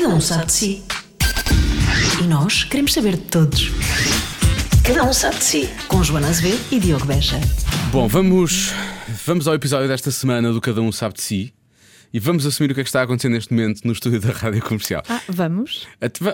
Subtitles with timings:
[0.00, 0.82] Cada um sabe de si.
[2.22, 3.72] E nós queremos saber de todos.
[4.84, 5.70] Cada um sabe de si.
[5.88, 7.40] Com Joana Azevedo e Diogo Beja.
[7.90, 8.72] Bom, vamos,
[9.26, 11.57] vamos ao episódio desta semana do Cada Um Sabe de Si.
[12.12, 14.30] E vamos assumir o que é que está a acontecer neste momento no estúdio da
[14.32, 15.02] rádio comercial.
[15.08, 15.86] Ah, vamos?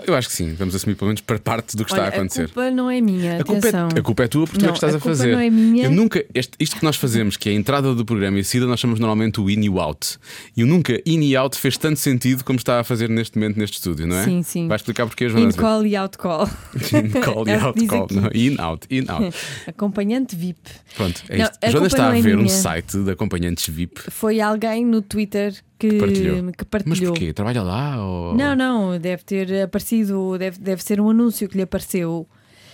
[0.07, 2.17] Eu acho que sim, vamos assumir pelo menos para parte do que Olha, está a
[2.17, 2.43] acontecer.
[2.43, 3.41] A culpa não é minha.
[3.41, 5.01] A culpa, é, a culpa é tua porque tu é Não, que estás a a,
[5.01, 5.33] culpa fazer.
[5.33, 5.83] não é minha.
[5.85, 8.43] Eu nunca, este- isto que nós fazemos, que é a entrada do programa e a
[8.43, 10.17] saída, nós chamamos normalmente o in e o out.
[10.55, 13.57] E o nunca in e out fez tanto sentido como está a fazer neste momento
[13.57, 14.23] neste estúdio, não é?
[14.23, 14.67] Sim, sim.
[14.69, 15.47] Vai explicar porquê, Joana?
[15.49, 16.47] In call e out call.
[16.93, 18.07] In call e É out call.
[18.11, 19.35] Não, in, out, in, out.
[19.67, 20.59] Acompanhante VIP.
[20.95, 21.57] Pronto, é Não, isto.
[21.61, 22.49] a A Joana está não a é ver um minha.
[22.49, 26.51] site de acompanhantes VIP Foi alguém no Twitter que, que partilhou.
[26.51, 26.99] que partilhou.
[26.99, 27.33] Mas porquê?
[27.33, 28.03] Trabalha lá?
[28.05, 28.35] Ou...
[28.35, 32.27] Não, não, deve ter aparecido, deve, deve ser um anúncio que lhe apareceu.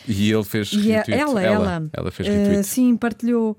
[0.07, 1.21] E ele fez E é- retweet.
[1.21, 2.63] ela, ela, Ela fez eh, retweet.
[2.65, 3.55] sim, partilhou.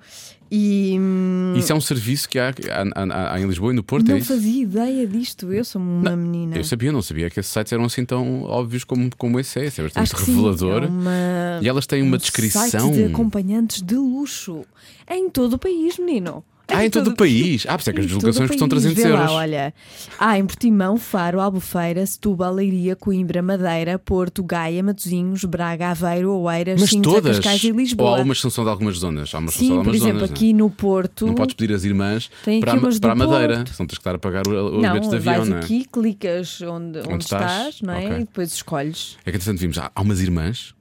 [0.55, 4.09] E hum, Isso é um serviço que há, há- há- em Lisboa e no Porto,
[4.09, 5.51] não é fazia ideia disto.
[5.53, 6.57] Eu sou uma menina.
[6.59, 9.63] Eu sabia, não sabia que esses sites eram assim tão óbvios como, como esse é.
[9.67, 10.83] É bastante Acho que sim, revelador.
[10.83, 12.69] é uma- E elas têm uma um descrição.
[12.69, 14.65] Site de acompanhantes de luxo.
[15.07, 16.45] É em todo o país, menino.
[16.69, 17.67] Ah, em todo o país.
[17.69, 18.83] Ah, por isso é que as todo deslocações o custam país.
[18.85, 19.27] 300 Vê euros.
[19.31, 19.75] Lá, olha.
[20.19, 26.81] Há em Portimão, Faro, Albufeira, Setúbal, Leiria, Coimbra, Madeira, Porto, Gaia, Matosinhos, Braga, Aveiro, Oeiras,
[26.81, 27.37] Mas Sintra, todas.
[27.41, 28.19] Cascais e Ou Lisboa.
[28.19, 29.35] há umas que são de algumas zonas.
[29.35, 30.31] Há umas são Sim, por algumas exemplo, zonas.
[30.31, 30.33] é?
[30.35, 31.27] aqui no Porto.
[31.27, 33.75] Não podes pedir as irmãs para, para a Madeira, Porto.
[33.75, 35.61] senão tens que estar a pagar o- os Não, bilhetes de avião, vais não é?
[35.61, 37.43] aqui, clicas onde, onde, estás?
[37.75, 38.05] estás, não é?
[38.07, 38.17] Ok.
[38.17, 39.17] E depois escolhes.
[39.27, 40.75] É que entretanto vimos, há, há umas irmãs.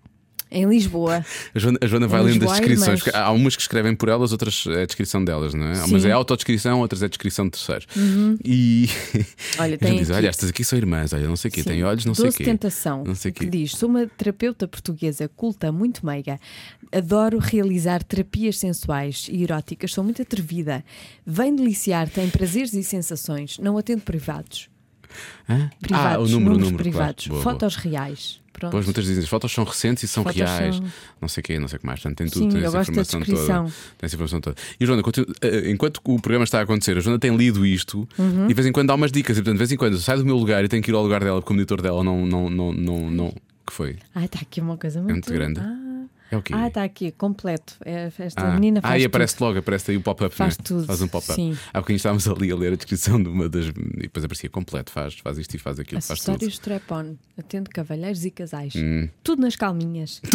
[0.52, 1.26] Em Lisboa.
[1.56, 3.02] A Joana, a Joana vai lendo as descrições.
[3.14, 5.80] Há umas que escrevem por elas, outras é a descrição delas, não é?
[5.80, 6.10] Há Umas Sim.
[6.10, 7.88] é autodescrição, outras é descrição de terceiros.
[8.44, 8.90] E
[9.58, 11.70] Olha, tem diz: aqui- olha, estas aqui são irmãs, olha, não sei o quê, Sim.
[11.70, 12.44] têm olhos, não sei o quê.
[12.44, 13.50] Tentação, Não sei que quê.
[13.50, 16.40] diz: Sou uma terapeuta portuguesa culta, muito meiga.
[16.92, 20.84] Adoro realizar terapias sensuais e eróticas, sou muito atrevida.
[21.26, 23.58] Vem deliciar, tem prazeres e sensações.
[23.60, 24.68] Não atendo privados.
[25.82, 26.78] Privados, ah, o número, número.
[26.78, 27.26] privados.
[27.28, 27.42] Claro.
[27.44, 27.54] Boa, boa.
[27.54, 28.42] Fotos reais.
[28.54, 28.72] Pronto.
[28.74, 30.86] Pois muitas dizem, as fotos são recentes e são Fotos reais, são-
[31.22, 32.00] não sei o quê, não sei o que mais.
[32.02, 33.64] Portanto, tem tudo, Sim, tem essa informação toda.
[33.98, 34.56] Tem essa informação toda.
[34.80, 38.08] E Joana, continu- eh, enquanto o programa está a acontecer, a Joana tem lido isto
[38.20, 38.46] Uhum.
[38.46, 39.38] e de vez em quando dá umas dicas.
[39.38, 41.02] E portanto, de vez em quando sai do meu lugar e tenho que ir ao
[41.02, 42.26] lugar dela porque o monitor dela não.
[42.26, 43.34] não, não, não, não
[43.66, 43.96] que foi?
[44.14, 45.60] Ah, está aqui uma coisa muito, muito grande.
[45.60, 45.91] Ah,
[46.32, 46.54] É o quê?
[46.56, 47.76] ah, está aqui, completo.
[47.84, 49.46] É, esta Ah, menina ah, faz e aparece tudo.
[49.48, 50.34] logo, aparece aí o pop-up.
[50.34, 50.64] Faz né?
[50.66, 51.34] tudo, Faz um pop-up.
[51.34, 51.58] sim.
[51.74, 53.66] Há bocadinho estávamos ali a ler a descrição de uma das.
[53.68, 53.72] E
[54.04, 56.30] depois aparecia completo, faz, faz isto e faz aquilo, faz tudo.
[56.36, 58.74] Acessórios strap-on, atendo cavalheiros e casais.
[58.78, 59.10] Hum.
[59.24, 60.22] Tudo nas calminhas.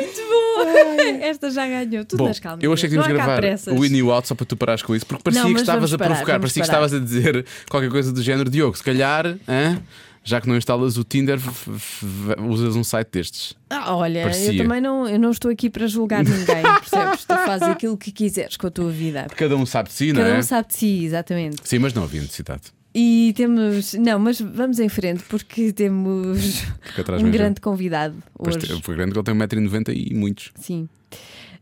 [0.00, 1.24] Muito bom!
[1.24, 2.64] Esta já ganhou, tudo Bom, nas calminhas.
[2.64, 4.94] eu achei que tínhamos gravar o in e o out só para tu parares com
[4.94, 6.84] isso, porque parecia Não, que estavas a parar, provocar, parecia que parar.
[6.86, 8.76] estavas a dizer qualquer coisa do género Diogo.
[8.76, 9.80] Se calhar, hã?
[10.26, 11.38] Já que não instalas o Tinder,
[12.48, 13.54] usas um site destes.
[13.70, 14.52] Ah, olha, Parecia.
[14.52, 17.24] eu também não, eu não estou aqui para julgar ninguém, percebes?
[17.24, 19.26] Tu fazes aquilo que quiseres com a tua vida.
[19.36, 20.38] Cada um sabe de si, não Cada é?
[20.38, 21.56] um sabe de si, exatamente.
[21.64, 22.62] Sim, mas não havia necessidade.
[22.94, 23.92] E temos.
[23.94, 26.62] Não, mas vamos em frente porque temos
[26.98, 28.58] atrás um grande convidado hoje.
[28.82, 30.50] foi grande que ele tem 1,90m e muitos.
[30.56, 30.88] Sim.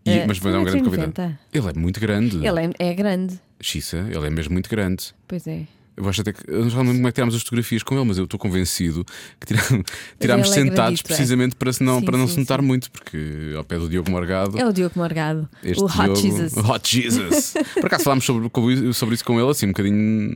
[0.06, 0.84] E- Eh, mas é um grande 1,90m.
[0.84, 1.38] convidado.
[1.52, 2.36] Ele é muito grande.
[2.46, 5.12] Ele é, é grande, Xissa, ele é mesmo muito grande.
[5.26, 5.62] pois é.
[5.96, 6.42] Eu acho até que.
[6.50, 9.04] Eu não lembro como é que tirámos as fotografias com ele, mas eu estou convencido
[9.40, 9.84] que tirámos,
[10.18, 11.02] tirámos é sentados é.
[11.02, 12.66] precisamente para, se não, Sim, para não sim, se notar sim.
[12.66, 14.58] muito, porque ao pé do Diogo Morgado.
[14.58, 16.56] É o Diogo Morgado, Este o Hot Diogo- Jesus.
[16.58, 17.54] Hot Jesus.
[17.74, 18.50] Por acaso falámos sobre,
[18.92, 20.34] sobre isso com ele, assim, um bocadinho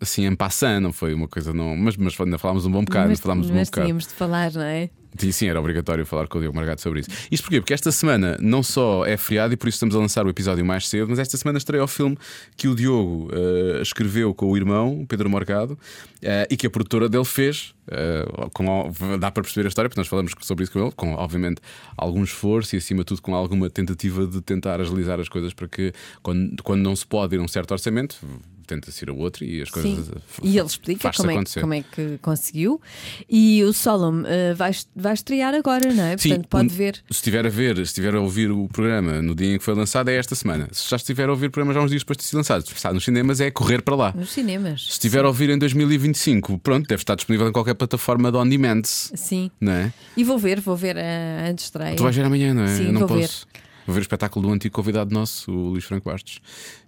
[0.00, 1.76] assim, em passant, não foi uma coisa, não.
[1.76, 3.86] Mas, mas ainda falámos um bom bocado, mas falámos um bom mas bocado.
[3.86, 4.90] tínhamos de falar, não é?
[5.16, 7.08] Sim, sim, era obrigatório falar com o Diogo Margado sobre isso.
[7.30, 7.60] Isto porquê?
[7.60, 10.64] Porque esta semana não só é feriado e por isso estamos a lançar o episódio
[10.64, 12.16] mais cedo, mas esta semana estreia o filme
[12.56, 15.78] que o Diogo eh, escreveu com o irmão, Pedro Morgado,
[16.22, 17.74] eh, e que a produtora dele fez.
[17.90, 21.14] eh, com, dá para perceber a história, porque nós falamos sobre isso com ele, com
[21.14, 21.60] obviamente
[21.96, 25.66] algum esforço e acima de tudo com alguma tentativa de tentar agilizar as coisas para
[25.68, 25.92] que
[26.22, 28.16] quando, quando não se pode ir a um certo orçamento,
[28.68, 30.06] tenta-se ir a outro e as coisas.
[30.06, 30.12] Sim.
[30.44, 32.80] E ele explica como é, como é que conseguiu.
[33.28, 36.16] E o Solom eh, vai, vai estrear agora, não é?
[36.16, 36.94] Sim, Portanto, pode o- ver.
[37.10, 39.74] Se estiver a ver, se estiver a ouvir o programa no dia em que foi
[39.74, 40.68] lançado, é esta semana.
[40.72, 42.72] Se já estiver a ouvir o programa já uns dias depois de sido lançado, se
[42.74, 44.12] está nos cinemas, é correr para lá.
[44.14, 44.84] Nos cinemas.
[44.84, 48.46] Se estiver a ouvir em 2025, pronto, deve estar disponível em qualquer plataforma de on
[48.48, 48.82] demand.
[48.84, 49.50] Sim.
[49.60, 49.92] Não é?
[50.16, 51.96] E vou ver, vou ver a, a estreia.
[51.96, 52.76] Tu vais ver amanhã, não é?
[52.76, 53.30] Sim, Eu não vou ver.
[53.94, 56.40] Ver o espetáculo do antigo convidado nosso, o Luís Franco Bastos.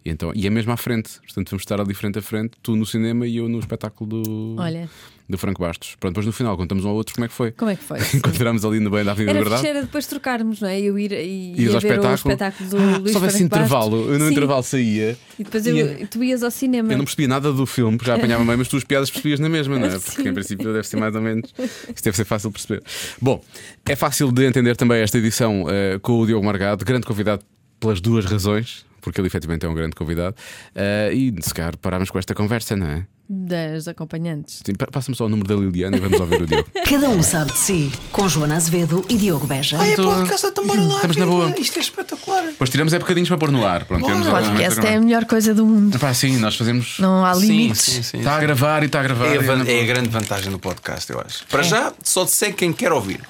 [0.05, 1.19] E, então, e é mesmo à frente.
[1.21, 4.57] Portanto, vamos estar ali frente a frente, tu no cinema e eu no espetáculo do,
[4.59, 4.89] Olha.
[5.31, 5.97] Do Franco Bastos.
[5.99, 7.53] Pronto, depois no final contamos um ao outro como é que foi.
[7.53, 7.99] Como é que foi?
[8.15, 9.63] Encontramos ali no bem da Avenida Era da Verdade.
[9.63, 10.81] fixe, era depois trocarmos, não é?
[10.81, 12.11] Eu ir e, ia ao ver espetáculo.
[12.11, 13.41] o espetáculo do Ah, Luís se houvesse Franco Bastos.
[13.43, 14.33] intervalo, eu no Sim.
[14.33, 15.19] intervalo saía.
[15.39, 16.93] E depois eu- ia- tu ias ao cinema.
[16.93, 19.41] Eu não percebia nada do filme, porque já apanhava bem, mas tu as piadas percebias
[19.41, 19.91] na mesma, não é?
[19.99, 20.29] Porque Sim.
[20.29, 21.53] em princípio deve ser mais ou menos.
[21.59, 22.83] Isto deve ser fácil de perceber.
[23.21, 23.43] Bom,
[23.87, 27.43] é fácil de entender também esta edição eh, com o Diogo Margado, grande convidado
[27.79, 30.37] pelas duas razões, porque ele efetivamente é um grande convidado.
[30.75, 33.07] Eh, e se calhar parámos com esta conversa, não é?
[33.33, 34.61] Das acompanhantes.
[34.67, 36.67] Sim, pa- Passa-me só o número da Liliana e vamos ouvir o Diogo.
[36.85, 37.93] Cada um sabe de si.
[38.11, 39.79] Com Joana Azevedo e Diogo Beja.
[39.81, 40.97] Ah, é Tô- podcast, então bora lá.
[40.97, 41.55] Estamos na boa.
[41.57, 42.43] Isto é espetacular.
[42.47, 43.85] Depois tiramos é bocadinhos para pôr no ar.
[43.85, 45.95] Pronto, temos momentos Podcast é a melhor coisa do mundo.
[45.95, 46.99] Epá, sim, nós fazemos.
[46.99, 47.83] Não há Sim, limites.
[47.83, 48.19] sim, sim.
[48.19, 49.27] Está a gravar e está a gravar.
[49.27, 51.47] É a, e na é a grande vantagem do podcast, eu acho.
[51.47, 53.21] Para já, só te segue quem quer ouvir.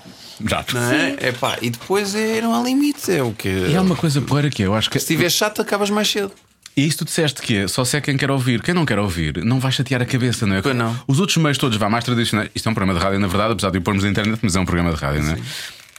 [0.48, 0.64] Já.
[0.72, 1.16] Não é?
[1.20, 3.12] É pá, e depois é, não há limite.
[3.12, 3.48] É o que.
[3.48, 4.98] E há uma coisa porra que é, eu acho que.
[4.98, 6.32] Se estiver chato, acabas mais cedo.
[6.80, 8.62] E isso tu disseste que é só se é quem quer ouvir.
[8.62, 10.62] Quem não quer ouvir não vai chatear a cabeça, não é?
[10.62, 10.98] Pois não.
[11.06, 12.48] Os outros meios todos, vá mais tradicionais.
[12.54, 14.56] Isto é um programa de rádio, na verdade, apesar de o pormos na internet, mas
[14.56, 15.38] é um programa de rádio, não é?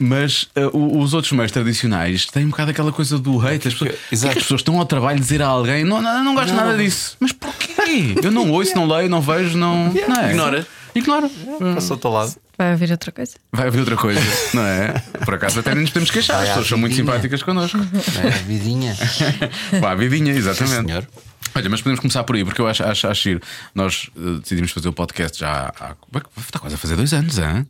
[0.00, 3.68] Mas uh, os outros meios tradicionais têm um bocado aquela coisa do hate.
[3.68, 4.38] As pessoas, Porquê que Exato.
[4.38, 6.56] as pessoas estão ao trabalho de dizer a alguém: Não, não, não gosto Não.
[6.56, 7.16] nada disso.
[7.20, 8.16] Mas porquê?
[8.20, 9.92] Eu não ouço, não leio, não vejo, não.
[10.08, 10.30] não é?
[10.30, 10.66] Ignora.
[10.96, 11.30] Ignora.
[11.76, 12.34] Passa ao teu lado.
[12.56, 13.34] Vai haver outra coisa.
[13.52, 14.20] Vai haver outra coisa,
[14.54, 14.92] não é?
[15.24, 17.78] Por acaso até nem nos podemos queixar, as Vai à pessoas são muito simpáticas connosco.
[17.78, 18.96] É, vidinha.
[19.80, 20.86] Pá, a vidinha, exatamente.
[20.86, 21.06] senhor.
[21.54, 23.40] Olha, mas podemos começar por aí, porque eu acho, acho, acho giro.
[23.74, 25.94] Nós eh, decidimos fazer o podcast já há.
[26.38, 27.66] Está quase a fazer dois anos, hein?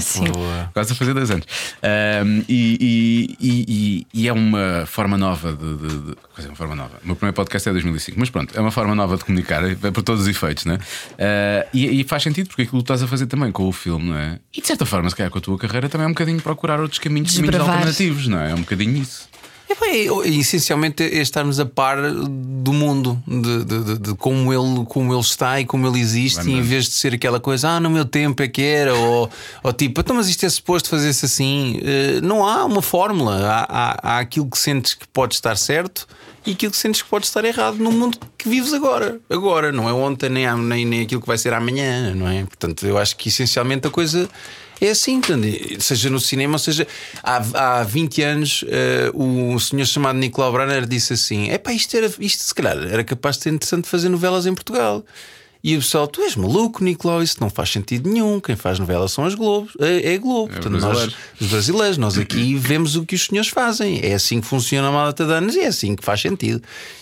[0.00, 0.24] Sim.
[0.24, 0.70] Boa.
[0.74, 1.46] Quase a fazer dois anos.
[1.82, 5.76] Ahm, e, e- e- e- é uma forma nova de.
[5.76, 6.90] de, de dizer, uma forma nova.
[7.02, 9.74] O meu primeiro podcast é 2005, mas pronto, é uma forma nova de comunicar, é
[9.90, 10.78] por todos os efeitos, né?
[11.18, 14.16] Ah, e, faz sentido, porque aquilo que estás a fazer também com o filme, não
[14.18, 14.38] é?
[14.54, 16.80] E de certa forma, se calhar com a tua carreira também é um bocadinho procurar
[16.80, 18.50] outros caminhos, caminhos alternativos, não é?
[18.50, 19.28] É um bocadinho isso.
[19.80, 25.12] É, essencialmente é estarmos a par do mundo, de, de- de- de como, ele, como
[25.12, 27.90] ele está e como ele existe, e em vez de ser aquela coisa, ah, no
[27.90, 29.30] meu tempo é que era, ou,
[29.62, 31.78] ou tipo, então, mas isto é suposto fazer-se assim.
[31.82, 36.06] Eh, não há uma fórmula, há, há, há aquilo que sentes que pode estar certo
[36.46, 39.20] e aquilo que sentes que pode estar errado no mundo que vives agora.
[39.30, 42.44] Agora, não é ontem, nem, nem, nem aquilo que vai ser amanhã, não é?
[42.44, 44.28] Portanto, eu acho que essencialmente a coisa.
[44.82, 45.20] É assim,
[45.78, 46.88] seja no cinema, seja,
[47.22, 51.96] há, há 20 anos eh, o senhor chamado Nicolau Branner disse assim: é pá, isto,
[52.18, 55.04] isto se calhar era capaz de ser interessante fazer novelas em Portugal.
[55.64, 58.40] E o pessoal, tu és maluco, Nicolau, isso não faz sentido nenhum.
[58.40, 60.50] Quem faz novelas são as Globos, é, é a Globo.
[60.50, 61.16] É, Portanto, nós, brasileiros.
[61.40, 64.00] os brasileiros, nós aqui vemos o que os senhores fazem.
[64.02, 66.60] É assim que funciona a malta de anos e é assim que faz sentido.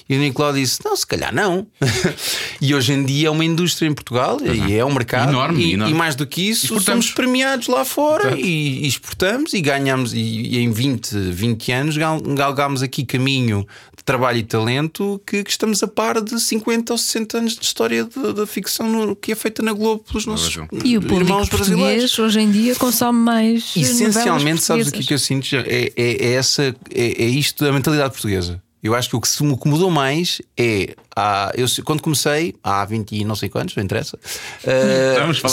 [0.09, 1.67] E o Nicolau disse: não, se calhar não.
[2.61, 5.31] e hoje em dia é uma indústria em Portugal e é um mercado.
[5.31, 5.95] Enorme, e, enorme.
[5.95, 7.07] e mais do que isso, Exportamos.
[7.07, 8.41] somos premiados lá fora Exato.
[8.43, 10.13] e, exportamos e ganhamos.
[10.13, 13.67] E, em 20, 20 anos gal- galgámos aqui caminho
[13.97, 17.65] de trabalho e talento que, que estamos a par de 50 ou 60 anos de
[17.65, 20.55] história da ficção no- que é feita na Globo pelos nossos.
[20.85, 22.15] E o público irmãos brasileiros.
[22.15, 23.73] português hoje em dia consome mais.
[23.77, 25.47] Essencialmente, sabes o que, é que eu sinto?
[25.57, 26.63] É, é, é essa,
[26.95, 28.63] é, é isto da mentalidade portuguesa.
[28.83, 30.95] Eu acho que o que se me incomodou mais é.
[31.15, 34.19] há- eu, quando comecei, há 20 e não sei quantos, não interessa,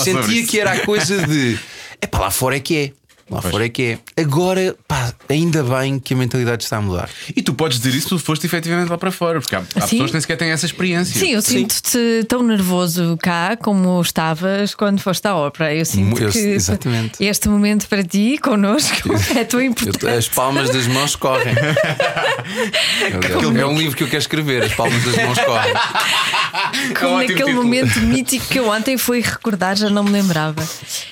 [0.05, 1.59] sobre sentia que era a coisa de.
[2.01, 2.91] É pá, lá fora é que é.
[3.29, 4.21] Lá fora é que é.
[4.21, 7.09] Agora, pá, ainda bem que a mentalidade está a mudar.
[7.35, 9.81] E tu podes dizer isso se tu foste efetivamente lá para fora, porque há, há
[9.87, 11.19] pessoas que nem sequer têm essa experiência.
[11.19, 15.73] Sim, eu sinto-te tão nervoso cá como estavas quando foste à ópera.
[15.75, 17.23] Eu sinto Eu- que exatamente.
[17.23, 20.07] este momento para ti, connosco, é tão Eu- importante.
[20.07, 21.53] as palmas das mãos correm.
[23.57, 25.73] é, é um livro que eu quero escrever, as palmas das mãos correm.
[26.99, 27.55] Como ótimo naquele título.
[27.63, 30.63] momento mítico que eu ontem fui recordar, já não me lembrava.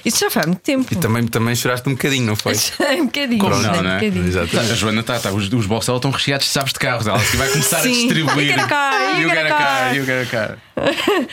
[0.03, 0.87] Isso já faz muito tempo.
[0.91, 2.53] E também, também choraste um bocadinho, não foi?
[2.99, 3.39] um bocadinho.
[3.39, 3.95] Como sim, não, um não é?
[3.99, 4.27] bocadinho.
[4.27, 4.59] Exato.
[4.59, 7.07] A Joana está, tá, os, os estão recheados de chaves de carros.
[7.07, 7.91] Ela que vai começar a Sim.
[7.91, 8.59] distribuir.
[8.59, 9.95] A car, you You get get a a car, car.
[9.95, 10.57] you get a car.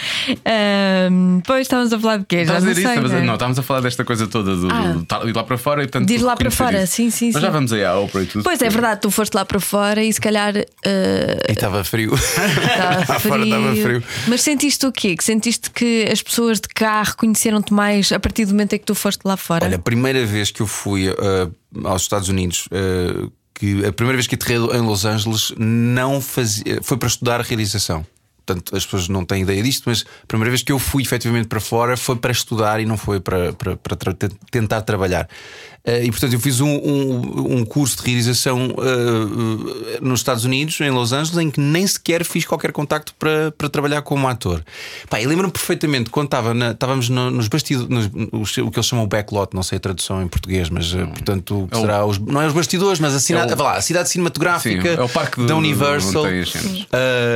[0.44, 2.44] Ahm, Pois estávamos a falar de quê?
[2.44, 2.84] Já não sei.
[2.84, 3.22] Estamos a- né?
[3.26, 4.92] Não, estávamos a falar desta coisa toda do, Ah.
[4.92, 6.06] do- de ir lá para fora e portanto.
[6.08, 6.94] De ir lá para fora, isso.
[6.94, 7.40] sim, sim, Mas sim.
[7.40, 8.44] já vamos aí à ópera e tudo.
[8.44, 10.66] Pois é verdade, tu foste lá para fora e se calhar eh,
[11.48, 12.14] E estava frio.
[12.14, 14.02] estava Lá fora estava frio.
[14.28, 15.16] Mas sentiste o quê?
[15.16, 18.84] Que sentiste que as pessoas de cá reconheceram-te mais a partir do momento em que
[18.86, 19.64] tu foste lá fora?
[19.66, 24.16] Olha, a primeira vez que eu fui uh, aos Estados Unidos, uh, que a primeira
[24.16, 28.04] vez que aterrei em Los Angeles, não fazia, foi para estudar realização.
[28.44, 31.46] Portanto, as pessoas não têm ideia disto, mas a primeira vez que eu fui efetivamente
[31.46, 35.28] para fora foi para estudar e não foi para, para, para tra- te- tentar trabalhar.
[35.84, 40.80] Uh, e portanto, eu fiz um, um, um curso de realização uh, nos Estados Unidos,
[40.80, 44.64] em Los Angeles, em que nem sequer fiz qualquer contacto para, para trabalhar como ator.
[45.10, 48.86] Pá, eu lembro-me perfeitamente quando estava na- estávamos no- nos bastidores, nos- o que eles
[48.86, 52.06] chamam o backlot, não sei a tradução em português, mas uh, portanto, É o- será
[52.06, 55.00] os, não é os bastidores, mas a, cina, É o- lá, a cidade cinematográfica Sim,
[55.00, 56.42] é o parque de- da Universal, onde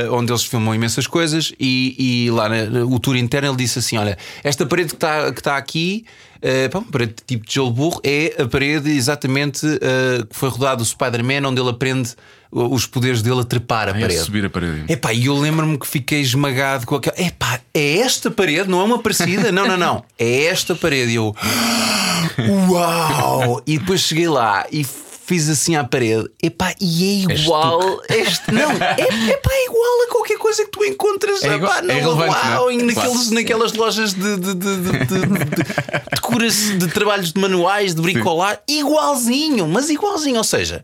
[0.07, 1.51] uh, onde eles filmam imensas coisas.
[1.59, 5.31] E, e lá na- o tour interno ele disse assim: Olha, esta parede que está
[5.33, 6.05] que tá aqui.
[6.37, 10.49] Uh, pá, uma parede tipo de gelo burro é a parede exatamente uh, que foi
[10.49, 12.15] rodado o Spider-Man, onde ele aprende
[12.51, 14.19] os poderes dele a trepar a a parede.
[14.19, 14.91] subir a parede.
[14.91, 17.19] Epá, e eu lembro-me que fiquei esmagado com aquela.
[17.19, 19.51] Epá, é esta parede, não é uma parecida?
[19.51, 20.03] Não, não, não.
[20.17, 21.11] É esta parede.
[21.11, 21.35] E eu.
[22.69, 23.61] Uau!
[23.65, 24.85] E depois cheguei lá e
[25.27, 26.27] fiz assim à parede.
[26.41, 28.01] Epá, e é igual.
[28.09, 31.93] Este, não, é, epá, é igual a qualquer coisa que tu encontras É igual- epá,
[31.93, 32.75] é Lagoa não é?
[32.83, 37.93] naqueles, naquelas lojas de, de, de, de, de, de- de curas de trabalhos de manuais,
[37.93, 40.37] de bricolar, igualzinho, mas igualzinho.
[40.37, 40.83] Ou seja,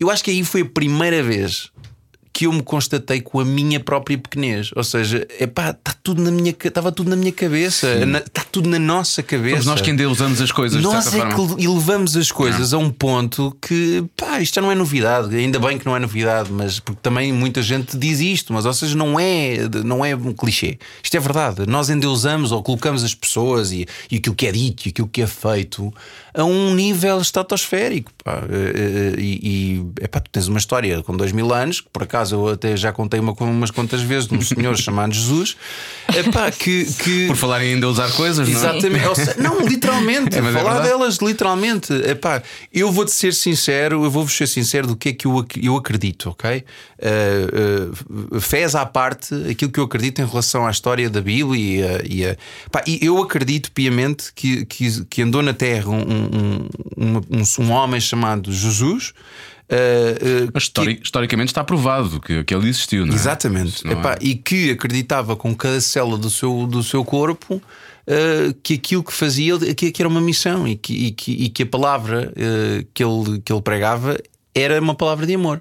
[0.00, 1.70] eu acho que aí foi a primeira vez
[2.36, 4.70] que eu me constatei com a minha própria pequenez.
[4.76, 7.88] Ou seja, epá, está tudo na minha, estava tudo na minha cabeça,
[8.26, 9.62] está tudo na nossa cabeça.
[9.62, 13.56] Somos nós que endeusamos as coisas, Nós é que elevamos as coisas a um ponto
[13.58, 15.34] que, pá, isto já não é novidade.
[15.34, 18.74] Ainda bem que não é novidade, mas porque também muita gente diz isto, mas ou
[18.74, 20.78] seja, não é, não é um clichê.
[21.02, 21.66] Isto é verdade.
[21.66, 25.22] Nós endeusamos ou colocamos as pessoas e, e aquilo que é dito e aquilo que
[25.22, 25.90] é feito
[26.36, 28.12] a um nível estratosférico.
[28.22, 28.42] Pá.
[28.50, 32.02] Eh, eh, E, e epá, tu tens uma história com dois mil anos, que por
[32.02, 35.56] acaso eu até já contei uma, umas quantas vezes de um senhor chamado Jesus,
[36.14, 38.58] epá, que, que Por falar em endeusar coisas, não é?
[38.58, 39.06] Exatamente.
[39.08, 40.36] Ou seja, não, literalmente.
[40.36, 40.88] É, é falar verdade.
[40.88, 41.92] delas, literalmente.
[41.92, 45.76] Epá, eu vou-te ser sincero, eu vou-vos ser sincero do que é que eu, eu
[45.76, 46.62] acredito, ok?
[46.98, 52.00] Uh, uh, fés à parte, aquilo que eu acredito em relação à história da Bíblia
[52.04, 52.36] e, e,
[52.70, 57.70] pá, e eu acredito piamente que, que, que andou na Terra um, um, um, um-
[57.70, 59.12] homem chamado Jesus.
[59.70, 63.16] uh, uh, Mas histori- historicamente está provado que, que ele existiu, não é?
[63.16, 63.84] Exatamente.
[63.84, 63.94] Não é?
[63.94, 69.04] Epá, E que acreditava com cada célula do seu, do seu corpo uh, que aquilo
[69.04, 72.32] que fazia que, que era uma missão e que, e que, e que a palavra
[72.94, 74.16] que, ele, que ele pregava
[74.54, 75.60] era uma palavra de amor.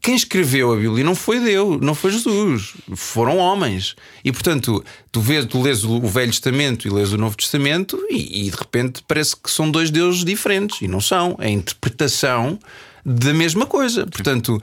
[0.00, 3.96] Quem escreveu a Bíblia não foi Deus, não foi Jesus, foram homens.
[4.24, 8.46] E portanto, tu, vês, tu lês o Velho Testamento e lês o Novo Testamento, e,
[8.46, 11.36] e de repente parece que são dois deuses diferentes, e não são.
[11.40, 12.58] É a interpretação
[13.04, 14.06] da mesma coisa.
[14.06, 14.60] Portanto,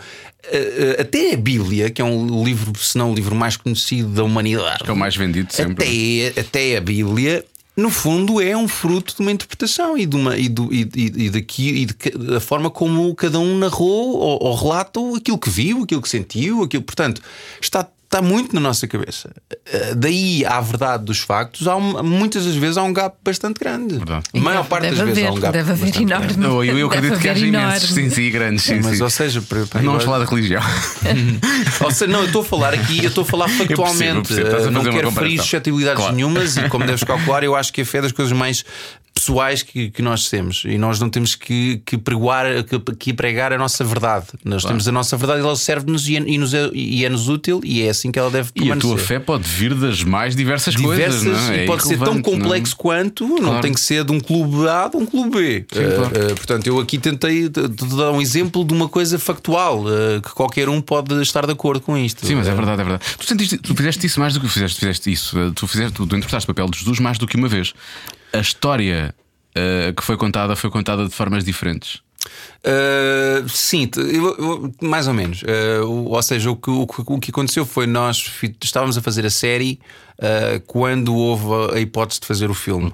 [1.00, 4.84] até a Bíblia, que é um livro, se não o livro mais conhecido da humanidade,
[4.84, 6.32] Que é o mais vendido sempre.
[6.32, 10.38] até, até a Bíblia, no fundo, é um fruto de uma interpretação e, de uma,
[10.38, 11.96] e, do, e, e, daqui, e de,
[12.32, 16.64] da forma como cada um narrou ou, ou relata aquilo que viu, aquilo que sentiu,
[16.64, 17.22] aquilo, portanto,
[17.60, 17.88] está.
[18.14, 19.32] Está muito na nossa cabeça.
[19.66, 23.60] Eh, Daí à verdade dos factos, há um- muitas das vezes há um gap bastante
[23.60, 23.96] grande.
[23.96, 24.26] Verdade.
[24.32, 26.28] A maior Deve- parte das deve vezes há haver, um gap deve haver bastante enorme.
[26.28, 26.46] grande.
[26.46, 27.90] Eu, eu Deve acredito que haver haja imensos.
[27.90, 28.64] Sim, sim, grandes.
[28.66, 29.04] Sim, Mas, sim.
[29.04, 30.62] ou seja, para- para- Não vamos falar de religião.
[31.82, 34.06] Ou seja, não, eu estou a falar aqui, eu estou a falar percebo, factualmente.
[34.16, 36.16] eu percebo, estás a Eh, não quero ferir suscetibilidades Claro.
[36.16, 38.64] nenhumas e, como deves calcular, eu acho que a fé é das coisas mais
[39.14, 43.54] pessoais que, que nós temos e nós não temos que, que pregoar, que, que pregar
[43.54, 44.26] a nossa verdade.
[44.44, 47.30] Nós temos a nossa verdade e ela serve-nos e, é- e nos é, e é-nos
[47.30, 48.90] útil e é assim que ela deve E a permanecer.
[48.90, 51.44] tua fé pode vir das mais diversas, Diversas coisas.
[51.48, 51.58] Não é?
[51.58, 52.24] e É pode ser tão não é?
[52.24, 53.62] complexo quanto, não Claro.
[53.62, 55.66] tem que ser de um clube A de um clube B.
[55.72, 56.12] Eh, claro.
[56.16, 60.68] eh, portanto, eu aqui tentei dar um exemplo de uma coisa factual eh, que qualquer
[60.70, 62.26] um pode estar de acordo com isto.
[62.26, 63.04] Sim, mas é verdade, é verdade.
[63.18, 65.38] Tu, sentiste, tu fizeste isso mais do que fizeste, fizeste isso.
[65.56, 67.74] Tu fizeste, tu, tu interpretaste o papel de Jesus mais do que uma vez.
[68.34, 69.14] A história
[69.56, 72.02] eh, que foi contada foi contada de formas diferentes.
[72.66, 75.42] Uh, sim, eu- eu- mais ou menos.
[75.42, 78.32] Uh, ou seja, o que, o, o que aconteceu foi nós
[78.64, 79.80] estávamos a fazer a série
[80.18, 82.92] uh, quando houve a hipótese de fazer o filme.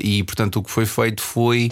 [0.00, 1.70] E portanto o que foi feito foi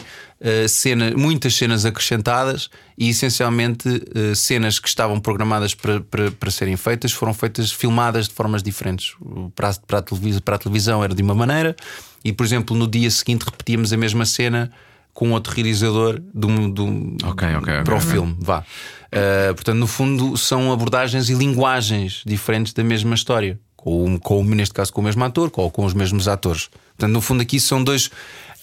[0.69, 2.69] cena, muitas cenas acrescentadas
[2.99, 3.89] e essencialmente
[4.35, 9.15] cenas que estavam programadas para, para, para serem feitas foram feitas, filmadas de formas diferentes.
[9.55, 11.77] Para a, para, a televisão, para a televisão era de uma maneira,
[12.25, 14.71] e por exemplo, no dia seguinte repetíamos a mesma cena
[15.15, 17.85] com outro realizador de um, de um- Ok, ok, ok.
[17.85, 18.37] para o filme.
[18.41, 18.61] Vá.
[18.61, 23.59] Uh, portanto, no fundo, são abordagens e linguagens diferentes da mesma história.
[23.77, 26.69] Com, com, neste caso, com o mesmo ator, com, com os mesmos atores.
[26.97, 28.11] Portanto, no fundo, aqui são dois.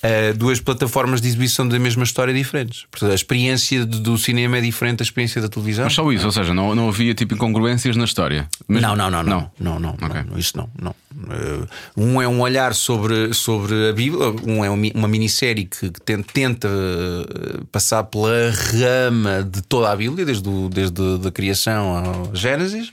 [0.04, 2.86] Uh, duas plataformas de exibição da mesma história diferentes.
[2.92, 5.86] Portanto, a experiência do, cinema é diferente da experiência da televisão.
[5.86, 8.48] Mas só isso, ou seja, não, não havia tipo incongruências na história.
[8.68, 10.22] Mas- Não, não, não, não, não, não, não, Ok.
[10.30, 10.96] não, isso não, não.
[11.32, 15.90] Eh, um é um olhar sobre, sobre a Bíblia, um é um uma minissérie que,
[15.90, 21.32] que ten- tenta eh, passar pela rama de toda a Bíblia, desde, o, desde a
[21.32, 22.92] criação ao Gênesis.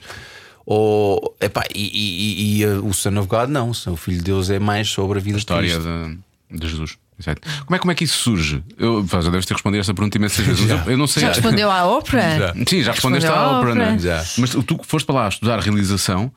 [0.69, 3.69] Ou, epá, e, e- e, eh, o Son of God, não.
[3.69, 5.89] O Filho de Deus é mais sobre a vida a história de Cristo.
[6.09, 6.17] de,
[6.49, 6.99] de Jesus.
[7.19, 7.41] Exato.
[7.65, 8.63] Como é, como é que isso surge?
[8.77, 10.69] Eu, pá, já deves ter respondido esta pergunta imensas vezes.
[10.69, 11.21] Eu, eu não sei.
[11.23, 12.53] Já respondeu à ópera?
[12.67, 13.85] Sim, já respondeste Respondeu à à ópera, ópera.
[13.89, 13.99] não é?
[13.99, 14.23] Já.
[14.37, 16.31] Mas tu foste para lá estudar realização.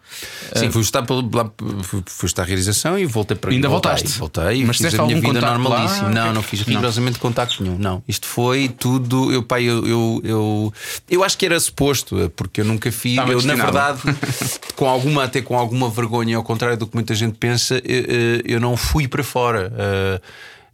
[0.54, 1.50] Sim, fui estar, pelo- lá-
[1.82, 4.18] fui, fui estar realização e voltei para Ainda voltei, voltaste?
[4.18, 5.84] Voltei, Mas fiz a minha algum vida contacto lá?
[6.08, 7.76] é Não, que- não fiz rigorosamente contacto nenhum.
[7.78, 9.30] Não, isto foi tudo.
[9.32, 10.74] Eu, pai, eu, eu, eu,
[11.10, 13.12] eu acho que era suposto, porque eu nunca fiz.
[13.12, 13.98] Estava Eu, na destinado.
[13.98, 14.18] verdade,
[14.76, 18.42] com alguma, até com alguma vergonha, ao contrário do que muita gente pensa, eu, eu-
[18.46, 19.70] eu não fui para fora.
[19.70, 20.20] Uh,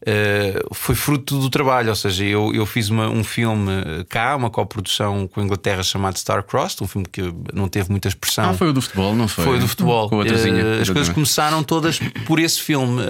[0.07, 3.71] uh, foi fruto do trabalho, ou seja, eu, eu fiz uma- um filme
[4.09, 7.23] cá, uma coprodução com a Inglaterra chamado Star Crossed, um filme que
[7.53, 8.51] não teve muita expressão.
[8.51, 9.45] Ah, foi o do futebol, não foi?
[9.45, 10.09] Foi do futebol.
[10.09, 10.27] Com a.
[10.27, 13.03] Eh, as coisas começaram todas por esse filme.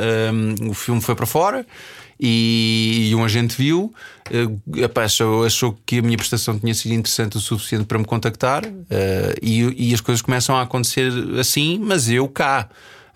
[0.63, 1.67] Um, o filme foi para fora
[2.19, 3.93] E, e um agente viu,
[4.31, 8.07] uh, epá, achou, achou que a minha prestação tinha sido interessante o suficiente para me
[8.07, 8.71] contactar, uh,
[9.43, 12.69] e, e as coisas começam a acontecer assim, mas eu cá.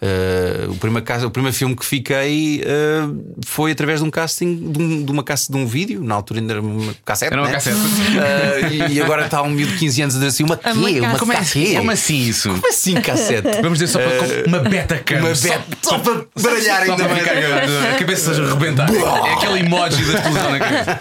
[0.02, 4.70] Uh, o, primeiro caso, o primeiro filme que fiquei uh, foi através de um casting
[4.72, 7.32] de, um, de uma cassete de um vídeo, na altura ainda era uma cassete.
[7.34, 7.52] Era uma né?
[7.54, 7.76] cassete.
[7.76, 10.70] Uh, e agora está um miúdo de 15 anos a dizer assim: uma quê?
[10.70, 11.36] Uma Uma Como, é,
[11.76, 12.48] como assim isso?
[12.48, 13.60] Como assim cassete?
[13.60, 15.18] Vamos dizer só para uma beta cam.
[15.18, 17.28] Uma Só- beta- só para baralhar só ainda para mais.
[17.28, 18.88] ficar a cabeça a rebentar.
[18.90, 21.00] É aquele emoji da explosão na cabeça.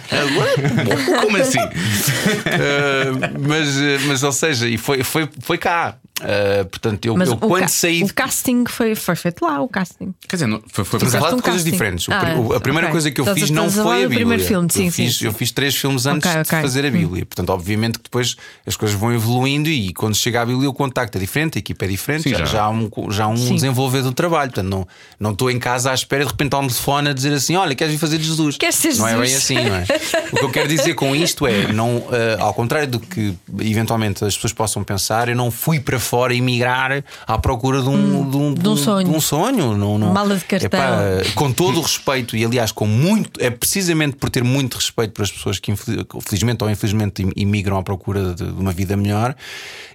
[1.22, 1.60] Como assim?
[1.60, 3.68] Uh, mas,
[4.06, 5.96] mas, ou seja, e foi, foi, foi cá.
[6.22, 8.03] Uh, portanto, eu, Mas eu o, quando ca- saí.
[8.03, 10.13] o casting foi, foi feito lá, o casting.
[10.27, 11.72] Quer dizer, não, foi, foi a falar um de coisas casting.
[11.72, 12.08] diferentes.
[12.08, 12.91] O Ah, o- a primeira ok.
[12.93, 14.17] coisa que eu Estás a- fiz não a foi a Bíblia.
[14.19, 15.25] primeiro filme, sim, eu, sim, fiz, sim.
[15.25, 16.62] eu fiz três filmes antes Ok, de ok.
[16.62, 17.25] fazer a Bíblia.
[17.25, 21.17] Portanto, obviamente que depois as coisas vão evoluindo e quando chega à Bíblia o contacto
[21.17, 22.63] é diferente, a equipa é diferente, Sim, já, já.
[22.63, 23.55] há um, já há um Sim.
[23.55, 24.51] desenvolver do trabalho.
[24.51, 24.88] Portanto, não,
[25.19, 27.75] não estou em casa à espera de repente há um telefone a dizer assim: olha,
[27.75, 28.58] queres vir fazer de Jesus?
[28.58, 29.43] Queres ser não é bem Jesus?
[29.43, 29.86] assim, não é?
[30.34, 34.24] O que eu quero dizer com isto é, não, eh, ao contrário do que eventualmente
[34.24, 38.38] as pessoas possam pensar, eu não fui para fora emigrar à procura de um, de
[38.38, 39.09] um, de um sonho.
[39.15, 39.75] um sonho.
[39.77, 40.67] Não, não, Mala de cartão.
[40.67, 45.12] Epá, com todo o respeito, e aliás, com muito, é precisamente por ter muito respeito
[45.13, 45.74] para as pessoas que
[46.21, 49.36] felizmente ou infelizmente im- imigram à procura de, uma vida melhor,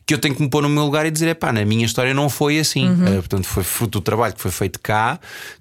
[0.07, 2.13] que eu tenho que me pôr no meu lugar e dizer: pá, na minha história
[2.15, 2.89] não foi assim.
[2.89, 3.07] Uhum.
[3.07, 5.19] Eh, portanto, foi fruto do trabalho que foi feito cá,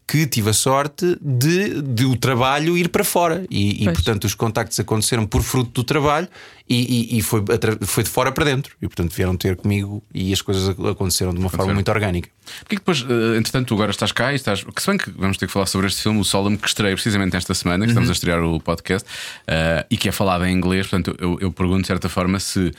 [0.07, 3.45] que tive a sorte de, de o trabalho ir para fora.
[3.49, 6.27] E, e, portanto, os contactos aconteceram por fruto do trabalho
[6.69, 7.41] e, e- e foi,
[7.81, 8.75] foi de fora para dentro.
[8.81, 12.29] E, portanto, vieram ter comigo e as coisas ac- aconteceram de uma forma muito orgânica.
[12.59, 14.63] Porque depois, eh, entretanto, tu agora estás cá e estás.
[14.63, 16.93] Que se bem que vamos ter que falar sobre este filme, o Solemn, que estreia
[16.93, 19.07] precisamente esta semana, que estamos a estrear o podcast
[19.47, 20.85] eh, e que é falado em inglês.
[20.87, 22.71] Portanto, eu, eu pergunto de certa forma se.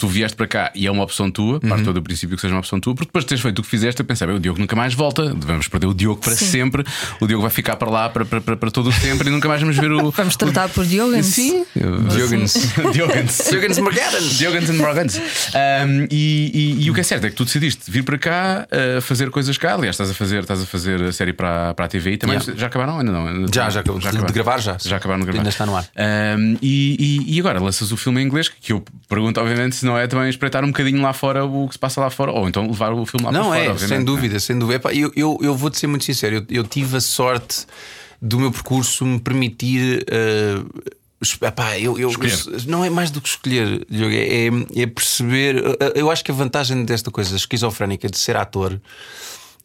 [0.00, 2.54] Tu vieste para cá e é uma opção tua, parte todo do princípio que seja
[2.54, 4.40] uma opção tua, porque depois de teres feito o que fizeste, eu pensei, bem, o
[4.40, 6.46] Diogo nunca mais volta, vamos perder o Diogo para Sim.
[6.46, 6.84] sempre,
[7.20, 9.46] o Diogo vai ficar para lá para, para, para, para todo o sempre e nunca
[9.46, 10.10] mais vamos ver o.
[10.16, 11.22] Vamos tratar por Diogo.
[11.22, 11.64] Sim.
[12.12, 12.54] Diogans.
[13.50, 14.38] Diogans Morgadans.
[14.38, 15.16] Diogans and Morgans.
[15.18, 18.66] Um, e, e- e o que é certo é que tu decidiste vir para cá
[18.70, 19.74] uh, fazer coisas cá.
[19.74, 22.38] Aliás, estás a fazer, estás a fazer a série para, para a TV e também.
[22.38, 22.58] Yeah.
[22.58, 22.98] Já acabaram?
[22.98, 23.26] Ainda não?
[23.26, 23.90] Ainda- Já, já, de-
[24.26, 24.76] de gravar já.
[24.82, 25.40] Já acabaram de gravar.
[25.40, 25.84] Ainda está no ar.
[26.38, 26.96] Um, e,
[27.28, 30.06] e- e agora lanças o filme em inglês, que eu pergunto, obviamente, se não é
[30.06, 32.92] também espreitar um bocadinho lá fora o que se passa lá fora, ou então levar
[32.92, 33.70] o filme lá Não para é, fora.
[33.72, 33.96] obviamente.
[33.96, 34.76] sem dúvida, sem dúvida.
[34.76, 37.66] Epá, eu, eu, eu vou-te ser muito sincero, eu, eu tive a sorte
[38.20, 40.04] do meu percurso me permitir.
[40.10, 40.62] eh,
[41.22, 42.10] es- epá, eu, eu-
[42.66, 45.56] não é mais do que escolher, Diogo, é, é- é perceber.
[45.80, 48.80] eh, Eu acho que a vantagem desta coisa esquizofrénica de ser ator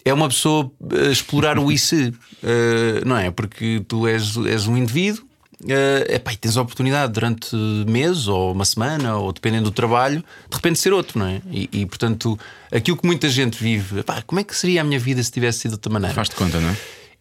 [0.04, 3.32] é uma pessoa eh, explorar o IC, eh, não é?
[3.32, 5.25] Porque tu és, és um indivíduo.
[5.68, 7.56] Eh, epá, e tens a oportunidade durante
[7.88, 11.42] meses ou uma semana, ou dependendo do trabalho, de repente ser outro, não é?
[11.52, 12.38] E, e, portanto,
[12.72, 15.60] aquilo que muita gente vive, epá, como é que seria a minha vida se tivesse
[15.60, 16.14] sido de outra maneira?
[16.14, 16.78] Faz-te conta, não é?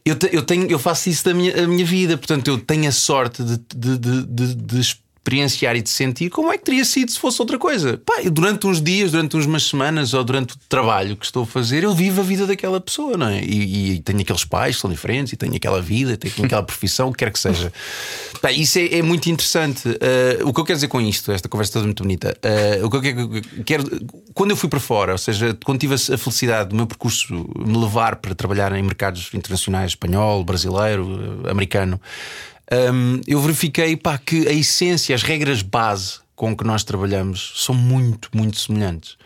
[0.07, 2.93] Eu, te- eu, tenho, eu faço isso da minha, minha vida, portanto, eu tenho a
[2.93, 4.81] sorte de, de, de, de- de
[5.25, 7.99] experienciar e de sentir como é que teria sido se fosse outra coisa.
[8.05, 11.83] Pá, durante uns dias, durante umas semanas ou durante o trabalho que estou a fazer,
[11.83, 13.43] eu vivo a vida daquela pessoa, não é?
[13.43, 17.09] E, e tenho aqueles pais que são diferentes, e tenho aquela vida, tenho aquela profissão,
[17.09, 17.73] o que quer que seja.
[18.43, 19.89] Pá, isso é, é muito interessante.
[19.89, 22.91] Uh, o que eu quero dizer com isto, esta conversa toda muito bonita, uh, o
[22.91, 23.85] que eu quero,
[24.35, 27.79] quando eu fui para fora, ou seja, quando tive a, felicidade do meu percurso me
[27.79, 31.99] levar para trabalhar em mercados internacionais, espanhol, brasileiro, uh, americano,
[32.73, 37.75] um, eu verifiquei pá, que a essência, as regras base com que nós trabalhamos são
[37.75, 39.17] muito, muito semelhantes.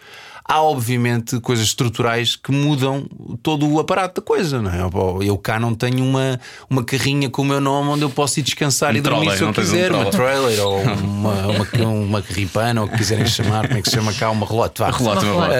[0.50, 3.06] Há, obviamente, coisas estruturais que mudam
[3.42, 4.80] todo o aparato da coisa, não é?
[5.26, 8.42] Eu cá não tenho uma, uma carrinha com o meu nome onde eu posso ir
[8.44, 11.88] descansar Um e dormir trolley, se eu tens um quiser, uma trailer ou uma, uma,
[11.88, 14.80] uma carripana, ou o que quiserem chamar, como é que se chama cá, uma relote.
[14.80, 14.90] vá.
[14.90, 15.52] Relote, Uma relote.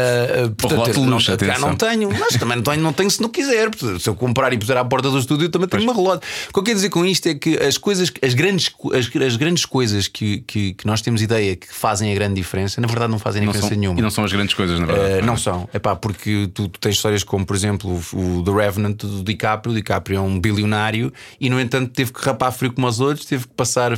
[0.46, 3.28] Uh, portanto, não, luxo, cá não tenho, mas também não tenho, não tenho se não
[3.28, 3.68] quiser.
[3.68, 6.26] Portanto, Se eu comprar e puser à porta do estúdio, também tenho uma relote.
[6.48, 9.36] O que eu quero dizer com isto é que as coisas, as grandes, as, as
[9.36, 13.10] grandes coisas que, que, que nós temos ideia que fazem a grande diferença, na verdade
[13.10, 13.98] não fazem Não diferença são, nenhuma.
[13.98, 15.22] e não são as grandes coisas, na verdade.
[15.22, 18.44] Uh, não são, é pá, porque tu, tu tens histórias como, por exemplo, o, o
[18.44, 19.72] The Revenant do DiCaprio.
[19.72, 23.26] O DiCaprio é um bilionário e, no entanto, teve que rapar frio como os outros,
[23.26, 23.92] teve que passar.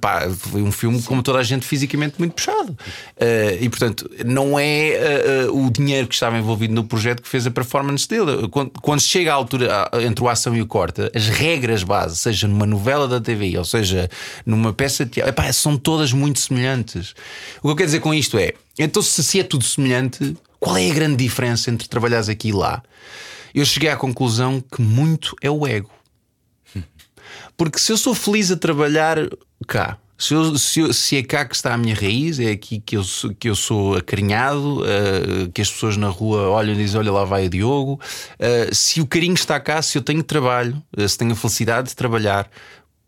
[0.00, 2.72] Pá, foi um filme como toda a gente fisicamente muito puxado.
[2.72, 7.46] Uh, e, portanto, não é uh, o dinheiro que estava envolvido no projeto que fez
[7.46, 8.48] a performance dele.
[8.48, 12.46] Quando, quando chega à altura entre o ação e o corta, as regras base, seja
[12.48, 14.08] numa novela da TV ou seja
[14.44, 17.14] numa peça de teatro, epá, são todas muito semelhantes.
[17.58, 20.76] O que eu quero dizer com isto é, então, se, se é tudo semelhante, qual
[20.76, 22.82] é a grande diferença entre trabalhares aqui e lá?
[23.54, 25.90] Eu cheguei à conclusão que muito é o ego.
[27.56, 29.18] Porque se eu sou feliz a trabalhar
[29.68, 32.80] cá, se, eu- se eu- se é cá que está a minha raiz, é aqui
[32.80, 36.76] que eu, sou- que eu sou acarinhado, eh, que as pessoas na rua olham e
[36.76, 38.00] dizem: Olha, lá vai o Diogo.
[38.38, 41.88] Eh, se o carinho está cá, se eu tenho trabalho, eh, se tenho a felicidade
[41.88, 42.48] de trabalhar,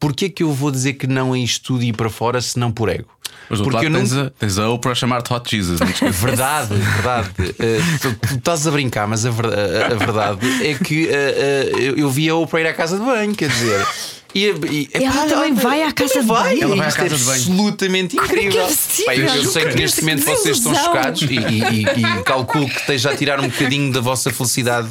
[0.05, 2.59] Porquê que eu vou dizer que não a isto tudo e ir para fora se
[2.59, 3.09] não por ego?
[3.49, 4.01] Mas do Porque eu lado não.
[4.01, 5.81] tens, a, tens a Oprah a chamar-te Hot Jesus.
[6.21, 7.31] Verdade, verdade.
[7.59, 11.71] Eh, tu, tu estás a brincar, mas a, ver- a- a verdade é que eh,
[11.79, 13.87] eu, eu vi a Oprah ir à casa de banho, quer dizer.
[14.35, 16.43] E, e- Ela também vai à casa de vai.
[16.55, 16.63] banho?
[16.65, 17.37] Ela vai à casa é de banho.
[17.41, 18.67] absolutamente é é incrível.
[19.07, 22.69] Pá, eu, eu sei que neste momento vocês estão chocados e, e- e- e calculo
[22.69, 24.89] que esteja a tirar um bocadinho da vossa felicidade.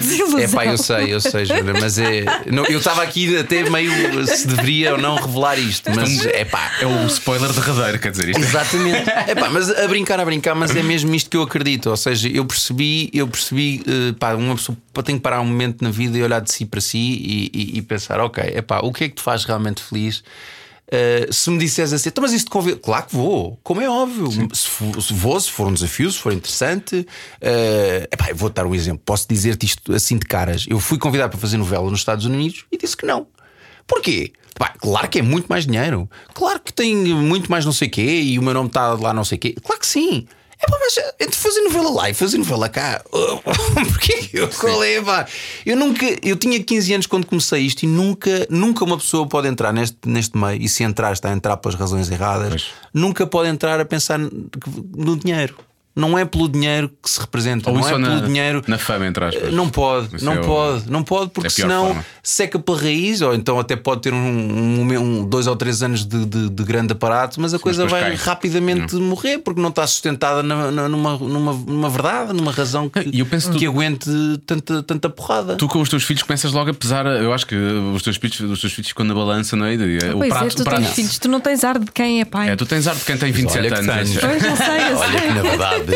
[0.00, 0.38] Desilusão.
[0.38, 2.24] é pá, eu sei, eu sei, Joana, mas é.
[2.50, 3.90] não, eu estava aqui até meio
[4.26, 6.72] se deveria ou não revelar isto, mas é pá.
[6.80, 9.08] É o spoiler derradeiro, quer dizer, isto Exatamente.
[9.28, 11.90] Epá, mas a brincar, a brincar, mas é mesmo isto que eu acredito.
[11.90, 15.82] Ou seja, eu percebi, eu percebi, eh, pá, uma pessoa tem que parar um momento
[15.82, 18.92] na vida e olhar de si para si e, e- e pensar, ok, epá, o
[18.92, 20.22] que é que te faz realmente feliz?
[20.90, 23.90] Eh, se me disseres assim, então, mas isso te convida, claro que vou, como é
[23.90, 24.30] óbvio.
[24.54, 27.06] Se, for- se vou, se for um desafio, se for interessante,
[27.42, 29.02] eh, epá, vou dar um exemplo.
[29.04, 30.64] Posso dizer-te isto assim de caras.
[30.66, 33.26] Eu fui convidado para fazer novela nos Estados Unidos e disse que não.
[33.86, 34.32] Porquê?
[34.58, 36.08] Pá, claro que é muito mais dinheiro.
[36.34, 39.24] Claro que tem muito mais não sei quê e o meu nome está lá não
[39.24, 39.54] sei quê.
[39.62, 40.26] Claro que sim.
[40.60, 44.28] É pá, mas entre fazer novela lá e fazer novela cá, porquê?
[44.32, 45.26] Eu, qual é, pá?
[45.64, 49.46] Eu nunca, eu tinha 15 anos quando comecei isto e nunca, nunca uma pessoa pode
[49.46, 52.66] entrar neste, neste meio e se entrar está a entrar pelas razões erradas, Pois.
[52.92, 55.56] nunca pode entrar a pensar no dinheiro.
[55.98, 58.62] Não é pelo dinheiro que se representa, Ou não isso é pelo na, dinheiro.
[58.68, 59.52] na fama, entre aspas.
[59.52, 62.04] Não pode, Isso não é o- pode, não pode, porque é senão forma.
[62.22, 66.04] seca pela raiz, ou então até pode ter um, um- um- dois ou três anos
[66.06, 68.18] de, de- de grande aparato, mas a coisa depois vai cai.
[68.24, 73.00] rapidamente morrer porque não está sustentada na- na- numa, numa, numa verdade, numa razão que,
[73.12, 74.08] E eu penso que tu- aguente
[74.46, 75.56] tanta, tanta porrada.
[75.56, 77.06] Tu com os teus filhos começas logo a pesar.
[77.06, 79.74] Eu acho que os teus filhos, os teus filhos ficam na balança, não é?
[79.74, 81.90] E, o Pois prato, é, tu o prato- tens filhos, tu não tens ar de
[81.90, 82.50] quem é pai.
[82.50, 84.10] É, tu tens ar de quem tem 27 olha que anos.
[84.10, 84.20] tens.
[84.20, 85.28] Pois não sei, eu Olha sei.
[85.28, 85.87] que na verdade,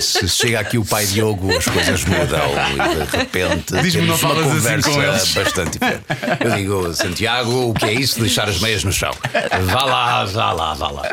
[0.00, 2.40] se chega aqui o pai Diogo, as coisas mudam
[2.74, 5.34] e de repente Diz-me, não temos uma assim conversa com eles.
[5.34, 6.04] bastante diferente.
[6.44, 9.12] Eu digo, Santiago, o que é isso de deixar as meias no chão?
[9.72, 11.10] Vá lá, vá lá, vá lá.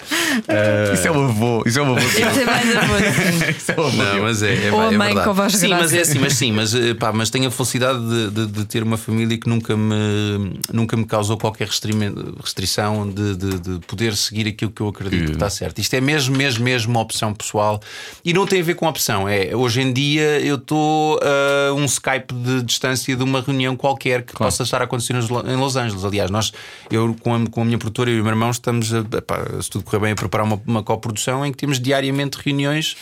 [0.94, 1.64] Isso é o avô.
[1.66, 2.00] Isso é o avô.
[2.08, 2.94] Isso é mais avô.
[3.58, 3.98] Isso é o avô.
[4.04, 5.24] Não, mas é, é, Ou a é mãe verdade.
[5.26, 7.52] com a voz Sim, mas é assim, mas sim, mas, eh, pá, mas tenho a
[7.52, 12.14] felicidade de, de- de ter uma família que nunca me, nunca me causou qualquer restrime-
[12.42, 15.80] restrição de, de- de poder seguir aquilo que eu acredito que está certo.
[15.80, 17.80] Isto é mesmo, mesmo, mesmo uma opção pessoal
[18.24, 19.28] e não tem a ver com opção.
[19.28, 24.24] É hoje em dia eu estou a um Skype de distância de uma reunião qualquer
[24.24, 26.06] que possa estar a acontecer em Los Angeles.
[26.06, 26.52] Aliás, nós,
[26.90, 29.84] eu com a, com a minha produtora e o meu irmão, estamos, a, se tudo
[29.84, 32.96] correr bem, a preparar uma, uma coprodução em que temos diariamente reuniões.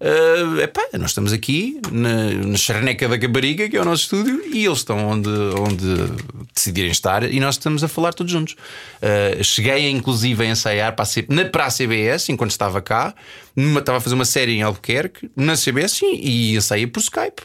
[0.00, 4.42] Uh, epá, nós estamos aqui na, na Charneca da Capariga, que é o nosso estúdio,
[4.52, 5.28] e eles estão onde,
[5.58, 5.86] onde
[6.54, 8.54] decidirem estar, e nós estamos a falar todos juntos.
[9.00, 13.14] Uh, cheguei inclusive a ensaiar para a, C- na, para a CBS enquanto estava cá,
[13.54, 16.06] numa- estava a fazer uma série em Albuquerque, na CBS, e,
[16.52, 17.42] e ensaiei por Skype.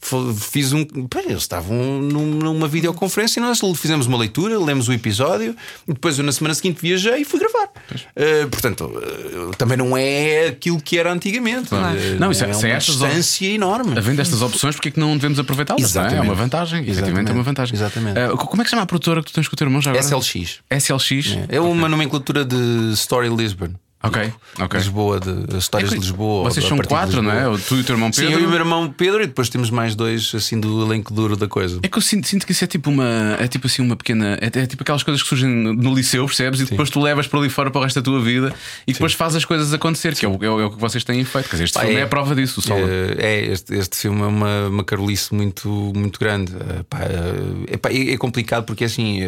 [0.00, 0.86] Fiz um.
[1.26, 5.56] eles estavam num- numa videoconferência e nós fizemos uma leitura, lemos o episódio,
[5.86, 7.64] depois eu na semana seguinte viajei e fui gravar.
[7.66, 11.68] Uh, portanto, uh, também não é aquilo que era antigamente.
[11.68, 11.98] Claro.
[11.98, 13.98] Uh, Não, isso é- é é uma estas distância enorme.
[13.98, 15.82] Havendo estas opções, porque é que não devemos aproveitá-las?
[15.94, 16.04] não é?
[16.04, 16.28] É Exatamente.
[16.28, 16.78] uma vantagem.
[16.80, 17.32] Efetivamente é Exatamente.
[17.36, 17.74] uma vantagem.
[17.74, 18.18] Exatamente.
[18.18, 19.82] Ah, como é que se chama a produtora que tu tens com o teu irmão
[19.82, 20.04] já agora?
[20.04, 20.60] SLX.
[20.70, 21.38] SLX?
[21.48, 23.70] É uma nomenclatura de Story Lisbon.
[24.00, 24.78] Ok, ok.
[24.78, 26.44] Lisboa, de histórias É que de Lisboa.
[26.48, 27.42] Vocês são quatro, não é?
[27.66, 28.28] Tu e o teu irmão Pedro.
[28.28, 31.12] Sim, eu e o meu irmão Pedro, e depois temos mais dois assim do elenco
[31.12, 31.80] duro da coisa.
[31.82, 33.36] É que eu sinto, sinto que isso é tipo uma.
[33.40, 34.38] É tipo assim uma pequena.
[34.40, 36.60] É, é tipo aquelas coisas que surgem no no liceu, percebes?
[36.60, 38.54] E depois tu levas para ali fora para o resto da tua vida
[38.86, 41.02] e depois fazes as coisas acontecer, que é o, é o- é o que vocês
[41.02, 41.46] têm feito.
[41.48, 42.02] Quer dizer, este Pá, filme é, é.
[42.04, 42.86] a prova disso, o solo.
[42.88, 46.52] Eh, É, este, este filme é uma, uma carolice muito, muito grande.
[46.54, 49.20] Eh, pá, eh, é, é complicado porque assim,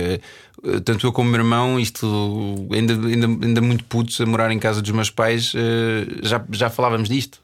[0.85, 4.59] tanto eu como o meu irmão, isto ainda, ainda, ainda muito putos a morar em
[4.59, 7.40] casa dos meus pais, eh, já, já falávamos disto.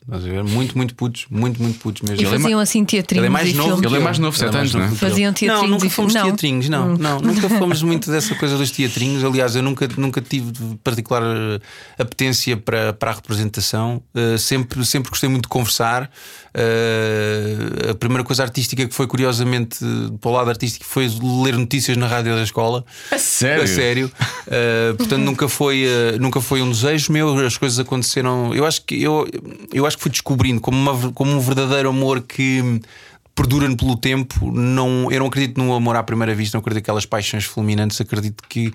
[0.49, 2.23] Muito, muito putos, muito, muito putos mesmo.
[2.23, 3.85] E faziam assim teatrinhos Ele é mais e novo.
[3.85, 4.91] Ele é mais novo, sete anos, não é?
[4.91, 9.25] Faziam teatrinhos Não, nunca fomos teatrinhos, não, não, nunca fomos muito dessa coisa dos teatrinhos.
[9.25, 10.53] Aliás, eu nunca, nunca tive
[10.85, 11.61] particular eh,
[11.99, 14.03] apetência para, para a representação.
[14.15, 16.11] Eh, sempre, sempre gostei muito de conversar.
[16.55, 19.79] Eh, a primeira coisa artística que foi, curiosamente,
[20.21, 21.09] para o lado artístico, foi
[21.43, 22.85] ler notícias na rádio da escola.
[23.11, 23.63] A sério?
[23.63, 24.13] A sério.
[24.47, 28.55] Uh, portanto, nunca foi, uh, nunca foi um desejo meu, as coisas aconteceram.
[28.55, 29.27] Eu acho que eu,
[29.73, 32.81] eu acho que fui descobrindo como, uma como um verdadeiro amor que
[33.35, 34.51] perdura pelo tempo.
[34.51, 38.43] Não, eu não acredito no amor à primeira vista, não acredito naquelas paixões fulminantes, acredito
[38.49, 38.73] que.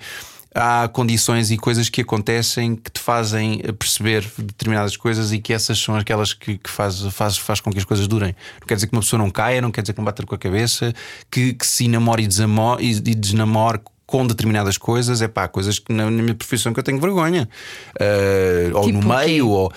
[0.53, 5.79] Há condições e coisas que acontecem que te fazem perceber determinadas coisas e que essas
[5.79, 8.35] são aquelas que, que faz, faz, faz com que as coisas durem.
[8.59, 10.35] Não quer dizer que uma pessoa não caia, não quer dizer que não bata com
[10.35, 10.93] a cabeça,
[11.31, 13.79] que, que se namore e, desamore, e, e desnamore
[14.11, 17.47] com determinadas coisas, é pá, coisas que na, na minha profissão que eu tenho vergonha.
[17.95, 19.71] Uh, ou Tipo no meio, ou.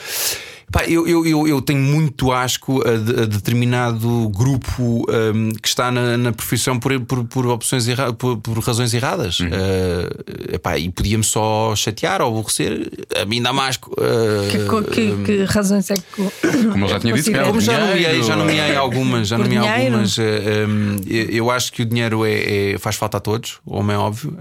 [0.72, 5.68] Pá, eu, eu, eu, eu tenho muito asco a, de- a determinado grupo hum, que
[5.68, 9.38] está na, na profissão por, por, por opções erra, por, por razões erradas.
[9.40, 12.90] Eh, epá, e podia-me só chatear ou aborrecer.
[13.20, 13.94] A mim dá-me asco.
[13.98, 16.03] Eh, Que, co- que, que razões é que.
[16.74, 19.59] Como eu já tinha dito, considera- é como já nomeei, já nomeei algumas, já nomeei
[19.85, 20.18] algumas.
[20.18, 23.98] eh, hum, eu acho que o dinheiro é, é- faz falta a todos, como é
[23.98, 24.37] óbvio.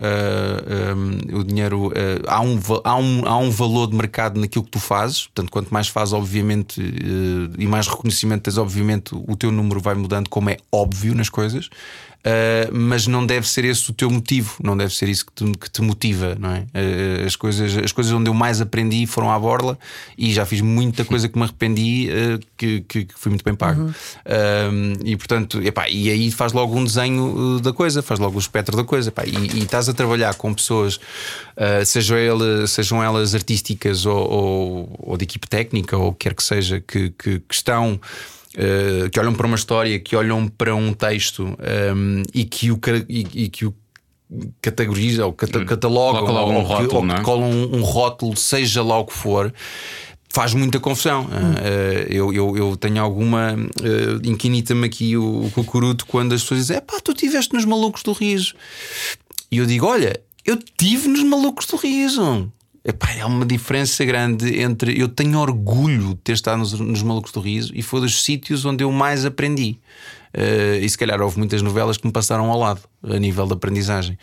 [0.96, 1.92] Hum, o dinheiro
[2.28, 5.70] há, um, há, um, há um valor de mercado naquilo que tu fazes, portanto, quanto
[5.72, 10.50] mais fazes, obviamente, eh, e mais reconhecimento tens, obviamente, o teu número vai mudando, como
[10.50, 11.70] é óbvio nas coisas.
[12.26, 15.52] Uh, mas não deve ser esse o teu motivo, não deve ser isso que te,
[15.58, 16.60] que te motiva, não é?
[16.60, 19.78] Uh, as, coisas, as coisas onde eu mais aprendi foram à borla
[20.18, 23.54] e já fiz muita coisa que me arrependi uh, que, que, que fui muito bem
[23.54, 23.82] pago.
[23.84, 28.40] Um, e portanto, epá, e aí faz logo um desenho da coisa, faz logo o
[28.40, 29.10] espectro da coisa.
[29.10, 31.02] epá, e, e estás a trabalhar com pessoas,
[31.86, 36.80] sejam, elas, sejam elas artísticas ou, ou, ou de equipe técnica, ou quer que seja,
[36.80, 38.00] que, que, que estão.
[38.56, 41.44] Uh, que olham para uma história, que olham para um texto
[41.96, 43.74] um, e, que o, e, e que o
[44.62, 47.22] categoriza ou cata, catalogam Coloca ou, um que- rótulo, ou que não é?
[47.22, 49.54] colam um, um rótulo, seja lá o que for.
[50.30, 51.26] Faz muita confusão.
[51.26, 53.54] Uh, eu, eu, eu tenho alguma.
[53.54, 58.02] Uh, Inquinita-me aqui o, o cucuruto quando as pessoas dizem: pá, tu estiveste nos malucos
[58.02, 58.56] do riso.
[59.52, 62.52] E eu digo: olha, eu tive nos malucos do riso.
[62.86, 65.00] Epá, há uma diferença grande entre.
[65.00, 68.66] Eu tenho orgulho de ter estado nos, nos Malucos do Riso e foi dos sítios
[68.66, 69.80] onde eu mais aprendi.
[70.36, 73.54] Uh, e se calhar houve muitas novelas que me passaram ao lado a nível de
[73.54, 74.18] aprendizagem.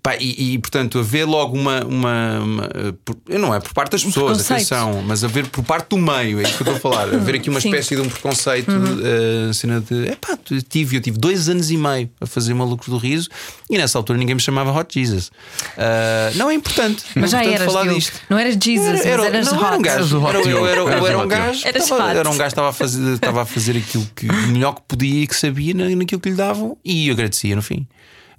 [0.00, 1.84] Pá, e, e, portanto, haver logo uma.
[1.84, 2.68] uma, uma
[3.04, 4.72] por- não é por parte das pessoas, preconceito.
[4.74, 7.12] atenção, mas haver por parte do meio, é isso que eu estou a falar.
[7.12, 7.68] Haver aqui uma Sim.
[7.70, 10.12] espécie de um preconceito, uh, cena de.
[10.12, 13.28] Epá, tive, eu tive dois anos e meio a fazer Malucos do Riso
[13.68, 15.32] e nessa altura ninguém me chamava Hot Jesus.
[15.76, 17.02] Uh, não é importante.
[17.16, 17.98] Mas já é importante eras, falar Diogo.
[17.98, 18.20] disto.
[18.30, 20.26] Não eras Jesus, Era, eras não, era um gajo.
[20.28, 21.66] Era, eu, era, eu era um gajo.
[21.66, 22.10] Estava-.
[22.12, 25.24] Era um gajo que estava a fazer, estava a fazer aquilo que melhor que podia
[25.24, 27.86] e que sabia na- naquilo que lhe davam e eu agradecia no fim.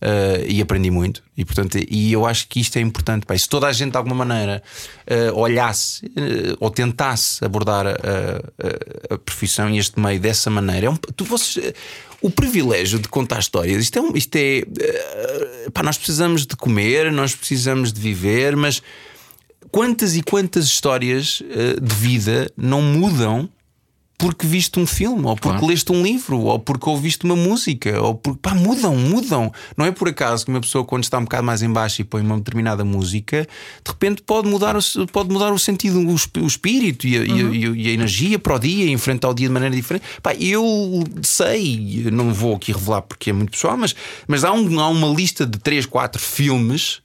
[0.01, 3.37] Uh, e aprendi muito e portanto e eu acho que isto é importante pá.
[3.37, 4.63] Se toda a gente de alguma maneira
[5.33, 10.85] uh, olhasse uh, ou tentasse abordar a, a- a profissão e este meio dessa maneira
[10.85, 11.25] é um, tu,
[12.21, 14.63] o privilégio de contar histórias isto é, um- isto é
[15.73, 18.81] pá, nós precisamos de comer nós precisamos de viver mas
[19.69, 21.43] quantas e quantas histórias
[21.81, 23.49] de vida não mudam
[24.19, 25.65] porque viste um filme, ou porque Claro.
[25.67, 29.51] leste um livro, ou porque ouviste uma música, ou porque pá, mudam, mudam.
[29.77, 32.03] Não é por acaso que uma pessoa, quando está um bocado mais em baixo e
[32.03, 33.47] põe uma determinada música,
[33.83, 37.21] de repente pode mudar o, pode mudar o sentido, o, esp- o espírito e a,
[37.21, 40.03] a- e a- e a energia para o dia, enfrentar o dia de maneira diferente.
[40.21, 43.95] Pá, eu sei, não vou aqui revelar porque é muito pessoal, mas,
[44.27, 46.99] mas há, um- há uma lista de 3, 4 filmes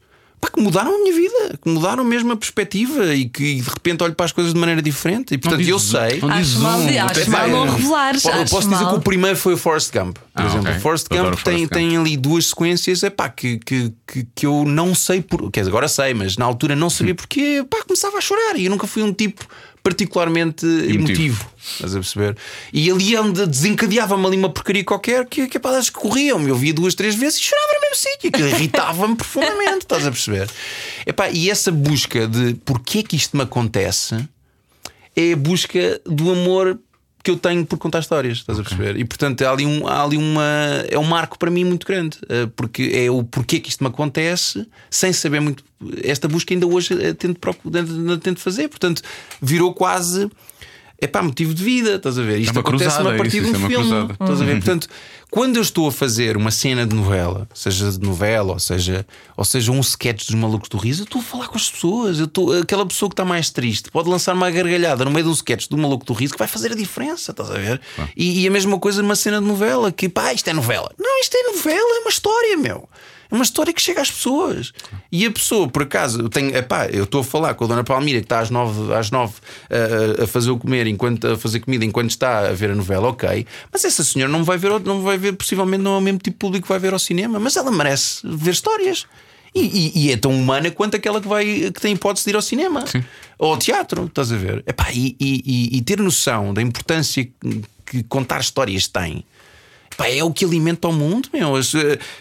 [0.45, 4.03] pá, que mudaram a minha vida, que mudaram mesmo a perspectiva e que de repente
[4.03, 5.35] olho para as coisas de maneira diferente.
[5.35, 6.21] E portanto eu sei.
[6.21, 8.23] não Acho mal, um, acho mal não revelares.
[8.51, 10.67] Posso dizer que o primeiro foi o Forrest Gump, por Ah, exemplo.
[10.69, 10.77] ok.
[10.77, 11.73] O Forrest Gump o tem, Forrest Gump.
[11.73, 15.51] tem ali duas sequências epá, que, que, que, que eu não sei por.
[15.51, 18.67] Quer dizer, agora sei, mas na altura não sabia porque pá, começava a chorar e
[18.67, 19.47] eu nunca fui um tipo
[19.85, 21.47] particularmente emotivo.
[21.63, 22.37] Estás a perceber?
[22.73, 26.49] E ali onde desencadeava-me ali uma porcaria qualquer que, que pá, das que corriam-me.
[26.49, 28.31] Eu via duas, três vezes e chorava no mesmo sítio.
[28.31, 29.81] Aquilo irritava-me profundamente.
[29.81, 30.49] Estás a perceber?
[31.05, 34.27] Epá, e essa busca de porquê que isto me acontece
[35.15, 36.81] é a busca do amor
[37.25, 38.99] que eu tenho por contar histórias, estás a perceber?
[38.99, 40.45] E portanto há ali, um, há ali uma.
[40.91, 43.89] É um marco para mim muito grande, eh, porque é o porquê que isto me
[43.89, 45.65] acontece, sem saber muito.
[46.03, 47.41] Esta busca ainda hoje eh, tento,
[48.21, 49.01] tento fazer, portanto
[49.41, 50.31] virou quase.
[51.01, 52.39] É pá, motivo de vida, estás a ver?
[52.39, 53.85] Isto uma acontece-me cruzada, a partir isso, de é um uma filme.
[53.89, 54.13] cruzada.
[54.13, 54.55] Estás a ver?
[54.57, 54.89] Portanto,
[55.35, 59.05] quando eu estou a fazer uma cena de novela, seja de novela, ou seja,
[59.37, 62.21] ou seja um sketch dos malucos do riso, eu estou a falar com as pessoas.
[62.21, 65.31] Eu estou, aquela pessoa que está mais triste pode lançar uma gargalhada no meio de
[65.31, 67.81] um sketch do maluco do riso que vai fazer a diferença, estás a ver?
[68.17, 70.93] E, e a mesma coisa numa cena de novela, que pá, isto é novela.
[70.97, 72.89] Não, isto é novela, é uma história, meu.
[73.31, 74.73] É uma história que chega às pessoas.
[75.11, 77.85] E a pessoa, por acaso, eu tenho, epá, eu estou a falar com a Dona
[77.85, 79.35] Palmira que está às nove, às nove
[79.71, 83.09] a, a fazer o comer enquanto a fazer comida enquanto está a ver a novela,
[83.09, 83.47] ok.
[83.73, 86.35] Mas essa senhora não vai ver, não vai ver, possivelmente não é o mesmo tipo
[86.35, 89.07] de público que vai ver ao cinema, mas ela merece ver histórias.
[89.55, 92.35] E, e- e é tão humana quanto aquela que, vai, que tem hipótese de ir
[92.37, 92.85] ao cinema
[93.39, 94.65] ou ao teatro, estás a ver?
[94.67, 97.29] Epá, e, e- ter noção da importância
[97.87, 99.25] que contar histórias tem.
[99.97, 101.57] Pá, é o que alimenta o mundo, meu.
[101.57, 101.61] Eh,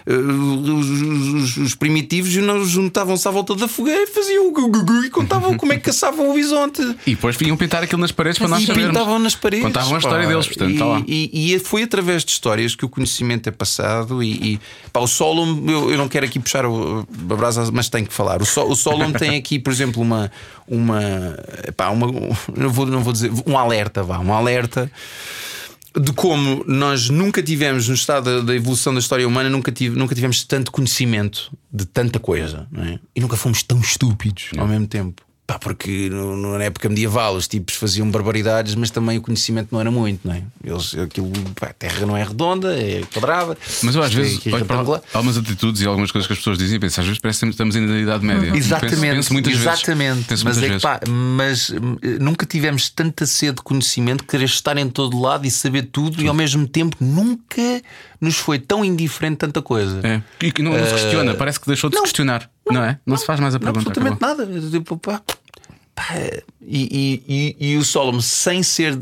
[0.05, 4.67] eh, os, os- os primitivos não juntavam-se à volta da fogueira e faziam o gu,
[4.69, 6.81] gu, gu e contavam como é que caçavam o bisonte.
[7.07, 8.91] E depois vinham pintar aquilo nas paredes para nós E sabermos.
[8.91, 9.65] pintavam nas paredes.
[9.65, 10.31] Contavam a história pá.
[10.31, 11.03] deles, portanto, e, está lá.
[11.07, 14.21] E, e foi através de histórias que o conhecimento é passado.
[14.21, 14.59] E, e
[14.91, 18.13] pá, o Solon, eu, eu não quero aqui puxar o, a brasa, mas tenho que
[18.13, 18.41] falar.
[18.41, 18.75] O, Sol, o
[19.17, 20.31] tem aqui, por exemplo, uma.
[20.67, 20.99] uma,
[21.75, 22.07] pá, uma
[22.55, 23.31] não, vou, não vou dizer.
[23.45, 24.91] Um alerta, vá, um alerta.
[25.95, 30.15] De como nós nunca tivemos, no estado da, evolução da história humana, nunca, tive, nunca
[30.15, 32.99] tivemos tanto conhecimento de tanta coisa, não é?
[33.15, 35.21] E nunca fomos tão estúpidos ao mesmo tempo.
[35.45, 39.67] Pá, porque no- no- na época medieval os tipos faziam barbaridades, mas também o conhecimento
[39.73, 40.41] não era muito, não é?
[40.63, 41.29] Eles, aquilo,
[41.59, 43.57] pá, a terra não é redonda, é quadrada.
[43.81, 44.77] Mas eu às é vezes aqui olho para
[45.13, 47.49] algumas atitudes e algumas coisas que as pessoas dizem e penso, às vezes parece que
[47.49, 48.55] estamos ainda na Idade Média.
[48.55, 50.13] Exatamente, Penso, penso muitas exatamente.
[50.13, 50.27] vezes.
[50.27, 54.77] Penso mas é que, pá, mas hum, nunca tivemos tanta sede de conhecimento, querer estar
[54.77, 57.81] em todo lado e saber tudo, e ao mesmo tempo nunca
[58.21, 59.99] nos foi tão indiferente tanta coisa.
[60.07, 60.21] É.
[60.41, 62.99] E que não, não se questiona, parece que deixou de se não, questionar, não, é?
[63.05, 63.89] Não, se faz mais a Não, pergunta.
[63.89, 64.45] absolutamente acabou.
[64.61, 64.69] nada.
[64.69, 65.21] Tipo, pá,
[65.95, 66.03] pá,
[66.61, 68.97] e, e, e, e o Solomon, sem ser.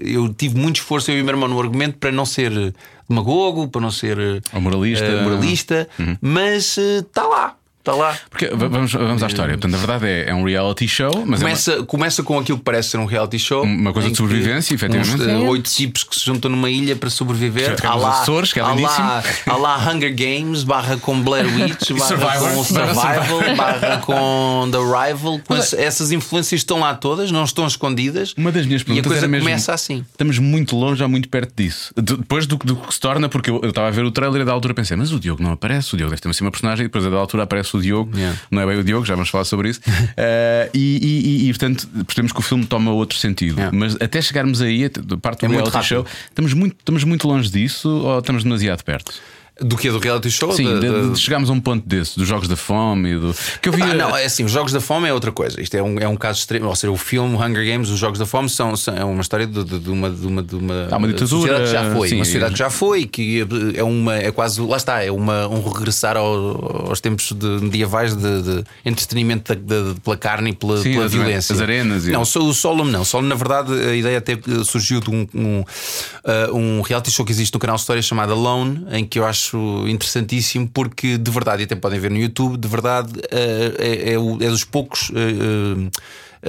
[0.00, 2.74] Eu tive muito esforço, eu e o meu irmão, no argumento para não ser
[3.08, 4.18] demagogo, para não ser
[4.52, 5.04] Ou moralista.
[5.04, 5.88] eh, moralista
[6.20, 7.56] mas está lá.
[7.86, 8.16] Está lá.
[8.28, 9.54] Porque, vamos, vamos à história.
[9.56, 12.88] Portanto, a verdade é, é um reality show, mas Começa, começa com aquilo que parece
[12.90, 13.62] ser um reality show.
[13.62, 15.14] Uma coisa de sobrevivência, efetivamente.
[15.22, 17.76] uns, eh, Oito tipos que se juntam numa ilha para sobreviver.
[17.84, 19.06] Há lá, Açores, que é há lá, lindíssimo.
[19.46, 22.54] há lá Hunger Games, barra com Blair Witch, barra Survivor.
[22.54, 25.40] com Survival, barra com The Rival.
[25.46, 28.34] Com esse- essas influências estão lá todas, não estão escondidas.
[28.36, 29.46] Uma das minhas e a perguntas coisa era mesmo.
[29.48, 30.04] começa assim.
[30.10, 31.92] Estamos muito longe, já muito perto disso.
[31.96, 34.42] De- Depois do, do que se torna, porque eu, eu estava a ver o trailer
[34.42, 36.84] e da altura pensei, mas o Diogo não aparece, o Diogo deve ter uma personagem,
[36.84, 38.38] e depois da altura aparece o Diogo, Yeah.
[38.50, 39.80] não é bem o Diogo, já vamos falar sobre isso.
[40.16, 43.56] Eh, e, e- e- portanto percebemos que o filme toma outro sentido.
[43.58, 43.76] Yeah.
[43.76, 44.88] Mas até chegarmos aí,
[45.20, 49.12] parte do É reality show, estamos muito, estamos muito longe disso ou estamos demasiado perto?
[49.58, 50.52] Do que Do reality show?
[50.52, 53.34] Sim, de, da- de chegarmos a um ponto desse, dos jogos da fome e do.
[53.62, 53.80] Que eu vi.
[53.82, 55.58] Ah, não, é assim, os Jogos da Fome é outra coisa.
[55.62, 56.66] Isto é um, é um caso extremo.
[56.68, 59.46] Ou seja, o filme Hunger Games, os Jogos da Fome, são, são- é uma história
[59.46, 62.08] de, de- de uma, de uma, de uma, Há uma ditadura, que já foi.
[62.10, 64.14] sim, uma sociedade é- que já foi, que é uma.
[64.16, 64.60] É quase.
[64.60, 69.62] Lá está, é uma, um regressar ao- aos tempos de, medievais de, de entretenimento de-
[69.94, 71.54] de- pela carne e pela, Sim, pela as- violência.
[71.54, 73.04] as arenas e- Não, o Solomon não.
[73.06, 77.32] Solomon, na verdade, a ideia até surgiu de um, um, uh, um reality show que
[77.32, 79.45] existe no canal História chamado Alone, em que eu acho
[79.88, 84.14] interessantíssimo porque de verdade, e até podem ver no YouTube, de verdade uh, é, é,
[84.14, 85.10] é dos poucos.
[85.10, 85.90] uh,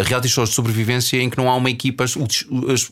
[0.03, 2.23] Reality shows de sobrevivência em que não há uma equipa, o,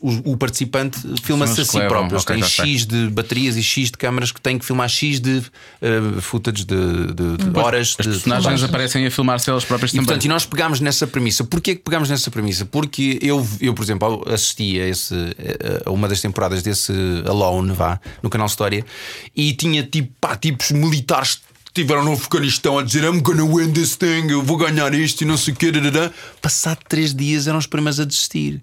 [0.00, 2.14] o- o- participante filma-se a si levam, próprio.
[2.14, 2.72] Eles ok, têm já sei.
[2.74, 6.64] X de baterias e X de câmaras que têm que filmar X de uh, footage
[6.64, 7.96] de, de- de horas.
[7.98, 10.06] As de personagens aparecem a filmar-se elas próprias e também.
[10.06, 11.44] portanto, e nós pegámos nessa premissa.
[11.44, 12.64] Porquê que pegámos nessa premissa?
[12.64, 15.14] Porque eu, eu por exemplo, assisti a, esse,
[15.84, 16.92] a uma das temporadas desse
[17.26, 18.84] Alone, vá, no canal História,
[19.34, 21.40] e tinha tipo, pá, tipos militares
[21.76, 25.20] que estiveram no Afeganistão a dizer I'm gonna win this thing, eu vou ganhar isto
[25.20, 25.70] e não sei o quê.
[26.40, 28.62] Passado três dias eram os primeiros a desistir.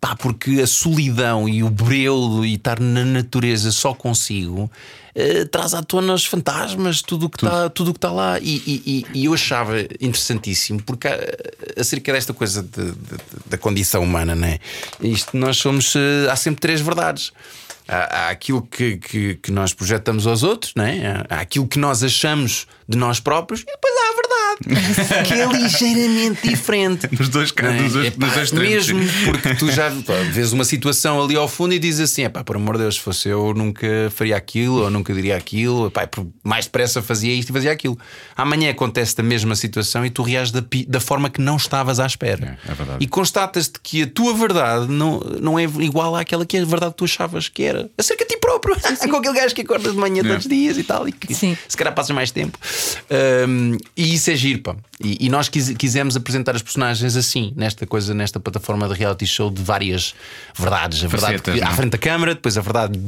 [0.00, 4.70] Pá, porque a solidão e o breu e estar na natureza só consigo
[5.14, 8.38] eh, traz à tona os fantasmas, tudo o que está tudo o que está lá.
[8.40, 11.20] E, e- e- eu achava interessantíssimo, porque há-
[11.78, 14.58] acerca desta coisa de- de- de- da condição humana, né?
[15.02, 15.94] Isto nós somos.
[15.94, 17.32] eh, há sempre três verdades.
[17.92, 21.24] Há, há aquilo que, que, que nós projetamos aos outros, né?
[21.28, 23.99] há aquilo que nós achamos de nós próprios, e depois
[25.26, 27.08] que é ligeiramente diferente.
[27.18, 27.72] Nos dois Não é?
[27.78, 29.08] cantos, nos dois- Mesmo sim.
[29.24, 32.56] porque tu já pá, vês uma situação ali ao fundo e dizes assim: pá, por
[32.56, 36.26] amor de Deus, se fosse eu, nunca faria aquilo ou nunca diria aquilo, Epá, por
[36.44, 37.98] mais depressa fazia isto e fazia aquilo.
[38.36, 42.06] Amanhã acontece a mesma situação e tu reages da, da forma que não estavas à
[42.06, 42.58] espera.
[42.66, 42.98] É, é verdade.
[43.04, 46.98] E constatas-te que a tua verdade não, não é igual àquela que a verdade que
[46.98, 48.76] tu achavas que era acerca de ti próprio.
[49.10, 51.56] Com aquele gajo que acordas de manhã todos os dias e tal, e que Sim.
[51.68, 52.58] se calhar passas mais tempo.
[53.48, 54.74] Um, e isso é giro, pá.
[55.02, 59.26] E, e nós quis- quisemos apresentar as personagens assim, nesta coisa, nesta plataforma de reality
[59.26, 60.14] show de várias
[60.58, 61.02] verdades.
[61.04, 61.74] A verdade Facetas, que- à é?
[61.74, 62.98] frente da câmara, depois a verdade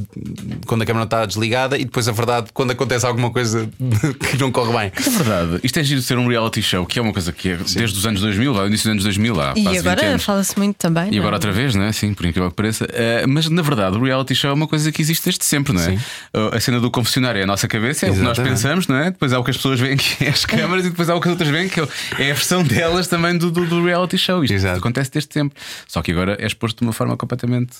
[0.66, 3.68] quando a câmara não está desligada e depois a verdade quando acontece alguma coisa
[4.31, 4.92] que não corre bem.
[4.96, 7.50] É verdade, isto é giro de ser um reality show, que é uma coisa que
[7.50, 10.18] é desde os anos 2000, lá, início dos anos 2000, há E quase 20 agora
[10.18, 11.09] fala-se muito também.
[11.09, 11.20] E não é?
[11.20, 11.92] agora outra vez, não é?
[11.92, 12.87] Sim, por incrível que pareça.
[12.92, 15.83] Eh, mas na verdade, o reality show é uma coisa que existe desde sempre, não
[15.83, 15.87] é?
[15.90, 15.96] Sim.
[16.35, 18.55] Uh, A cena do confessionário é a nossa cabeça, é o que nós Exatamente.
[18.55, 19.11] pensamos, não é?
[19.11, 21.20] Depois há o que as pessoas veem que é as câmaras e depois há o
[21.20, 21.85] que as outras veem que é
[22.18, 24.42] é a versão delas também do, do, do reality show.
[24.45, 24.79] Isto Exato.
[24.79, 25.59] acontece desde sempre.
[25.88, 27.77] Só que agora é exposto de uma forma completamente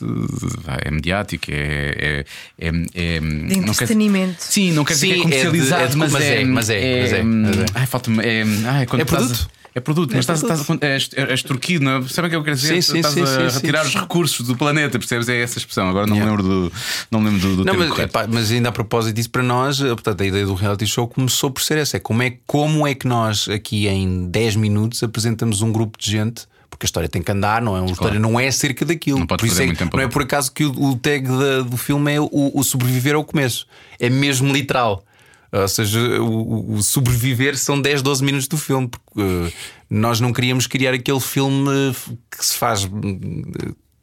[0.85, 2.25] é mediática, é.
[2.59, 4.37] é, é, é não quer- entretenimento.
[4.43, 6.41] Sim, não quer dizer que é Sim, é de- comercializado, é de- mas, mas é,
[6.41, 7.65] é, mas é, mas é, mas é.
[7.75, 8.23] Ai, falta-me.
[8.25, 9.81] É, ai, quando É estás a- produto?
[9.81, 10.85] É produto, mas estás, produto.
[10.85, 12.09] estás, és, és extorquido, não é?
[12.09, 12.75] Sabem o que eu quero dizer?
[12.75, 13.89] Sim, sim, estás sim, a sim, retirar sim.
[13.89, 15.29] os recursos do planeta, percebes?
[15.29, 15.89] É essa expressão.
[15.89, 16.31] Agora não Yeah.
[16.37, 16.73] me lembro do,
[17.11, 19.81] não me lembro do, do Não, mas, epá, mas ainda a propósito disso, para nós,
[19.81, 22.87] eh, portanto, a ideia do reality show começou por ser essa: é como é, como
[22.87, 26.47] é que nós, aqui em 10 minutos, apresentamos um grupo de gente.
[26.69, 27.81] Porque a história tem que andar, não é?
[27.83, 29.19] A história não é acerca daquilo.
[29.19, 31.61] Não isso perder é, muito tempo não é por acaso que o, o tag da-
[31.61, 33.67] do filme é o, o sobreviver ao começo.
[34.01, 35.05] É mesmo literal.
[35.53, 38.89] Ou seja, o, o sobreviver são 10, 12 minutos do filme.
[38.89, 39.53] Porque eh,
[39.91, 42.89] nós não queríamos criar aquele filme eh, que se faz.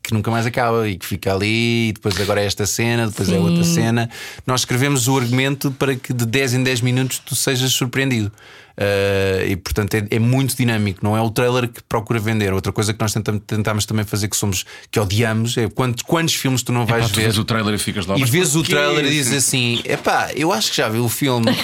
[0.03, 3.29] que nunca mais acaba e que fica ali, e depois agora é esta cena, depois
[3.29, 3.39] é Sim.
[3.39, 4.09] outra cena.
[4.45, 8.31] Nós escrevemos o argumento para que de 10 em 10 minutos tu sejas surpreendido.
[8.79, 12.53] Uh, e portanto é, é muito dinâmico, não é o trailer que procura vender.
[12.53, 16.33] Outra coisa que nós tentamos, tentamos também fazer que somos que odiamos é quantos, quantos
[16.35, 18.17] filmes tu não vais Pá, tu ver vês o trailer e ficas lá.
[18.17, 21.47] e vês o trailer e dizes assim: epá, eu acho que já vi o filme.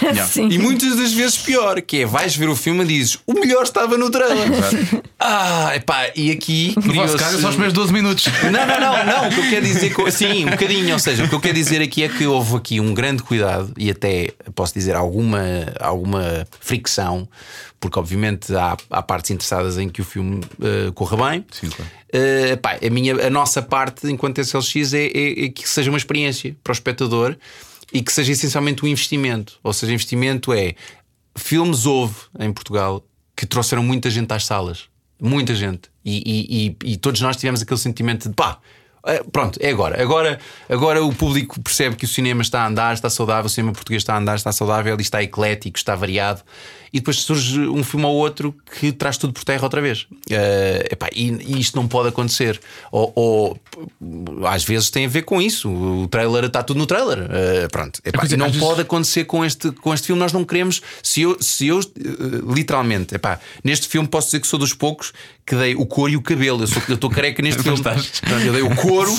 [0.50, 3.64] E muitas das vezes pior, que é vais ver o filme e dizes o melhor
[3.64, 4.50] estava no trailer.
[5.20, 6.74] ah, epá, e aqui.
[6.84, 8.26] No vosso caso é só os primeiros 12 minutos.
[8.44, 9.28] não, não, não, não.
[9.30, 10.94] O que eu quero dizer, co- sim, um bocadinho.
[10.94, 13.72] Ou seja, o que eu quero dizer aqui é que houve aqui um grande cuidado
[13.78, 15.40] e até posso dizer alguma,
[15.80, 17.05] alguma fricção,
[17.80, 21.46] porque obviamente há, há partes interessadas em que o filme eh, corra bem.
[21.52, 21.92] Sim, claro.
[22.12, 25.98] Eh, pá, a, minha, a nossa parte enquanto SLX é, é- é que seja uma
[25.98, 27.36] experiência para o espectador
[27.94, 29.60] e que seja essencialmente um investimento.
[29.64, 30.76] Ou seja, investimento é
[31.38, 33.04] filmes houve em Portugal
[33.36, 34.86] que trouxeram muita gente às salas.
[35.22, 35.90] Muita gente.
[36.04, 38.60] E, e- e- e todos nós tivemos aquele sentimento de pá.
[39.08, 40.02] eh, Pronto, é agora.
[40.02, 40.40] agora.
[40.70, 44.02] Agora o público percebe que o cinema está a andar, está saudável, o cinema português
[44.02, 46.42] está a andar, está saudável, e está eclético, está variado.
[46.96, 50.08] E depois surge um filme ou outro que traz tudo por terra outra vez.
[50.30, 52.58] Eh, epá, e, e isto não pode acontecer.
[52.90, 53.60] Ou, ou,
[54.48, 55.70] às vezes tem a ver com isso.
[55.70, 57.28] O trailer está tudo no trailer.
[57.30, 58.00] Eh, pronto.
[58.06, 60.22] Epá, e não às vezes- pode acontecer com este, com este filme.
[60.22, 60.82] Nós não queremos.
[61.04, 65.12] Se eu, se eu eh, literalmente, epá, neste filme posso dizer que sou dos poucos
[65.46, 66.64] que dei o couro e o cabelo.
[66.64, 67.78] Eu sou- eu estou careca neste filme.
[68.46, 69.14] Eu dei o couro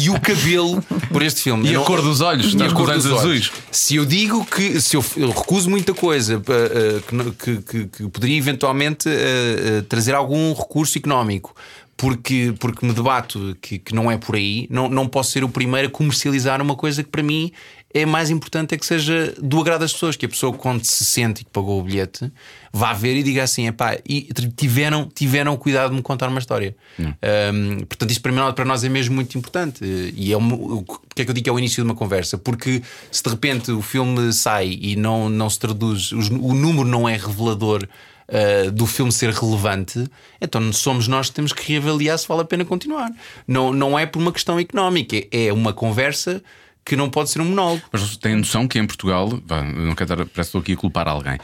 [0.00, 1.68] e o cabelo por este filme.
[1.68, 2.52] E Eu a não- cor dos olhos?
[2.52, 3.20] e a cor os dos olhos olhos.
[3.20, 3.52] azuis?
[3.70, 7.86] Se eu digo que se eu, eu recuso muita coisa pa- eh, que, que- que-
[7.86, 11.54] que poderia eventualmente eh, eh, trazer algum recurso económico.
[11.96, 15.48] Porque, porque me debato que, que não é por aí, não, não posso ser o
[15.48, 17.52] primeiro a comercializar uma coisa que para mim
[17.94, 21.04] é mais importante é que seja do agrado das pessoas, que a pessoa quando se
[21.04, 22.30] sente e que pagou o bilhete
[22.72, 26.74] vá ver e diga assim: epá, e tiveram, tiveram cuidado de me contar uma história.
[26.98, 29.84] Um, portanto, isto para, nós é mesmo muito importante.
[30.16, 30.84] E é o
[31.14, 32.36] que é que eu digo que é o início de uma conversa?
[32.36, 32.82] Porque
[33.12, 37.08] se de repente o filme sai e não, não se traduz, os- o número não
[37.08, 37.86] é revelador.
[38.26, 40.02] uh, do filme ser relevante,
[40.40, 43.10] então somos nós que temos que reavaliar se vale a pena continuar.
[43.46, 46.42] Não, não é por uma questão económica, é uma conversa
[46.84, 47.82] que não pode ser um monólogo.
[47.90, 50.76] Mas têm noção que em Portugal, vá, não quero estar, parece que estou aqui a
[50.76, 51.38] culpar alguém.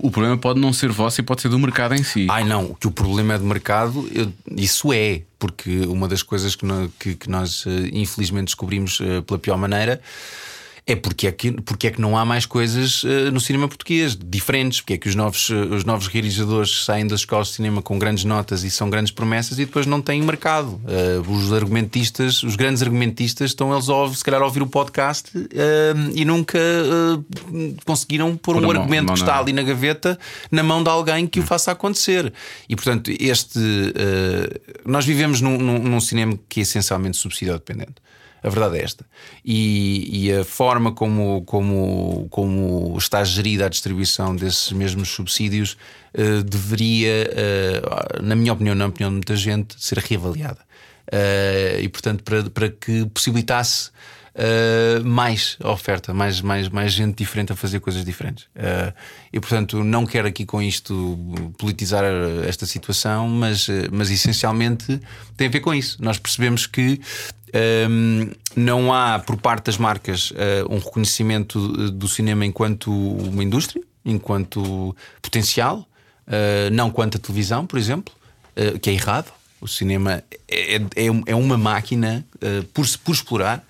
[0.00, 2.26] O problema pode não ser vosso e pode ser do mercado em si.
[2.30, 6.54] Ai não, que o problema é de mercado, eu- isso é, porque uma das coisas
[6.54, 10.00] que, no- que- que nós eh, infelizmente descobrimos eh, pela pior maneira
[10.90, 14.16] é porque é que, porque é que não há mais coisas eh, no cinema português
[14.16, 17.82] diferentes, porque é que os novos, eh, os novos realizadores saem das escolas de cinema
[17.82, 20.80] com grandes notas e são grandes promessas e depois não têm mercado.
[20.88, 25.30] Eh, os argumentistas, os grandes argumentistas, estão eles a, se calhar a ouvir o podcast
[26.14, 26.58] e nunca
[27.84, 30.18] conseguiram pôr um argumento mão que está ali na gaveta
[30.50, 32.32] na mão de alguém que o faça acontecer.
[32.66, 33.58] E portanto, este
[34.86, 37.94] nós vivemos num, num- num cinema que é essencialmente subsidiado dependente.
[38.42, 39.04] A verdade é esta.
[39.44, 45.76] E, e a forma como, como, como está gerida a distribuição desses mesmos subsídios
[46.14, 47.82] eh, deveria, eh,
[48.22, 50.60] na minha opinião, na opinião de muita gente, ser reavaliada.
[51.10, 53.90] Eh, e portanto, para, para que possibilitasse
[54.38, 58.44] Uh, mais oferta, mais, mais, mais gente diferente a fazer coisas diferentes.
[58.54, 58.94] Uh,
[59.32, 61.18] e portanto, não quero aqui com isto
[61.58, 62.04] politizar
[62.46, 65.00] esta situação, mas, uh, mas essencialmente
[65.36, 65.98] tem a ver com isso.
[66.00, 67.00] Nós percebemos que
[67.88, 70.34] um, não há por parte das marcas uh,
[70.70, 75.88] um reconhecimento do cinema enquanto uma indústria, enquanto potencial,
[76.26, 78.12] uh, não quanto a televisão, por exemplo,
[78.56, 79.32] uh, que é errado.
[79.60, 82.24] O cinema é, é, é uma máquina
[82.72, 83.64] por, por explorar.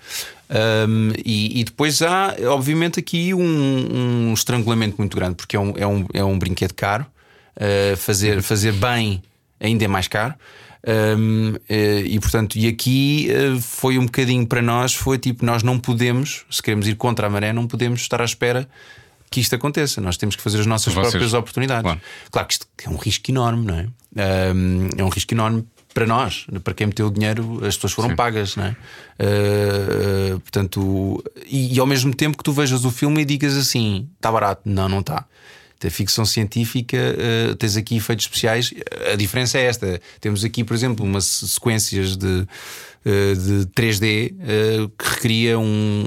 [0.87, 3.41] Um, e, e depois há, obviamente, aqui um,
[4.29, 7.07] um estrangulamento muito grande, porque é um, é um, é um brinquedo caro.
[7.97, 9.23] Fazer, fazer bem
[9.59, 10.35] ainda é mais caro.
[10.87, 11.59] Um, uh,
[12.05, 16.45] e portanto, e aqui uh, foi um bocadinho para nós: foi tipo, nós não podemos,
[16.49, 18.67] se queremos ir contra a maré, não podemos estar à espera
[19.29, 19.99] que isto aconteça.
[20.01, 21.83] Nós temos que fazer as nossas Vocês- próprias oportunidades.
[21.83, 22.01] Claro.
[22.31, 23.87] Claro que isto é um risco enorme, não é?
[24.55, 28.09] Um, é um risco enorme para nós, para quem meteu o dinheiro, as pessoas foram
[28.09, 28.15] Sim.
[28.15, 28.69] pagas, não é?
[29.19, 33.57] Uh, uh, portanto, e, e ao mesmo tempo que tu vejas o filme e digas
[33.57, 35.25] assim: está barato, não, não está.
[35.85, 38.73] A ficção científica, uh, tens aqui efeitos especiais.
[39.13, 42.47] A diferença é esta: temos aqui, por exemplo, umas sequências de.
[43.05, 46.03] Uh, de 3D uh, que recria um,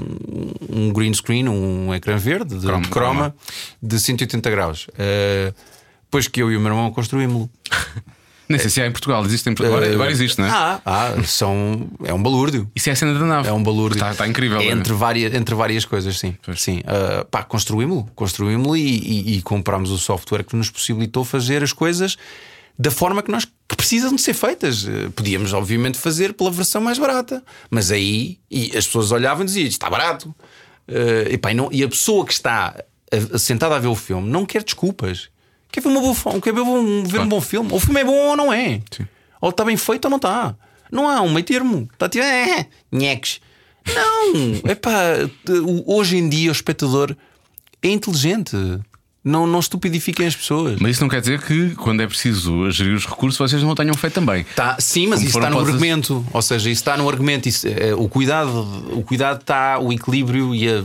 [0.69, 3.35] um green screen, um ecrã verde de Croma, de, croma,
[3.81, 4.87] de 180 graus.
[6.03, 7.49] Depois que eu e o meu irmão construímos-lo.
[8.49, 9.77] Nem sei se há em Portugal, existe em Portugal.
[9.77, 10.51] Agora, agora existe, não é?
[10.51, 12.69] Ah, ah, são, é um balúrdio.
[12.75, 13.47] Isso é a cena da nave.
[13.47, 13.95] É um balúrdio.
[13.97, 14.59] Está, está incrível.
[14.59, 14.65] é?
[14.67, 16.35] Entre várias, entre várias coisas, sim.
[16.43, 16.61] Pois.
[16.61, 16.79] sim.
[16.79, 18.09] Uh, pá, construímos-lo.
[18.15, 22.17] Construímos-lo e, e, e comprámos o software que nos possibilitou fazer as coisas
[22.77, 24.83] da forma que nós que precisam de ser feitas.
[24.83, 27.41] Uh, Podíamos, obviamente, fazer pela versão mais barata.
[27.69, 30.29] Mas aí e as pessoas olhavam e diziam: está barato.
[30.87, 32.75] Uh, e, pá, e, não- e a pessoa que está
[33.37, 35.29] sentada a ver o filme não quer desculpas.
[35.73, 37.73] Quer ver, uma boa, quer ver, um, ver um bom filme.
[37.73, 38.79] O filme é bom ou não é?
[38.91, 39.07] Sim.
[39.41, 40.55] Ou está bem feito ou não está.
[40.91, 41.89] Não há um meio termo.
[41.91, 43.41] Está tipo, é, nheques.
[43.87, 44.91] Não, é pá,
[45.87, 47.15] hoje em dia o espectador
[47.81, 48.55] é inteligente.
[49.23, 50.77] Não, não estupidifiquem as pessoas.
[50.79, 53.75] Mas isso não quer dizer que quando é preciso gerir os recursos vocês não o
[53.75, 54.45] tenham feito também.
[54.55, 56.25] Tá, sim, mas Como isso está no postas- argumento.
[56.33, 57.47] Ou seja, isso está no argumento.
[57.47, 58.49] Isso, é, o cuidado,
[58.91, 60.79] o cuidado está, o equilíbrio e a-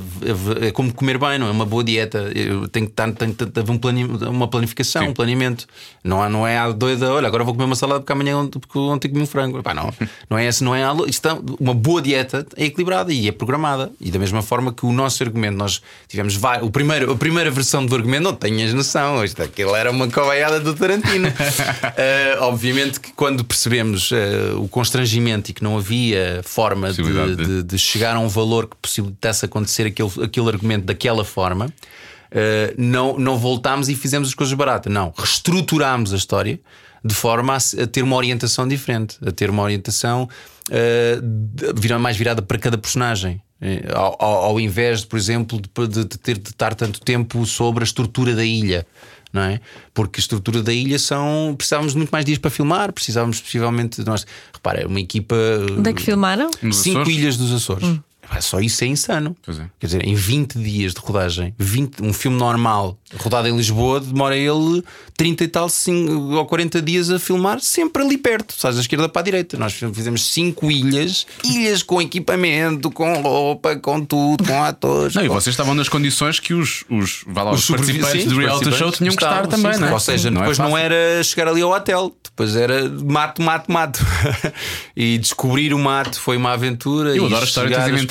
[0.63, 1.51] a- é como comer bem, não é?
[1.51, 2.31] Uma boa dieta.
[2.35, 5.09] Eu tenho que estar, tem que ter um uma planificação, Sim.
[5.09, 5.67] um planeamento.
[6.05, 8.79] Não, há- não é a doida, olha, agora vou comer uma salada porque amanhã porque
[8.79, 9.61] ontem comi um frango.
[9.65, 9.93] Pá, não,
[10.31, 13.91] não é essa, não é a, está- uma boa dieta é equilibrada e é programada.
[14.01, 17.51] E da mesma forma que o nosso argumento, nós tivemos vai, o primeiro, a primeira
[17.51, 19.25] versão do argumento, não tenhas noção.
[19.25, 21.29] Isto, aquilo era uma covaiada do Tarantino.
[21.29, 27.03] Uh, obviamente que quando percebemos uh, o constrangimento e que não havia forma de,
[27.37, 32.75] de- de- chegar a um valor que possibilitasse acontecer aquele, aquele argumento daquela forma, uh,
[32.77, 34.93] não, não voltámos e fizemos as coisas baratas.
[34.93, 36.61] Não, reestruturámos a história
[37.05, 40.29] de forma a, a ter uma orientação diferente, a ter uma orientação
[40.69, 43.41] uh, mais virada para cada personagem.
[43.61, 47.01] Eh, Ao, ao- ao invés, de, por exemplo, de, de- de ter de estar tanto
[47.01, 48.87] tempo sobre a estrutura da ilha,
[49.33, 49.61] não é?
[49.93, 51.55] Porque a estrutura da ilha são.
[51.57, 54.03] Precisávamos de muito mais dias para filmar, precisávamos possivelmente.
[54.05, 55.35] Nós, repara, uma equipa.
[55.77, 56.51] Onde é que filmaram?
[56.63, 57.19] Nos Cinco Açores?
[57.19, 57.85] ilhas dos Açores.
[57.89, 58.05] Epá,
[58.41, 59.37] Só isso é insano.
[59.49, 59.53] É.
[59.81, 64.37] Quer dizer, em 20 dias de rodagem, 20, um filme normal rodado em Lisboa, demora
[64.37, 64.83] ele
[65.17, 69.09] 30 e tal, 5 ou 40 dias a filmar, sempre ali perto, sabes, da esquerda
[69.09, 69.57] para a direita.
[69.57, 75.15] Nós fizemos 5 ilhas, ilhas com equipamento, com roupa, com tudo, com atores.
[75.15, 78.23] Não, e com- vocês estavam nas condições que os, os, vá lá, os, sobrevivi- participantes
[78.25, 79.93] sim, do os reality show tinham que estar também, sim, não é?
[79.93, 80.79] Ou seja, depois não, fácil.
[80.85, 84.05] era chegar ali ao hotel, depois era mato, mato, mato.
[84.97, 87.11] e descobrir o mato foi uma aventura.
[87.17, 87.47] Eu e adoro a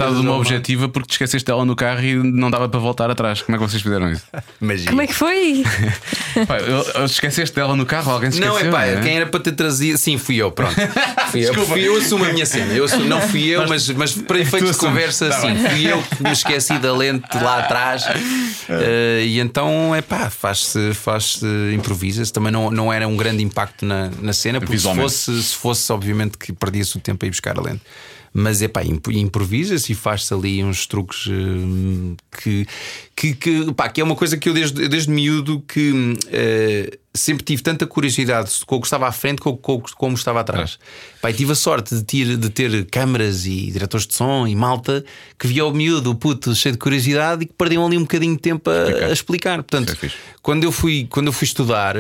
[0.10, 3.10] história de uma objetiva porque te esqueceste dela no carro e não dava para voltar
[3.10, 3.42] atrás.
[3.42, 4.24] Como é que vocês fizeram isso?
[4.60, 4.88] Magia.
[4.90, 5.64] Como é que foi?
[6.48, 8.70] Pá, eu- eu- esqueceste dela no carro, alguém se Não, esqueceu.
[8.78, 9.98] é pá, quem era para ter trazido.
[9.98, 10.76] Sim, fui eu, pronto.
[11.32, 12.72] Fui eu, fui eu assumo a minha cena.
[12.74, 14.78] Eu assumo- não fui eu, mas, mas para efeitos de assumes.
[14.94, 15.70] conversa, Tá sim, bem.
[15.70, 18.06] fui eu que me esqueci da lente lá atrás.
[18.70, 21.42] Eh, e então, é pá, faz-se, faz
[21.74, 22.32] improvisa-se.
[22.32, 25.04] Também não, não era um grande impacto na, na cena, porque se Visualmente.
[25.04, 27.82] fosse, se fosse, obviamente, que perdia-se o tempo a ir buscar a lente.
[28.40, 32.68] Mas é pá, imp- improvisa-se e faz-se ali uns truques eh, que,
[33.16, 37.44] que, que, pá, que é uma coisa que eu desde, desde miúdo que eh, sempre
[37.44, 40.78] tive tanta curiosidade com o que estava à frente com, com, como estava atrás.
[41.22, 44.56] Pá, e tive a sorte de ter, de ter câmaras e diretores de som e
[44.56, 45.04] malta
[45.38, 48.36] que via o miúdo, o puto, cheio de curiosidade e que perdiam ali um bocadinho
[48.36, 49.58] de tempo a, a explicar.
[49.64, 50.12] Portanto, é
[50.44, 51.96] quando eu fui, quando eu fui estudar,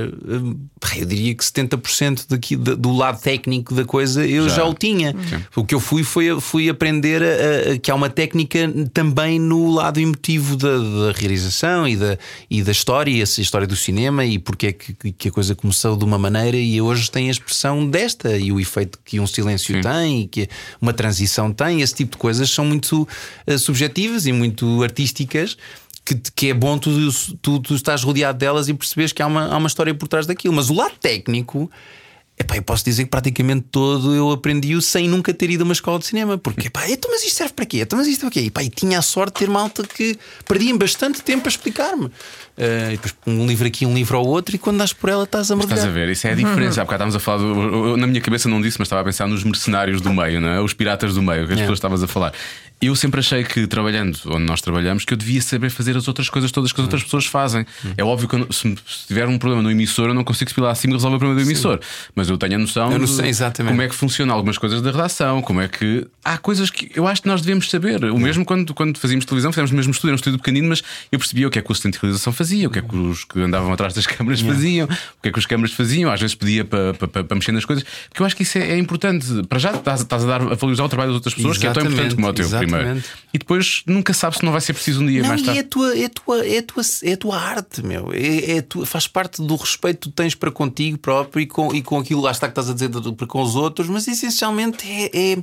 [0.79, 4.65] pá, eu diria que 70% daqui, da- do lado técnico da coisa eu já, Já.
[4.65, 5.15] o tinha.
[5.55, 8.59] O que eu fui foi fui aprender a- a- que há uma técnica
[8.93, 12.17] também no lado emotivo da, da realização e da,
[12.49, 15.95] e da história, essa história do cinema e porque é que, que a coisa começou
[15.95, 19.75] de uma maneira e hoje tem a expressão desta e o efeito que um silêncio
[19.75, 19.81] Sim.
[19.81, 20.49] tem e que
[20.81, 23.07] uma transição tem, esse tipo de coisas são muito
[23.45, 25.57] eh, subjetivas e muito artísticas
[26.07, 26.89] que, que é bom tu,
[27.41, 30.25] tu, tu estás rodeado delas e percebes que há uma, há uma história por trás
[30.25, 30.53] daquilo.
[30.53, 31.69] Mas o lado técnico,
[32.39, 35.73] epá, eu posso dizer que praticamente todo eu aprendi-o sem nunca ter ido a uma
[35.73, 36.37] escola de cinema.
[36.37, 37.81] Porque, epá, então, mas isto serve para quê?
[37.81, 38.39] Então, mas isto é o quê?
[38.41, 42.09] Epá, e tinha a sorte de ter malta que perdiam bastante tempo a explicar-me.
[42.57, 45.51] E depois um livro aqui, um livro ao outro, e quando dás por ela estás
[45.51, 45.77] a mergulhar.
[45.77, 46.81] Estás a ver, isso é a diferença.
[46.81, 49.27] Há bocado estávamos a falar, do, na minha cabeça não disse, mas estava a pensar
[49.27, 50.59] nos mercenários do meio, não é?
[50.61, 51.61] os piratas do meio, que as É.
[51.61, 52.33] pessoas estavas a falar.
[52.79, 56.29] Eu sempre achei que trabalhando onde nós trabalhamos, que eu devia saber fazer as outras
[56.29, 57.65] coisas todas que as outras pessoas fazem.
[57.97, 60.61] É óbvio que eu se, se tiver um problema no emissor, eu não consigo subir
[60.61, 61.79] lá acima e resolver o problema do emissor.
[62.13, 63.71] Mas eu tenho a noção, Eu sei, exatamente.
[63.71, 66.05] como é que funciona algumas coisas da redação, como é que.
[66.23, 68.03] Há coisas que eu acho que nós devemos saber.
[68.05, 70.83] O mesmo quando, quando fazíamos televisão, fizemos o mesmo estudo, era um estudo pequenino, mas
[71.11, 72.95] eu percebia o que é que o assistente de realização fazia, o que é que
[72.95, 76.19] os que andavam atrás das câmaras faziam, o que é que os câmaras faziam, às
[76.19, 79.25] vezes pedia para, para, mexer nas coisas, porque eu acho que isso é, é importante.
[79.47, 81.71] Para já estás, estás a dar a valorizar o trabalho das outras pessoas, que é
[81.71, 83.03] tão importante como o teu, isso primeiro.
[83.33, 85.59] E depois nunca sabe se não vai ser preciso um dia Não, mais tarde.
[85.59, 88.11] é a tua, é a tua, é a tua, é a tua arte, meu.
[88.13, 91.73] É, é tua- faz parte do respeito que tu tens para contigo próprio e com,
[91.73, 94.87] e com aquilo lá está que estás a dizer para com os outros, mas essencialmente
[94.87, 95.37] é, é,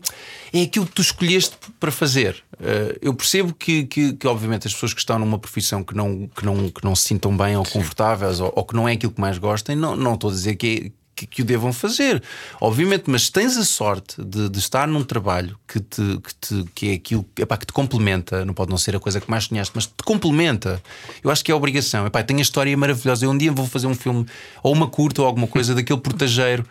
[0.52, 2.43] é aquilo que tu escolheste para fazer.
[2.60, 6.28] Eh, eu percebo que, que, que, obviamente, as pessoas que estão numa profissão que não,
[6.28, 9.12] que não, que não se sintam bem ou confortáveis ou, ou que não é aquilo
[9.12, 12.22] que mais gostem, não, não estou a dizer que é que, que o devam fazer,
[12.60, 16.90] obviamente, mas tens a sorte de, de estar num trabalho que, te, que, te, que
[16.90, 19.72] é aquilo epá, que te complementa, não pode não ser a coisa que mais sonhaste,
[19.74, 20.82] mas te complementa.
[21.22, 22.06] Eu acho que é obrigação.
[22.06, 23.24] Epá, tenho a história maravilhosa.
[23.24, 24.26] Eu um dia vou fazer um filme
[24.62, 26.66] ou uma curta ou alguma coisa daquele portageiro.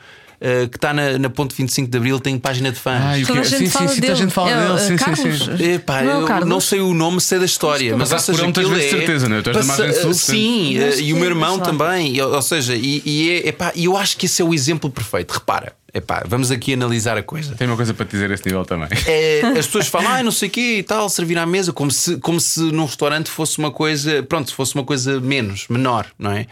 [0.46, 3.02] Eh, que está na, na ponte 25 de Abril, tem página de fãs.
[3.02, 4.16] Ah, e o Toda a que- gente sim, sim, fala sim, a dele.
[4.16, 4.74] gente fala É, dele.
[4.74, 5.40] uh, Sim, sim, Carlos.
[5.60, 5.72] sim.
[5.74, 6.50] Epá, Não é eu Carlos?
[6.50, 8.90] não sei o nome, sei da história, mas ou passaste por seja, aquilo vezes, é,
[8.90, 9.42] de certeza, não é?
[9.42, 12.22] Tu és da passa- margem sul, Sim, eh, e o meu irmão Mas também, e,
[12.22, 15.32] ou seja, e, e é, epá, eu acho que esse é o exemplo perfeito.
[15.32, 17.56] Repara, epá, vamos aqui analisar a coisa.
[17.56, 18.90] Tem uma coisa para te dizer a esse nível também.
[19.08, 21.90] É, as pessoas falam, ah, não sei o quê e tal, servir à mesa, como
[21.90, 26.06] se, como se num restaurante fosse uma coisa, pronto, se fosse uma coisa menos, menor,
[26.20, 26.48] não é?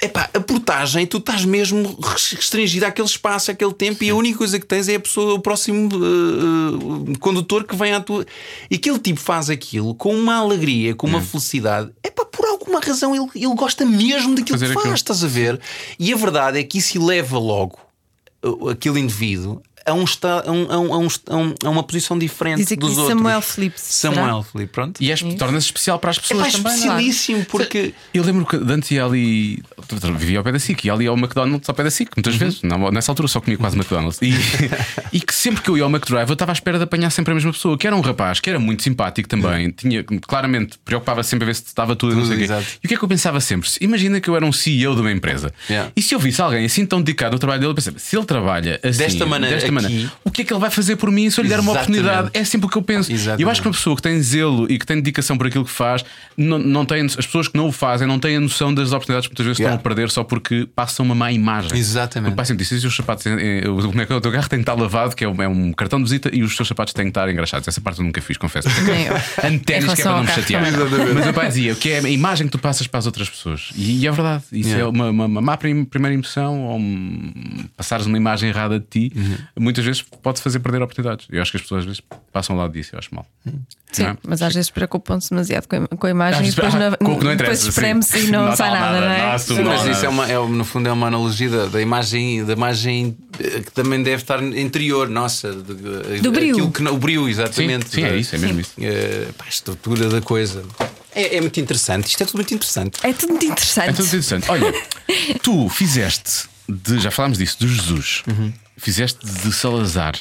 [0.00, 4.60] Epá, a portagem, tu estás mesmo restringido àquele espaço, àquele tempo, e a única coisa
[4.60, 8.24] que tens é a pessoa, o próximo uh, uh, condutor que vem à tua.
[8.70, 11.90] E aquele tipo faz aquilo com uma alegria, com uma felicidade.
[12.04, 14.94] Epá, por alguma razão ele, ele gosta mesmo daquilo Fazer que faz, aquilo.
[14.94, 15.60] estás a ver?
[15.98, 17.78] E a verdade é que isso leva logo
[18.44, 22.18] uh, aquele indivíduo a, um a, um- a um- a um- a a uma posição
[22.18, 23.08] diferente Diz aqui dos outros.
[23.16, 24.14] Samuel Phillips, será?
[24.14, 25.02] Samuel Felipe, pronto.
[25.02, 26.72] E torna-se especial para as É pessoas mais também.
[26.72, 26.74] é?
[26.76, 27.94] especialíssimo porque.
[28.12, 29.62] Eu lembro que de antes ia ali,
[30.16, 32.62] vivia ao pé da SIC, ia ali ao McDonald's ao pé da SIC, muitas vezes.
[32.62, 34.18] Não, nessa altura só comia quase McDonald's.
[34.22, 34.32] E,
[35.12, 37.32] e que sempre que eu ia ao McDrive, eu estava à espera de apanhar sempre
[37.32, 41.22] a mesma pessoa, que era um rapaz que era muito simpático também, tinha claramente, preocupava
[41.22, 42.44] sempre a ver se estava tudo, e não Tudo, sei o quê.
[42.44, 42.66] exato.
[42.82, 43.68] E o que é que eu pensava sempre?
[43.80, 45.52] Imagina que eu era um CEO de uma empresa.
[45.68, 45.90] Yeah.
[45.96, 48.24] E se eu visse alguém assim tão dedicado ao trabalho dele, eu pensava, se ele
[48.26, 51.30] trabalha assim, Desta maneira desta aqui- o que é que ele vai fazer por mim
[51.30, 52.00] se eu lhe der uma Exatamente.
[52.00, 52.30] oportunidade?
[52.34, 53.10] É sempre o que eu penso.
[53.10, 53.50] E eu Exatamente.
[53.50, 56.04] acho que uma pessoa que tem zelo e que tem dedicação por aquilo que faz,
[56.36, 59.26] não, não tem, as pessoas que não o fazem não têm a noção das oportunidades
[59.28, 59.76] que muitas vezes Yeah.
[59.76, 61.76] estão a perder só porque passam uma má imagem.
[61.78, 62.32] Exatamente.
[62.32, 64.16] O pai sempre disse: e os sapatos, eh, eh, como é que é?
[64.16, 66.30] o teu carro tem que estar lavado, que é um, é um cartão de visita,
[66.34, 67.66] e os teus sapatos têm que estar engraxados.
[67.68, 68.68] Essa parte eu nunca fiz, confesso.
[69.44, 70.62] Antenas que é para não me chatear.
[71.14, 73.70] Mas o pai dizia que é a imagem que tu passas para as outras pessoas.
[73.76, 74.44] E, e é verdade.
[74.52, 74.86] Isso Yeah.
[74.86, 78.84] é uma, uma, uma má prim- primeira impressão ou um, passares uma imagem errada de
[78.86, 79.36] ti, Uhum.
[79.58, 81.26] Muitas vezes pode fazer perder oportunidades.
[81.30, 82.00] Eu acho que as pessoas às vezes
[82.32, 83.26] passam ao lado disso, eu acho mal.
[83.90, 84.16] Sim, Não é?
[84.26, 87.18] mas às vezes preocupam-se demasiado com a, com a imagem e depois, ah, com o
[87.18, 87.68] que não depois sim.
[87.70, 89.18] espreme-se e não, Não sai nada, nada, não é?
[89.26, 90.06] não assume Mas Não, isso não.
[90.06, 93.72] é, uma, é, no fundo é uma analogia da, da imagem, da imagem eh, que
[93.72, 97.88] também deve estar interior, nossa, de- de- Do aquilo que não- o Sim, exatamente.
[97.90, 98.72] sim, é isso, é mesmo isso.
[98.78, 100.62] Eh, pá, a estrutura da coisa.
[101.14, 102.98] É, é muito interessante, isto é tudo muito interessante.
[103.02, 103.88] É tudo muito interessante.
[103.88, 104.50] É tudo interessante.
[104.50, 104.72] Olha,
[105.42, 108.52] tu fizeste de, já falámos disso, de Jesus, Uhum.
[108.78, 110.14] Fizeste de Salazar,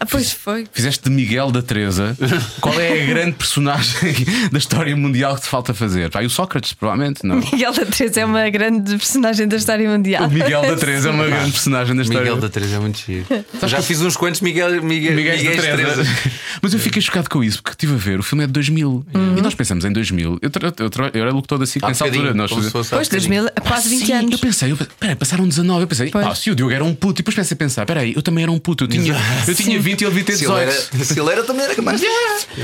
[0.00, 0.66] Ah, pois foi.
[0.72, 2.16] fizeste de Miguel da Teresa.
[2.60, 4.14] Qual é a grande personagem
[4.52, 6.10] da história mundial que te falta fazer?
[6.20, 7.36] E o Sócrates, provavelmente, não.
[7.36, 10.26] Miguel da Teresa é uma grande personagem da história mundial.
[10.26, 12.22] O Miguel da Teresa é uma grande personagem da história.
[12.22, 13.26] Miguel da Teresa é muito giro.
[13.66, 16.02] Já fiz uns quantos Miguel, Miguel, Miguel Miguéis da Teresa.
[16.62, 19.06] Mas eu fiquei chocado com isso, porque estive a ver, o filme é de 2000
[19.38, 20.38] e nós pensamos em 2000.
[20.42, 22.34] Eu, tra- eu, tra- eu era locutor da SIC nessa altura.
[22.34, 23.44] Nós se Pois, bocadinho.
[23.44, 24.32] 2000, quase 20 Sim, anos.
[24.32, 25.82] Eu pensei, eu, peraí, passaram 19.
[25.82, 26.26] Eu pensei, Pois.
[26.26, 27.20] ah, se o Diogo era um puto.
[27.20, 28.84] E depois pensei a pensar, peraí, eu também era um puto.
[28.84, 29.14] Eu tinha,
[29.46, 30.90] eu tinha 20 e ele devia ter Se ele, 18.
[30.96, 32.00] era, se ele era, também era capaz.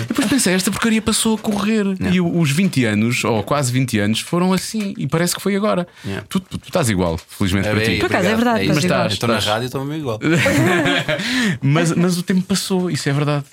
[0.09, 1.84] Depois pensei, esta porcaria passou a correr.
[2.12, 4.94] E o- os 20 anos, ou quase 20 anos, foram assim.
[4.96, 5.86] E parece que foi agora.
[6.05, 6.26] Yeah.
[6.28, 7.96] Tu, tu- tu estás igual, felizmente para ti.
[7.96, 10.18] Por acaso, é verdade, Mas estás estou na rádio, estou mesmo igual.
[11.62, 13.44] mas, mas o tempo passou, isso é verdade.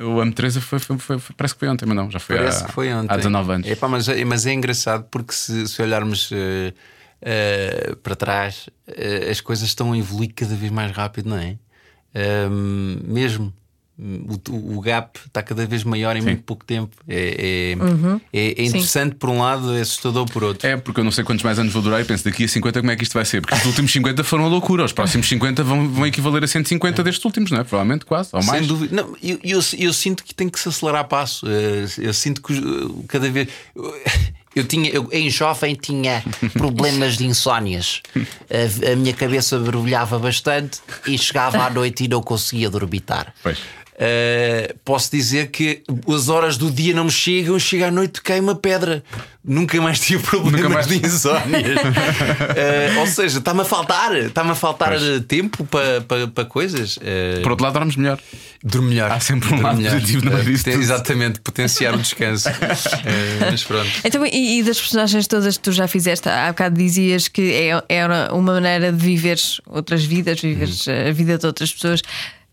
[0.00, 2.36] O Amo Teresa foi, foi- foi- foi- parece que foi ontem, mas não, já foi,
[2.36, 3.12] Parece há, que foi ontem.
[3.12, 3.68] há 19 anos.
[3.68, 6.72] Epá, mas, é- mas é engraçado porque se, se olharmos eh,
[7.22, 11.56] eh, para trás, eh, as coisas estão a evoluir cada vez mais rápido, não é?
[12.14, 13.52] Ahm, mesmo.
[14.00, 16.94] O, o- o gap está cada vez maior em muito pouco tempo.
[17.08, 17.74] É,
[18.32, 20.68] é, é- é interessante por um lado, é assustador por outro.
[20.68, 22.78] É, porque eu não sei quantos mais anos vou durar e penso daqui a 50
[22.78, 23.40] como é que isto vai ser.
[23.40, 27.02] Porque os últimos 50 foram a loucura, os próximos 50 vão, vão equivaler a 150
[27.02, 27.64] destes últimos, não é?
[27.64, 28.60] Provavelmente quase, ou mais.
[28.60, 28.94] Sem dúvida.
[28.94, 31.44] Não, eu, eu, eu sinto que tem que se acelerar a passo.
[31.48, 32.54] Eh, Eu sinto que
[33.08, 33.48] cada vez.
[34.54, 36.22] Eu tinha, eu, em jovem tinha
[36.52, 38.02] problemas de insónias.
[38.16, 43.32] A, a minha cabeça brilhava bastante e chegava à noite e não conseguia dormitar.
[43.42, 43.58] Pois.
[44.00, 48.38] Eh, posso dizer que as horas do dia não me chegam, chega à noite cai
[48.38, 49.02] uma pedra.
[49.44, 51.78] Nunca mais tive problemas Nunca mais- de insónias.
[52.56, 55.24] Eh, ou seja, está-me a faltar, está-me a faltar Pois.
[55.26, 56.98] tempo para para- para coisas.
[57.02, 58.18] Eh, Por outro lado, dormes melhor.
[58.62, 59.10] Dormir melhor.
[59.10, 60.68] Há sempre um lado positivo tudo.
[60.80, 62.48] Exatamente, potenciar o descanso.
[63.50, 63.88] Mas pronto.
[64.04, 67.82] Então, e, e das personagens todas que tu já fizeste, há bocado dizias que é,
[67.88, 71.08] era uma maneira de viveres outras vidas, viveres Uhum.
[71.08, 72.02] a vida de outras pessoas.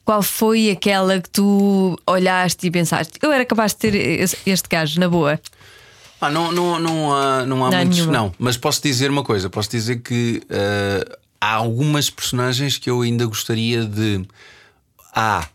[0.06, 3.14] Qual foi aquela que tu olhaste e pensaste?
[3.22, 3.96] Eu era capaz de ter
[4.46, 5.40] este gajo, na boa.
[6.22, 8.14] Ah, não, não, não há, não há Não muitos, nenhuma.
[8.14, 8.34] não.
[8.38, 13.26] Mas posso dizer uma coisa: posso dizer que eh, há algumas personagens que eu ainda
[13.26, 14.24] gostaria de
[15.14, 15.48] A.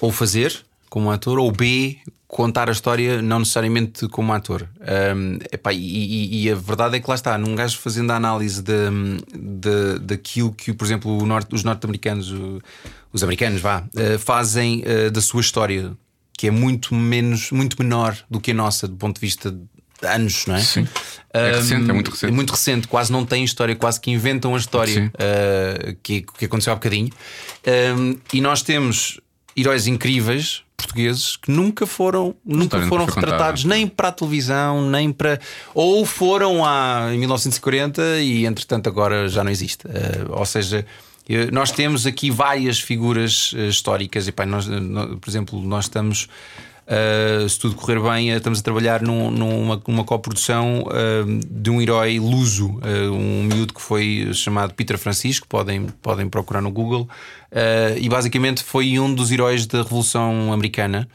[0.00, 1.98] Ou fazer como ator, ou B.
[2.26, 4.68] Contar a história, não necessariamente como ator.
[4.80, 8.16] Ahm, epá, e, e- e a verdade é que lá está, num gajo fazendo a
[8.16, 8.72] análise de,
[9.32, 12.32] de- daquilo que, por exemplo, norte- os norte-americanos,
[13.12, 15.92] os americanos, vá, eh, fazem eh, da sua história,
[16.36, 19.60] que é muito menos, muito menor do que a nossa, do ponto de vista de
[20.08, 20.60] anos, não é?
[20.60, 20.88] Sim.
[21.32, 22.32] É recente, é muito recente.
[22.32, 26.44] É muito recente, quase não tem história, quase que inventam a história uh, que, que
[26.46, 27.10] aconteceu há bocadinho.
[27.96, 29.20] Um, e nós temos
[29.56, 35.40] heróis incríveis portugueses que nunca foram, nunca foram retratados nem para a televisão, nem para.
[35.72, 39.86] Ou foram há, em 1940 e entretanto agora já não existe.
[39.86, 39.90] Uh,
[40.30, 40.84] ou seja.
[41.28, 45.84] eh, Nós temos aqui várias figuras eh, históricas, e, pá, nós, nó- por exemplo, nós
[45.86, 46.28] estamos
[46.86, 51.70] Uh, se tudo correr bem, uh, estamos a trabalhar num- numa, numa coprodução uh, de
[51.70, 56.70] um herói luso, uh, um miúdo que foi chamado Peter Francisco, podem, podem procurar no
[56.70, 57.08] Google,
[58.00, 61.08] e basicamente foi um dos heróis da Revolução Americana.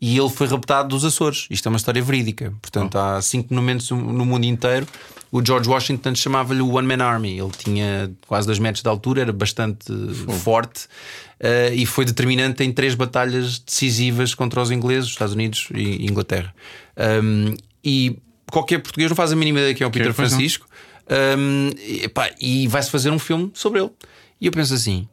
[0.00, 1.46] E ele foi raptado dos Açores.
[1.48, 2.52] Isto é uma história verídica.
[2.60, 4.84] Portanto, há cinco monumentos no mundo inteiro.
[5.30, 7.38] O George Washington chamava-lhe o One Man Army.
[7.38, 9.92] Ele tinha quase dois metros de altura, era bastante
[10.42, 10.88] forte
[11.42, 16.06] eh, e foi determinante em três batalhas decisivas contra os ingleses, os Estados Unidos e
[16.06, 16.54] Inglaterra.
[17.22, 18.16] Um, e
[18.50, 20.38] qualquer português não faz a mínima ideia quem é o Peter pois não.
[20.38, 20.66] Francisco.
[21.36, 23.90] Um, e, e vai-se fazer um filme sobre ele.
[24.40, 25.06] E eu penso assim.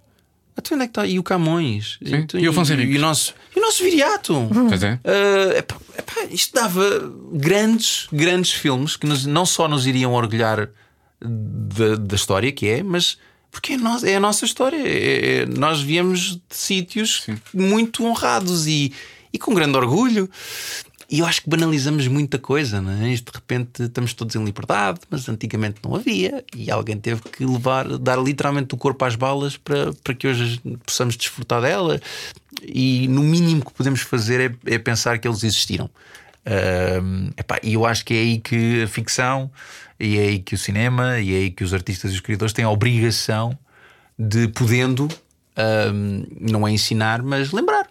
[0.55, 1.07] Até onde é que está?
[1.07, 1.97] E o Camões?
[2.01, 2.95] Então, E o Afonso Henriques?
[2.95, 4.49] e o nosso, e o nosso Viriato?
[4.67, 4.99] Pois é.
[5.05, 6.83] Uh, epá, epá, isto dava
[7.31, 10.69] grandes, grandes filmes que nos- não só nos iriam orgulhar
[11.21, 13.17] da, da história que é, mas
[13.51, 13.77] porque é,
[14.11, 14.77] é a nossa história.
[14.77, 18.93] É- é- nós viemos de sítios muito honrados e,
[19.33, 20.29] e com grande orgulho.
[21.11, 23.11] E eu acho que banalizamos muita coisa, não é?
[23.11, 27.43] Isto, De repente estamos todos em liberdade, mas antigamente não havia, e alguém teve que
[27.43, 31.99] levar, dar literalmente o corpo às balas para, para que hoje possamos desfrutar dela.
[32.61, 35.89] E no mínimo que podemos fazer é, é pensar que eles existiram.
[37.37, 39.51] Epá, e eu acho que é aí que a ficção,
[39.99, 42.53] e é aí que o cinema, e é aí que os artistas e os criadores
[42.53, 43.57] têm a obrigação
[44.17, 45.07] de, podendo,
[45.57, 47.87] ahm, não é ensinar, mas lembrar.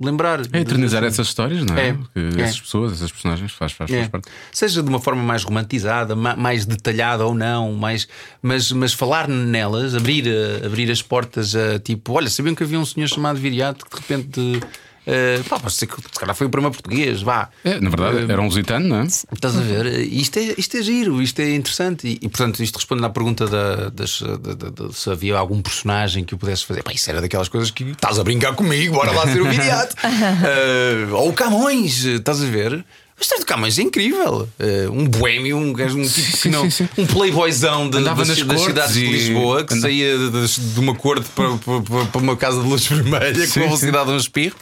[0.00, 0.40] Lembrar.
[0.52, 1.90] É eternizar essas histórias, não é?
[1.90, 2.42] É, é.
[2.42, 4.08] Essas pessoas, essas personagens, faz, faz, faz É.
[4.08, 4.28] parte.
[4.50, 8.08] Seja de uma forma mais romantizada, ma- mais detalhada ou não, mais,
[8.42, 12.80] mas, mas falar nelas, abrir, a- abrir as portas a tipo, olha, sabiam que havia
[12.80, 14.60] um senhor chamado Viriato que de repente.
[15.06, 17.48] Eh, pá, que se calhar foi o primeiro português, vá.
[17.64, 19.04] É, na verdade, era um lusitano, não é?
[19.04, 19.86] Estás a ver?
[20.00, 22.06] Isto é, isto é giro, isto é interessante.
[22.06, 26.24] E, e, portanto, isto responde à pergunta da, das- da- da- se havia algum personagem
[26.24, 26.82] que o pudesse fazer.
[26.82, 29.96] Pá, isso era daquelas coisas que estás a brincar comigo, bora lá ser o Viriato.
[30.44, 32.84] Eh, ou o Camões, estás a ver?
[33.22, 34.48] A história do Camões é incrível.
[34.58, 35.74] Eh, um boêmio, um um
[36.08, 36.64] tipo que não.
[36.98, 40.92] Um playboyzão de, Andava das, das cidades de Lisboa que anda- saía de, de- uma
[40.96, 44.16] corte para, para, para uma casa de luz vermelha Sim, com a velocidade de um
[44.16, 44.56] espirro.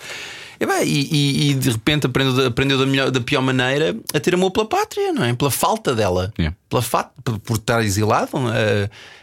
[0.60, 4.20] E, bem, e, e- de repente aprendeu, da- aprendeu da, melhor- da pior maneira a
[4.20, 5.32] ter amor pela pátria, não é?
[5.32, 6.54] Pela falta dela, Yeah.
[6.68, 8.28] pela fa por, por estar exilado.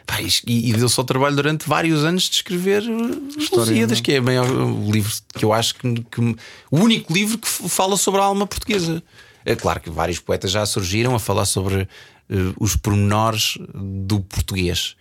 [0.08, 4.14] pá, e, e deu-se ao trabalho durante vários anos de escrever eh, Os Lusíadas, que
[4.14, 6.36] é o livro que eu acho que, que-
[6.72, 9.04] o único livro que fala sobre a alma portuguesa.
[9.50, 11.82] É claro que vários poetas já surgiram a falar sobre
[12.30, 14.96] eh, os pormenores do português,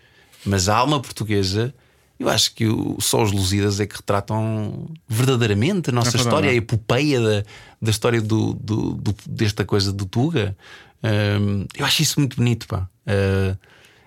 [0.45, 1.75] mas a alma portuguesa.
[2.19, 6.29] Eu acho que o- só os Lusíadas é que retratam verdadeiramente a nossa É verdade,
[6.29, 7.45] história, a epopeia da,
[7.83, 10.57] da história do, do- do- desta coisa do Tuga.
[11.03, 12.89] Hum, eu acho isso muito bonito, pá.
[13.07, 13.57] Uh,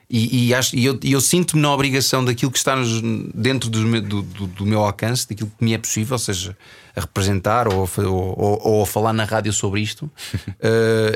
[0.10, 3.02] e, e acho, e eu, eu sinto-me na obrigação daquilo que está nos-
[3.34, 6.58] dentro do, meu- do, do- do meu alcance, daquilo que me é possível, ou seja,
[6.96, 10.10] a representar ou a, ou, ou- a falar na rádio sobre isto.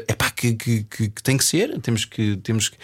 [0.07, 1.79] é pá, que, que, que- que tem que ser.
[1.81, 2.37] Temos que.
[2.37, 2.77] Temos que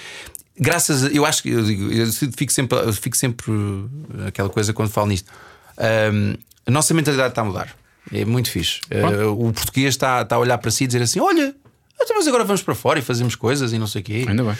[0.62, 3.90] graças a, eu acho que eu digo, eu fico sempre, eu fico sempre uh,
[4.28, 5.32] aquela coisa quando falo nisto.
[5.78, 6.34] Um,
[6.66, 7.74] a nossa mentalidade está a mudar.
[8.12, 8.82] É muito fixe.
[8.92, 11.56] Uh, o português está, está a olhar para si e dizer assim: olha,
[12.02, 14.26] então, mas agora vamos para fora e fazemos coisas e não sei o quê.
[14.28, 14.54] Ainda bem.
[14.54, 14.58] Uh,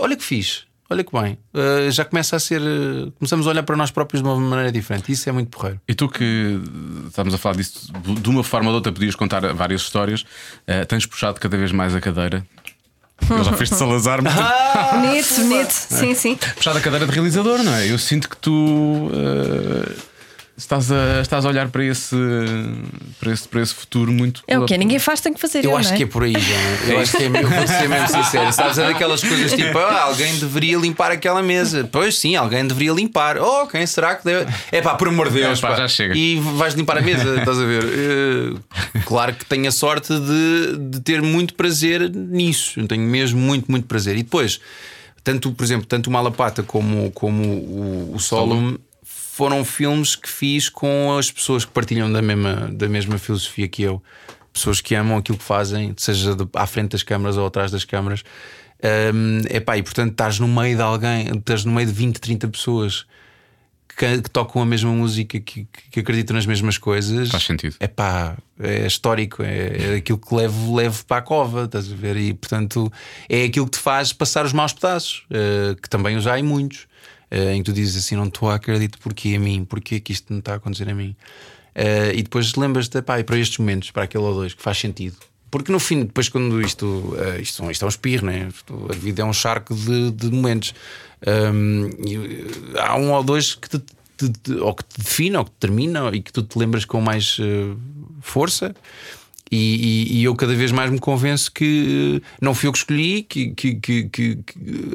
[0.00, 0.62] olha que fixe.
[0.88, 2.60] Olha que bem, Uh, já começa a ser.
[2.60, 5.10] uh, começamos a olhar para nós próprios de uma maneira diferente.
[5.10, 5.80] Isso é muito porreiro.
[5.88, 6.60] E tu que
[7.08, 10.24] estamos a falar disso de uma forma ou de outra, podias contar várias histórias,
[10.66, 12.46] eh, tens puxado cada vez mais a cadeira.
[13.28, 14.34] Eu já fiz de Salazar, mas
[14.92, 15.70] Bonito, bonito.
[15.72, 16.36] Sim, sim.
[16.36, 17.90] puxado a cadeira de realizador, não é?
[17.90, 19.10] Eu sinto que tu.
[20.56, 22.16] Estás a, estás a olhar para esse,
[23.20, 24.42] para esse, para esse futuro muito.
[24.46, 25.64] É o que Ninguém faz, tem que fazer.
[25.64, 25.96] Eu eu, acho não é?
[25.98, 26.92] que é por aí, já.
[26.92, 28.52] Eu acho que é mesmo, vou ser mesmo sincero.
[28.52, 31.88] Sabes, é daquelas coisas tipo, ah, alguém deveria limpar aquela mesa.
[31.90, 33.38] Pois sim, alguém deveria limpar.
[33.38, 34.52] Oh, quem será que deve.
[34.72, 35.58] É pá, por amor de Deus.
[35.58, 35.76] É, pá, pá.
[35.76, 36.16] já chega.
[36.16, 37.84] E vais limpar a mesa, estás a ver?
[37.84, 42.80] Eh, claro que tenho a sorte de, de ter muito prazer nisso.
[42.80, 44.16] Eu tenho mesmo muito, muito prazer.
[44.16, 44.60] E depois,
[45.22, 48.76] tanto, por exemplo, tanto o Malapata como, como o, o Solomon
[49.36, 53.82] foram filmes que fiz com as pessoas que partilham da mesma, da mesma filosofia que
[53.82, 54.02] eu.
[54.52, 57.84] Pessoas que amam aquilo que fazem, seja de- à frente das câmaras ou atrás das
[57.84, 58.22] câmaras.
[59.14, 62.48] Um, epá, e portanto estás no meio de alguém, estás no meio de 20, 30
[62.48, 63.04] pessoas
[63.96, 67.30] que, que tocam a mesma música, que, que- acreditam nas mesmas coisas.
[67.30, 67.76] Faz sentido.
[67.80, 71.94] É pá, é histórico, é, é aquilo que levo, levo para a cova, estás a
[71.94, 72.16] ver?
[72.16, 72.90] E portanto
[73.28, 76.42] é aquilo que te faz passar os maus pedaços, eh, que também os há e
[76.42, 76.86] muitos,
[77.30, 80.12] eh, em que tu dizes assim: não estou a acreditar porquê a mim, porquê que
[80.12, 81.14] isto não está a acontecer a mim.
[81.74, 84.78] Eh, e depois lembras-te, pá, e para estes momentos, para aquele ou dois, que faz
[84.78, 85.16] sentido.
[85.50, 88.48] Porque no fim, depois, quando isto, eh, isto, isto é um espirro, né?
[88.90, 90.74] A vida é um charco de, de momentos.
[91.26, 93.78] Um, e, há um ou dois que te,
[94.16, 96.84] te- te- ou que te define, ou que te termina, e que tu te lembras
[96.84, 97.74] com mais eh,
[98.20, 98.74] força.
[99.50, 99.56] E,
[100.10, 103.22] e- e eu cada vez mais me convenço que eh, não fui eu que escolhi,
[103.22, 104.38] que, que- que- que-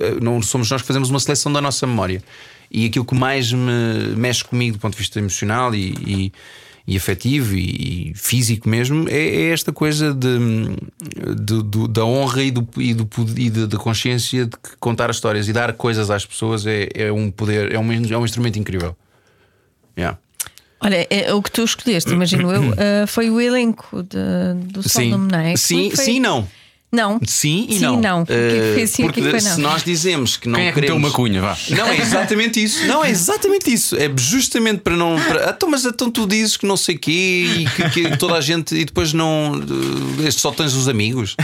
[0.01, 2.21] eh, não somos nós que fazemos uma seleção da nossa memória.
[2.69, 6.31] E aquilo que mais me mexe comigo do ponto de vista emocional e,
[6.87, 10.37] e- afetivo e, físico mesmo é, é esta coisa de,
[11.39, 15.47] de- do- da honra e, do, e, do, e de- da consciência de contar histórias
[15.47, 18.95] e dar coisas às pessoas é, é um poder, é um, é um instrumento incrível.
[19.97, 20.17] Yeah.
[20.81, 24.89] Olha, é, o que tu escolheste, imagino eu, eh, foi o elenco de- do Sim,
[25.11, 25.55] Solomon, não é?
[25.55, 26.05] sim, é que foi?
[26.05, 26.47] sim, e não.
[26.91, 27.21] Não.
[27.25, 28.01] Sim e Sim, não.
[28.01, 28.21] não.
[28.23, 29.55] O que é que Eh, foi sim, o que porque é que foi não?
[29.55, 30.97] se nós dizemos que não Quem é que queremos.
[30.97, 31.39] uma cunha?
[31.39, 31.57] Vá.
[31.69, 32.85] Não, é exatamente isso.
[32.85, 33.95] Não, é exatamente isso.
[33.95, 35.15] É justamente para não.
[35.17, 35.51] Para...
[35.51, 37.11] Então, mas então tu dizes que não sei quê
[37.59, 38.75] e que, que toda a gente.
[38.75, 39.53] E depois não.
[40.21, 41.37] eh, Este só tens os amigos.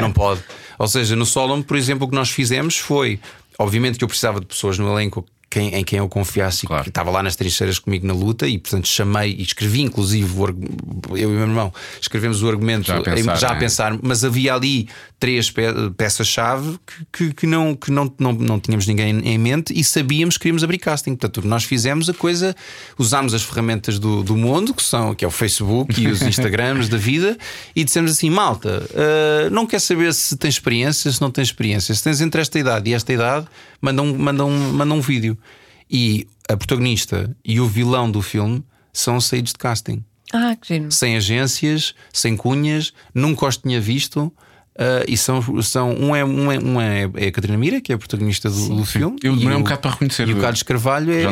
[0.00, 0.40] Não pode.
[0.78, 3.20] Ou seja, no Solomon, por exemplo, o que nós fizemos foi.
[3.58, 6.82] Obviamente que eu precisava de pessoas no elenco quem- em quem eu confiasse e Claro.
[6.82, 10.26] que estava lá nas trincheiras comigo na luta e portanto chamei e escrevi inclusive
[11.10, 13.60] eu e o meu irmão escrevemos o argumento Já a pensar, já a né?
[13.60, 14.88] pensar mas havia ali
[15.24, 15.62] três pe-
[15.96, 20.36] peças-chave que, que, que não, que não, não, não tínhamos ninguém em mente e sabíamos
[20.36, 21.16] que queríamos abrir casting.
[21.16, 22.54] Portanto, nós fizemos a coisa,
[22.98, 26.90] usámos as ferramentas do, do mundo, que, são, que é o Facebook e os Instagrams
[26.90, 27.38] da vida,
[27.74, 31.94] e dissemos assim: malta, ah, não quer saber se tens experiência, se não tens experiência.
[31.94, 33.46] Se tens entre esta idade e esta idade,
[33.80, 35.38] manda um, manda um, manda um vídeo.
[35.90, 38.62] E a protagonista e o vilão do filme
[38.92, 40.04] são saídos de casting
[40.34, 40.54] Ah,
[40.90, 44.30] sem agências, sem cunhas, nunca os tinha visto.
[44.78, 47.92] Ah, e são, são um, é, um, é, um é, é a Catarina Mira, que
[47.92, 49.16] é a protagonista do, do filme.
[49.22, 50.28] Eu demorei um bocado para reconhecer.
[50.28, 51.28] E o Carlos Carvalho é, é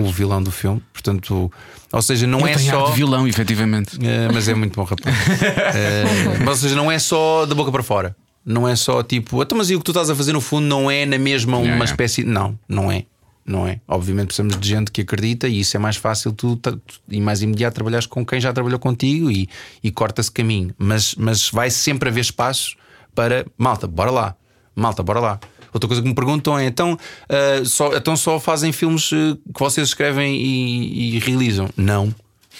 [0.00, 0.82] o vilão do filme.
[0.92, 1.50] Portanto,
[1.92, 2.90] ou seja, não Ele é só.
[2.90, 3.96] de vilão, efetivamente.
[4.02, 5.14] Eh, mas é muito bom rapaz.
[6.40, 8.16] Mas, ou seja, não é só da boca para fora.
[8.44, 10.66] Não é só tipo, então, mas e o que tu estás a fazer no fundo
[10.66, 11.92] não é na mesma uma Yeah, yeah.
[11.92, 12.24] espécie.
[12.24, 13.04] Não, não é.
[13.44, 13.80] Não é.
[13.86, 17.42] Obviamente precisamos de gente que acredita e isso é mais fácil tu, tu- e mais
[17.42, 19.48] imediato trabalhares com quem já trabalhou contigo e,
[19.84, 20.74] e corta-se caminho.
[20.78, 22.76] Mas, mas vai sempre haver espaço
[23.14, 24.36] para malta, bora lá,
[24.74, 25.40] malta, bora lá.
[25.72, 26.98] Outra coisa que me perguntam é então,
[27.28, 31.68] ah, só, então só fazem filmes eh, que vocês escrevem e, e realizam?
[31.76, 32.12] Não.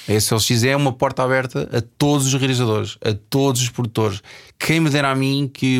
[0.09, 4.22] A SLX é uma porta aberta a todos os realizadores, a todos os produtores.
[4.59, 5.78] Quem me dera a mim que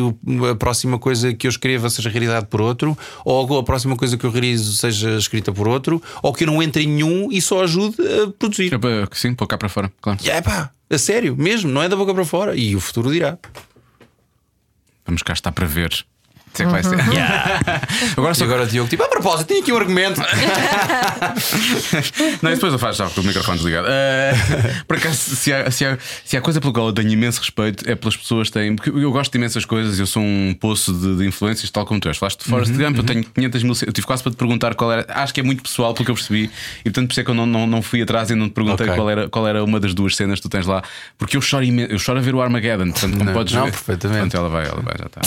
[0.49, 4.25] a próxima coisa que eu escreva seja realidade por outro, ou a próxima coisa que
[4.25, 7.63] eu realizo seja escrita por outro, ou que eu não entre em nenhum e só
[7.63, 8.73] ajude a produzir.
[8.73, 10.19] É para- Sim, pôr cá para fora, claro.
[10.25, 12.55] É pá, a sério, mesmo, não é da boca para fora.
[12.55, 13.37] E o futuro dirá.
[15.05, 16.05] Vamos cá estar para ver.
[16.53, 16.97] Se que vai ser.
[18.17, 20.19] Agora E só agora o Diogo, tipo, a propósito, tenho aqui um argumento.
[22.41, 23.87] Não, depois eu faço já com o microfone desligado.
[23.89, 24.33] Eh,
[24.87, 27.89] por acaso, se há, se, há, se há coisa pela qual eu tenho imenso respeito,
[27.89, 28.75] é pelas pessoas que têm.
[28.75, 31.99] Porque eu gosto de imensas coisas, eu sou um poço de, de influências, tal como
[31.99, 32.17] tu és.
[32.17, 33.73] Falaste de Forrest Gump, eu tenho 500 mil.
[33.87, 35.05] Eu tive quase para te perguntar qual era.
[35.09, 36.49] Acho que é muito pessoal, pelo que eu percebi,
[36.79, 38.53] e portanto por isso é que eu não, não, não fui atrás e não te
[38.53, 38.95] perguntei Ok.
[38.97, 40.81] qual, era, qual era uma das duas cenas que tu tens lá,
[41.17, 41.91] porque eu choro imenso.
[41.91, 43.71] Eu choro a ver o Armageddon, portanto, como Não, podes não, ver.
[43.71, 44.19] perfeitamente.
[44.21, 45.21] Portanto, ela vai, ela vai, já está.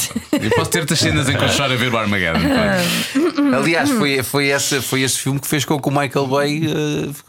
[0.44, 0.84] Eu posso ter as
[1.14, 2.40] cenas em que eu choro a ver o Armageddon.
[3.56, 6.62] Aliás, foi, foi, esse, foi esse filme que fez com que o Michael Bay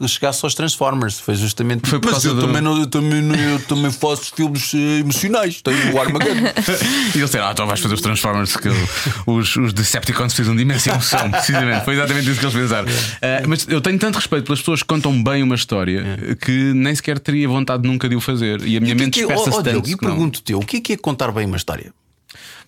[0.02, 1.20] eh, chegasse aos Transformers.
[1.20, 3.92] Foi justamente Foi por Mas causa eu, do- também, não- eu, também, não- eu também
[3.92, 5.62] faço filmes eh, emocionais.
[5.62, 6.46] Tenho o Armageddon.
[7.16, 8.70] E ele disse: Ah, então vais fazer os Transformers que
[9.28, 11.86] os, os Decepticons precisam de imensa emoção, precisamente.
[11.86, 12.88] Foi exatamente isso que eles pensaram.
[13.22, 16.94] Ah, mas eu tenho tanto respeito pelas pessoas que contam bem uma história que nem
[16.96, 18.62] sequer teria vontade nunca de o fazer.
[18.66, 19.72] E a minha que é mente que é- dispersa-se ó, ó, tanto.
[19.82, 21.92] Diogo, E que não- pergunto-te, eu, o que é que é contar bem uma história?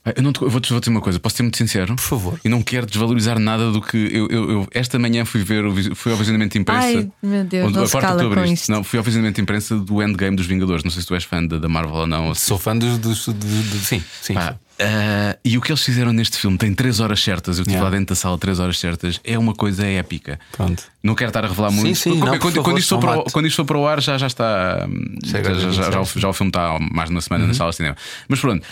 [0.08, 1.96] Ah, Eu, não te- eu vou-te vou dizer uma coisa, posso ser muito sincero?
[1.96, 2.40] Por favor.
[2.46, 3.98] E não quero desvalorizar nada do que.
[3.98, 5.64] Eu, eu- eu- esta manhã fui ver,
[5.96, 6.86] fui ao visionamento de imprensa.
[6.88, 7.88] Ai, meu Deus, Onde- não a
[8.36, 8.54] com isto.
[8.54, 8.72] isto.
[8.72, 10.84] Não, fui ao visionamento de imprensa do Endgame dos Vingadores.
[10.84, 12.28] Não sei se tu és fã da, da Marvel ou não.
[12.30, 12.98] ou Sou fã dos.
[12.98, 14.34] dos- do- do- sim, sim.
[14.34, 17.58] Pá, ah, e o que eles fizeram neste filme tem 3 horas certas.
[17.58, 17.90] Eu estive Yeah.
[17.90, 19.20] lá dentro da sala 3 horas certas.
[19.26, 20.40] É uma coisa épica.
[20.54, 20.84] Pronto.
[21.04, 21.96] Não quero estar a revelar Sim, muito.
[21.98, 23.34] sim, não, por quando, favor, quando, isto for não para o, mate.
[23.34, 24.88] quando isto for para o ar, já, já está.
[25.26, 25.54] Já, já, já,
[25.90, 26.20] dizer, o- sim.
[26.20, 27.98] já o filme está há mais de uma semana na sala de cinema.
[28.30, 28.66] Mas pronto.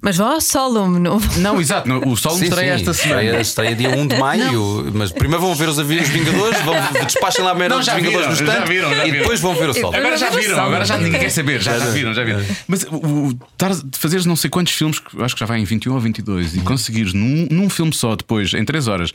[0.00, 1.20] Mas vá ao solo, não.
[1.38, 1.88] Não, exato.
[1.88, 3.22] não, o Sol Sim, estreia sim, esta semana.
[3.22, 6.74] Estreia, estreia dia 1 de maio, mas primeiro vão ver os os Vingadores, vão
[7.04, 9.22] despachem lá a merda Não, dos Vingadores viram, no já stand viram, já e viram.
[9.22, 9.94] depois vão ver o sol.
[9.94, 12.44] Agora já viram, agora já ninguém quer saber, já, já viram, já viram.
[12.66, 16.00] Mas o, a fazeres não sei quantos filmes, acho que já vai em 21 ou
[16.00, 19.12] 22, e conseguires num, num filme só, depois, em 3 horas,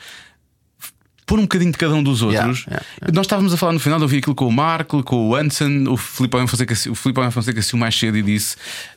[1.26, 2.65] pôr um bocadinho de cada um dos outros.
[2.67, 5.36] Yeah, Nós estávamos a falar no final, eu vi aquilo com o Marco, com o
[5.36, 8.55] Hansen, o Filipe Fonseca, o Filipe Fonseca saiu mais cedo e disse: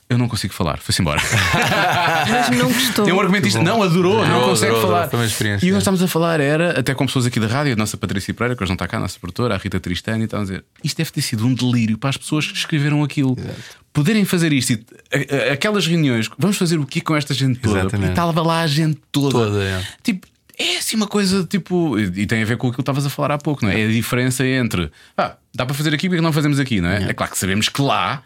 [0.08, 1.20] Eu não consigo falar, foi-se embora.
[2.28, 3.04] Mas não gostou.
[3.04, 5.02] Tem um argumentista, não, adorou, não Adorou, consegue adorou, falar.
[5.04, 5.66] adorou, foi uma experiência.
[5.66, 8.32] E nós estávamos a falar, era até com pessoas aqui da rádio, a nossa Patrícia
[8.34, 10.54] Pereira, que hoje não está cá, a nossa produtora, a Rita Tristani, e estávamos a
[10.54, 13.36] dizer: isto deve ter sido um delírio para as pessoas que escreveram aquilo.
[13.92, 17.58] Poderem fazer isto, e, a- a- aquelas reuniões, vamos fazer o quê com esta gente
[17.60, 17.80] toda?
[17.80, 18.08] Exatamente.
[18.08, 19.30] E estava lá a gente toda.
[19.30, 19.82] Toda, é.
[20.02, 20.26] Tipo,
[20.58, 21.98] é assim uma coisa tipo.
[21.98, 23.80] E e tem a ver com aquilo que estavas a falar há pouco, não é?
[23.82, 24.90] É a diferença entre.
[25.14, 27.10] Pá, dá para fazer aqui porque não fazemos aqui, não é?
[27.10, 28.22] É claro que sabemos que lá.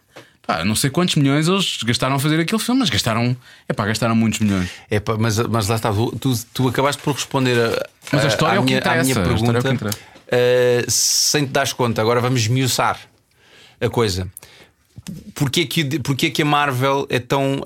[0.47, 3.37] Pá, não sei quantos milhões eles gastaram a fazer aquele filme, mas gastaram.
[3.69, 4.69] É pá, gastaram muitos milhões.
[4.91, 8.55] É pá, mas, mas lá está, tu, tu, acabaste por responder a, Mas a história
[8.55, 9.99] à é o que minha, à minha é o que pergunta interessa.
[10.29, 12.01] eh, sem te dares conta.
[12.01, 12.99] Agora vamos esmiuçar
[13.81, 14.29] a coisa.
[15.35, 17.63] Porquê que, porquê que a Marvel é tão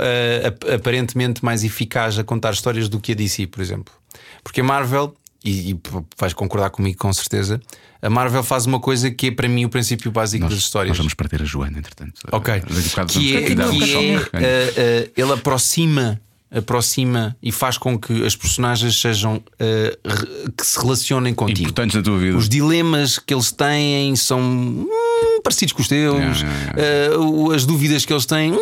[0.46, 3.92] ap- aparentemente mais eficaz a contar histórias do que a DC, por exemplo?
[4.44, 5.14] Porque a Marvel,
[5.44, 5.80] e, e
[6.18, 7.60] vais concordar comigo com certeza,
[8.00, 10.90] a Marvel faz uma coisa que é para mim o princípio básico das histórias.
[10.90, 12.20] Nós vamos partir a Joana, entretanto.
[12.30, 12.60] Ok.
[13.08, 16.20] Que é, um que é, eh, ele aproxima,
[16.54, 21.62] aproxima e faz com que as personagens sejam re- que se relacionem contigo.
[21.62, 22.36] Importantes na tua vida.
[22.36, 24.86] Os dilemas que eles têm são hum,
[25.42, 28.52] parecidos com os teus, Yeah, yeah, Eh, o- as dúvidas que eles têm.
[28.52, 28.58] hum,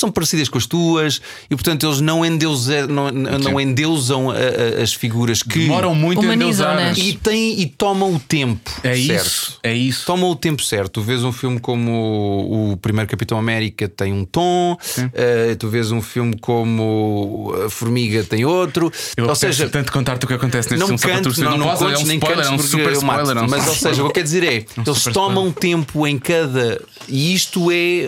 [0.00, 1.20] são parecidas com as tuas
[1.50, 6.20] e portanto eles não, endeusa, não, não endeusam a- a- as figuras que Demoram muito
[6.20, 6.98] a Humanizam-nas.
[6.98, 7.06] endeusar.
[7.08, 9.26] e, têm, e tomam o tempo É certo.
[9.26, 9.58] isso.
[9.62, 10.06] É isso.
[10.06, 10.92] Tomam o tempo certo.
[10.94, 14.76] Tu vês um filme como o, primeiro Capitão América tem um tom,
[15.12, 18.92] eh, tu vês um filme como a Formiga tem outro.
[19.16, 21.48] Eu ou seja, tanto contar-te o que acontece neste não filme canto, perceber.
[21.50, 23.36] não, não, posso, é um contes, nem spoiler, cantes é um super spoiler.
[23.36, 26.06] é um Mas, ou seja, o que eu quero dizer é, Um eles tomam tempo
[26.06, 26.80] em cada.
[27.08, 28.04] E isto é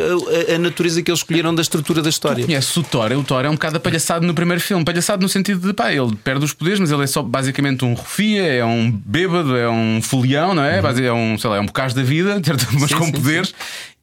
[0.49, 2.45] a, a- a natureza que eles escolheram da estrutura da história.
[2.45, 4.85] Conhece o Thor, o Thor é um bocado apalhaçado no primeiro filme.
[4.85, 7.95] Palhaçado no sentido de pá, ele perde os poderes, mas ele é só basicamente um
[7.95, 10.81] rufia, é um bêbado, é um folião, não é?
[10.81, 12.41] Basi- É um, sei lá, é um bocage da vida,
[12.81, 13.55] mas Sim, com sim, poderes.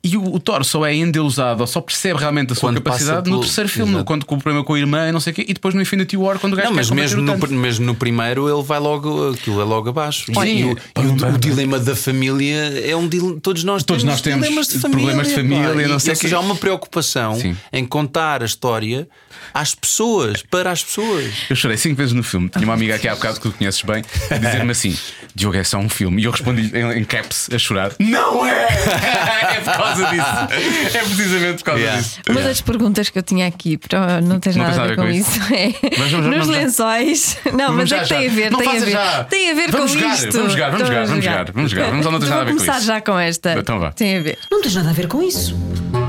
[0.06, 3.30] E o, o Thor só é endeusado, ou só percebe realmente a sua Quando capacidade
[3.30, 4.04] no terceiro filme, Exato.
[4.06, 5.82] quando com o problema com a irmã e não sei o quê, e depois no
[5.82, 8.80] Infinity War, quando o gajo Não, mas mesmo o no, mesmo no primeiro ele vai
[8.80, 10.30] logo, aquilo é logo abaixo.
[10.30, 10.42] E, Sim.
[10.42, 11.38] e o, e o- pá, o pá.
[11.38, 13.40] dilema da família é um dilema.
[13.42, 15.04] Todos nós Todos temos nós temos dilemas de família.
[15.06, 15.74] problemas de família, pá.
[15.74, 16.36] não E- sei ou o seja, quê.
[16.36, 17.56] há uma preocupação Sim.
[17.72, 19.08] em contar a história
[19.54, 21.34] às pessoas, para as pessoas.
[21.50, 22.50] Eu chorei cinco vezes no filme.
[22.50, 24.98] Tinha uma amiga aqui há bocado que tu conheces bem a dizer-me assim:
[25.36, 26.22] Diogo, é só um filme.
[26.22, 28.64] E eu respondi em, em caps a chorar: Não é!
[29.58, 30.98] é por causa disso.
[30.98, 32.02] É precisamente por causa Yeah.
[32.02, 32.20] disso.
[32.30, 35.10] Uma das perguntas que eu tinha aqui, para não tens Não nada a ver com
[35.10, 37.38] isso, é Vamos, vamos, nos vamos lençóis.
[37.46, 38.18] Não, Vamos mas já, é que já.
[38.18, 38.92] tem a ver, Não tem a ver.
[38.92, 39.24] já.
[39.26, 40.32] Tem a ver Vamos com jogar, isto.
[40.32, 41.90] vamos jogar, vamos jogar, vamos jogar, vamos jogar.
[41.90, 42.88] Vamos Não Tens Vou Nada a Ver com começar Isso.
[42.88, 43.54] já com esta.
[43.60, 43.92] Então vá.
[43.92, 44.38] Tem a ver.
[44.52, 45.58] Não tens nada a ver com isso.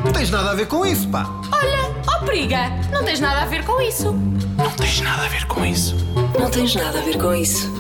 [0.04, 1.26] Não tens nada a ver com isso, pá.
[1.52, 1.83] Olha,
[2.24, 4.12] ó periga, não tens nada a ver com isso.
[4.56, 5.94] Não tens nada a ver com isso.
[6.38, 7.70] Não tens nada a ver com isso.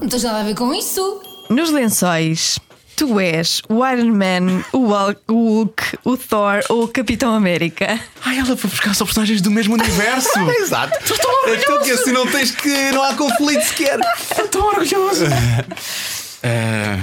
[0.00, 1.22] Não tens nada a ver com isso.
[1.48, 2.58] Nos lençóis,
[2.96, 7.98] tu és o Iron Man, o Hulk, o, Hulk, o Thor ou o Capitão América.
[8.24, 10.38] Ai, ela foi buscar só personagens do mesmo universo.
[10.60, 10.98] Exato.
[11.46, 12.92] Então que assim não tens que.
[12.92, 13.98] não há conflito sequer.
[14.30, 15.24] Estou tão orgulhoso.
[16.42, 16.98] Eh,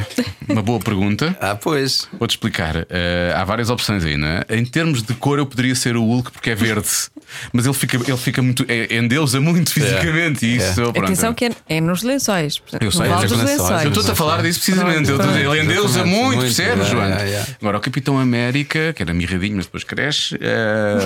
[0.50, 1.36] uma boa pergunta.
[1.42, 2.08] Ah, pois.
[2.18, 2.86] Vou-te explicar.
[2.90, 4.44] Eh, há várias opções aí, não é?
[4.50, 6.88] Em termos de cor, eu poderia ser o Hulk porque é verde.
[7.54, 8.66] Mas ele fica, ele fica muito.
[8.68, 10.46] É, endeusa muito fisicamente.
[10.46, 11.04] E isso, pronto.
[11.04, 12.62] Atenção que é, é nos lençóis.
[12.82, 13.50] Eu sei, é dos nos lençóis.
[13.60, 13.84] lençóis.
[13.84, 15.12] Eu estou-te a falar disso precisamente.
[15.12, 17.46] Pronto, Ele, ele endeusa muito, muito, percebes, yeah.
[17.62, 20.36] Agora, o Capitão América, que era mirradinho, mas depois cresce.
[20.42, 20.98] eh,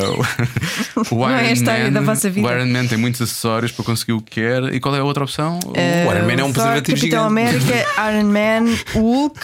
[1.12, 2.48] o Não é a Iron história Man, da vossa vida.
[2.48, 4.74] O Iron Man tem muitos acessórios para conseguir o que quer.
[4.74, 5.60] E qual é a outra opção?
[5.66, 5.74] O
[6.12, 7.62] Iron Man é um preservativo Capitão gigante.
[7.64, 9.38] América, Iron Man, Hulk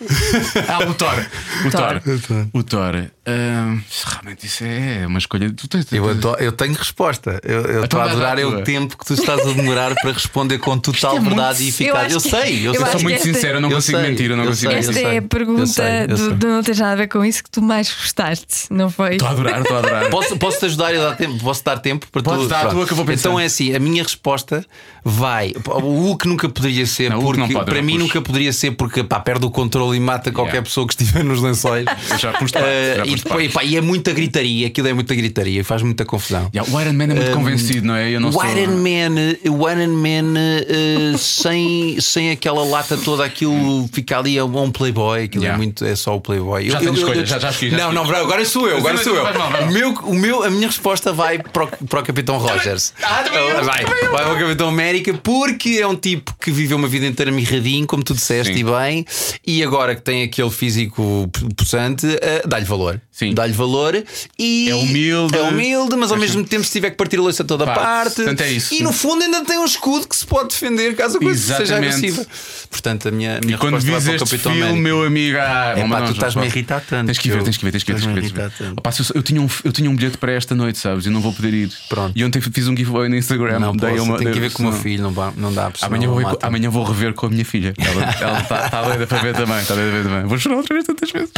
[0.68, 1.26] Ah, o Thor.
[1.66, 2.00] O Thor.
[2.20, 2.46] Thor.
[2.52, 3.10] O Thor.
[3.26, 3.76] Ah,
[4.06, 5.50] realmente isso é uma escolha.
[5.52, 7.40] Tu tens, Eu, ado- eu tenho resposta.
[7.44, 10.58] Eu eu estou a adorar é o tempo que tu estás a demorar para responder
[10.58, 12.14] com total é muito- verdade e Eu eficácia.
[12.14, 12.80] Eu, que- sei, eu, eu sei.
[12.80, 14.44] Eu acho sou muito que esta- sincero, eu não eu consigo sei, mentir, eu não
[14.44, 15.06] eu consigo sei, Esta mentir.
[15.08, 17.44] é a pergunta eu sei, eu do, do Não Tens Nada a Ver com Isso
[17.44, 19.12] que tu mais gostaste, não foi?
[19.12, 20.10] Estou a adorar, estou a adorar.
[20.10, 21.38] Posso, posso te ajudar e dar tempo?
[21.38, 22.48] Posso dar tempo para Podes tu?
[22.48, 23.28] dar a tua que eu vou pensar.
[23.28, 24.64] Então é assim: a minha resposta
[25.04, 25.52] vai.
[25.66, 28.52] O Hulk nunca poderia ser, Não, porque não pode, eu para não mim nunca poderia
[28.52, 30.68] ser, porque pá, perde o controle e mata qualquer Yeah.
[30.68, 31.84] pessoa que estiver nos lençóis.
[32.10, 33.48] Eu já Eh, já e, depois, parte.
[33.50, 36.50] pá, e é muita gritaria, aquilo é muita gritaria, faz muita confusão.
[36.54, 38.10] Yeah, o Iron Man é muito convencido, não é?
[38.10, 38.44] Eu não o sou.
[38.46, 44.44] Iron Man, o Iron Man eh, sem, sem aquela lata toda, aquilo fica ali a
[44.44, 45.54] um playboy, aquilo Yeah.
[45.54, 46.68] é muito, é só o playboy.
[46.70, 49.24] Já tenho escolha, já- já escolhi, não, não, agora sou eu, agora sou eu.
[49.24, 52.92] O meu, o meu, a minha resposta vai para o, para o Capitão Rogers.
[53.02, 54.10] Ah, também eu, vai, também eu.
[54.10, 57.86] vai para o Capitão América porque é um tipo que viveu uma vida inteira mirradinho,
[57.86, 58.60] como tu disseste, Sim.
[58.60, 59.06] e bem,
[59.46, 63.00] e agora que tem aquele físico possante, eh, dá-lhe valor.
[63.10, 63.34] Sim.
[63.34, 64.00] Dá-lhe valor
[64.38, 65.36] e É humilde.
[65.36, 67.80] é humilde, mas ao mesmo tempo, se tiver que partir a louça toda Parte.
[67.80, 68.74] parte, Portanto, é isso.
[68.74, 71.62] e no fundo ainda tem um escudo que se pode defender caso a coisa seja
[71.74, 71.94] Exatamente.
[71.96, 72.26] agressiva.
[72.70, 74.82] Portanto, a minha, a minha E quando vis para o este Capitão filme, América.
[74.82, 77.06] meu amigo, ah, É pá, tu estás-me a irritar tanto.
[77.06, 78.00] Tens que ver, eu- tens que ver, tens que ver.
[78.00, 78.72] Tens que ver, a.
[78.76, 81.06] Opa, eu, eu tinha um, eu tinha um bilhete para esta noite, sabes?
[81.06, 81.72] E não vou poder ir.
[81.88, 82.12] Pronto.
[82.16, 83.58] E ontem fiz um giveaway no Instagram.
[83.58, 85.12] Não dei posso, uma, tenho que ver com o meu filho, não,
[85.52, 87.74] dá Amanhã vou, amanhã vou rever com a minha filha.
[87.78, 89.64] Ela está tá doida para ver também.
[89.68, 90.22] Está para ver também.
[90.24, 91.30] Vou chorar outra vez tantas vezes.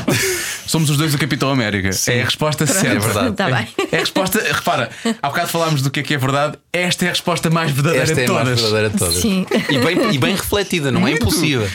[0.67, 1.91] Somos os dois do Capitão América.
[2.07, 2.97] É a resposta certa.
[2.97, 3.35] É verdade.
[3.35, 3.67] Tá bem.
[3.91, 4.41] É a resposta.
[4.53, 4.89] Repara,
[5.21, 6.57] há bocado falámos do que é que é verdade.
[6.73, 8.61] Esta é a resposta mais verdadeira Esta é de a mais todas.
[8.61, 9.15] verdadeira de todas.
[9.17, 9.47] Sim.
[9.69, 11.67] E bem, e bem refletida, não é impulsiva.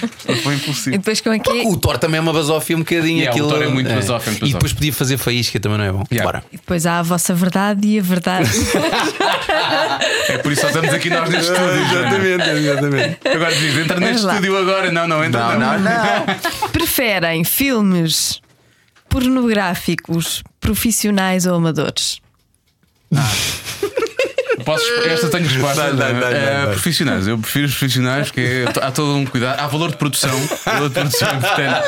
[0.44, 1.00] Foi E impossível.
[1.00, 1.64] depois como é que é?
[1.68, 3.18] O Thor também é uma basófia um bocadinho.
[3.20, 4.76] Yeah, o aquilo, Thor é muito basófia, muito E depois basófia.
[4.76, 6.04] podia fazer faísca, também não é bom.
[6.10, 6.32] Yeah.
[6.32, 6.44] Bora.
[6.54, 8.50] E depois há a vossa verdade e a verdade.
[10.28, 11.86] É por isso que só estamos aqui nós neste estúdio.
[11.88, 12.18] Joana.
[12.58, 13.18] exatamente.
[13.26, 14.92] Agora diz, entra neste estúdio agora.
[14.92, 15.42] Não, não, entra.
[15.58, 15.92] Não, não, não.
[16.72, 18.42] Preferem filmes
[19.10, 22.20] pornográficos profissionais ou amadores?
[24.66, 25.94] Posso, esta tenho resposta.
[25.94, 26.72] Dá, dá, Eh, dá.
[26.72, 29.60] profissionais, eu prefiro os profissionais porque há todo um cuidado.
[29.60, 30.32] Há valor de produção.
[30.66, 31.84] Valor de produção portanto,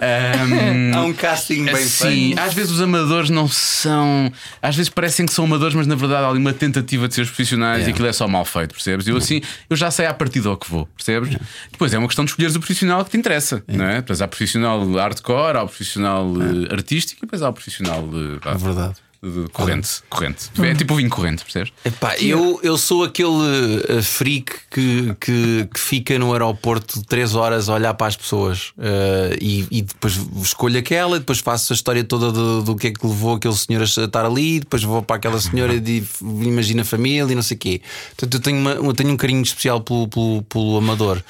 [0.00, 2.40] ehm, Há um casting bem Sim, feito.
[2.40, 4.32] às vezes os amadores não são.
[4.60, 7.22] Às vezes parecem que são amadores, mas na verdade há ali uma tentativa de ser
[7.22, 7.90] os profissionais Yeah.
[7.90, 9.06] e aquilo é só mal feito, percebes?
[9.08, 11.36] Eu assim, eu já sei à partida ao que vou, percebes?
[11.70, 13.96] Depois é uma questão de escolheres o profissional que te interessa, não é?
[13.96, 16.26] Depois há profissional hardcore, há o profissional
[16.70, 18.94] eh, artístico e depois há o profissional de, pá, É verdade.
[19.22, 19.88] De corrente.
[20.10, 20.50] corrente.
[20.60, 21.72] É tipo o vinho corrente, percebes?
[21.84, 27.68] Epá, eu, eu sou aquele uh, freak que, que, que fica no aeroporto 3 horas
[27.68, 31.76] a olhar para as pessoas uh, e, e depois escolho aquela, e depois faço a
[31.76, 35.02] história toda do, do que é que levou aquele senhor a estar ali, depois vou
[35.02, 37.80] para aquela senhora e digo, imagina a família e não sei o quê.
[38.16, 41.22] Portanto, eu tenho, uma- eu tenho um carinho especial pelo, pelo, pelo amador.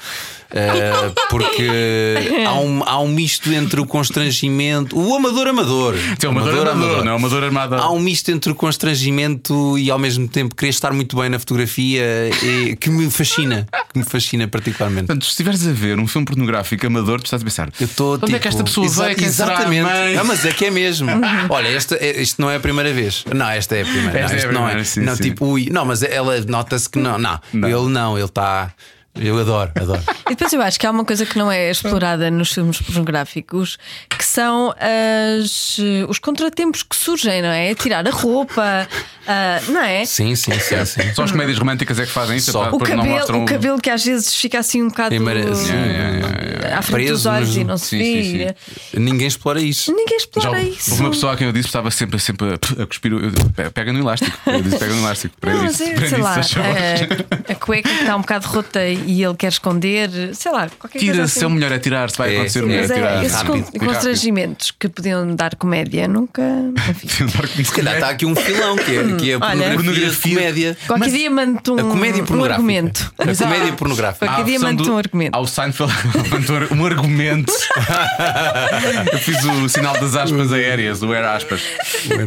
[0.53, 1.67] Uh, porque
[2.45, 7.03] há um, há um misto entre o constrangimento, o amador amador, Tem o amador, amador,
[7.03, 7.13] não é?
[7.13, 7.73] O amador armado.
[7.75, 11.39] há um misto entre o constrangimento e ao mesmo tempo querer estar muito bem na
[11.39, 12.03] fotografia
[12.43, 15.07] e, que me fascina, que me fascina particularmente.
[15.07, 17.69] Portanto, se estiveres a ver um filme pornográfico amador, tu estás a pensar.
[17.79, 19.15] Eu estou Onde é que esta pessoa veio?
[19.15, 19.81] Quem será a Exatamente.
[19.83, 20.15] mãe?
[20.15, 21.09] Não, mas é que é mesmo.
[21.49, 23.25] Olha, esta, é- isto não é a primeira vez.
[23.33, 24.19] Não, esta é a primeira.
[24.19, 24.83] Esta não, é a isto não primeira, é.
[24.83, 25.23] sim, não, sim.
[25.23, 27.39] tipo, ui, não, mas ela nota-se que não, não.
[27.51, 27.67] Não.
[27.67, 28.71] Ele não, ele está.
[29.19, 30.01] Eu adoro, adoro.
[30.33, 33.77] E depois eu acho que há uma coisa que não é explorada nos filmes pornográficos
[34.09, 37.75] que são as, os contratempos que surgem, não é?
[37.75, 38.87] Tirar a roupa,
[39.27, 40.05] ah, não é?
[40.05, 40.83] Sim, sim, sim.
[40.85, 41.13] sim.
[41.13, 42.51] Só as comédias românticas é que fazem isso.
[42.51, 42.69] Só.
[42.71, 45.67] O cabelo, mostram o cabelo que às vezes fica assim um bocado Embaraço.
[45.67, 48.55] Yeah, yeah, yeah, à frente dos Preso olhos nos- e não se Sim, sim, vê.
[48.99, 49.91] Ninguém explora isso.
[49.91, 50.91] Ninguém Já explora houve isso.
[50.91, 53.11] houve uma pessoa a quem eu disse que estava sempre, sempre a, a cuspir.
[53.11, 54.35] eu- Pega no elástico.
[54.47, 55.35] Eu disse pega no elástico.
[55.39, 55.83] Prende Não, isso.
[55.83, 56.71] mas é, prende sei isso, lá, faz favor.
[57.49, 60.99] a, a cueca que está um bocado rota e ele quer esconder, sei lá, qualquer
[60.99, 61.39] coisa Tira, assim.
[61.39, 63.23] se a mulher atirar, se vai É, acontecer sim, mulher Mas é, atirar.
[63.25, 63.85] esses rápido, con- rápido.
[63.85, 66.41] constrangimentos que podiam dar comédia nunca.
[66.89, 67.07] Enfim.
[67.63, 69.73] Se calhar está aqui um filão que é, que é a Olha.
[69.73, 70.77] pornografia, comédia.
[70.87, 72.55] Qualquer dia mando-te um, A comédia um pornográfica.
[72.55, 73.13] argumento.
[73.17, 74.25] A comédia pornográfica.
[74.25, 75.35] Qualquer Há a dia do- um argumento.
[75.35, 75.93] Ao Seinfeld
[76.23, 77.53] levantou um argumento.
[79.11, 81.61] Eu fiz o sinal das aspas aéreas, o air aspas.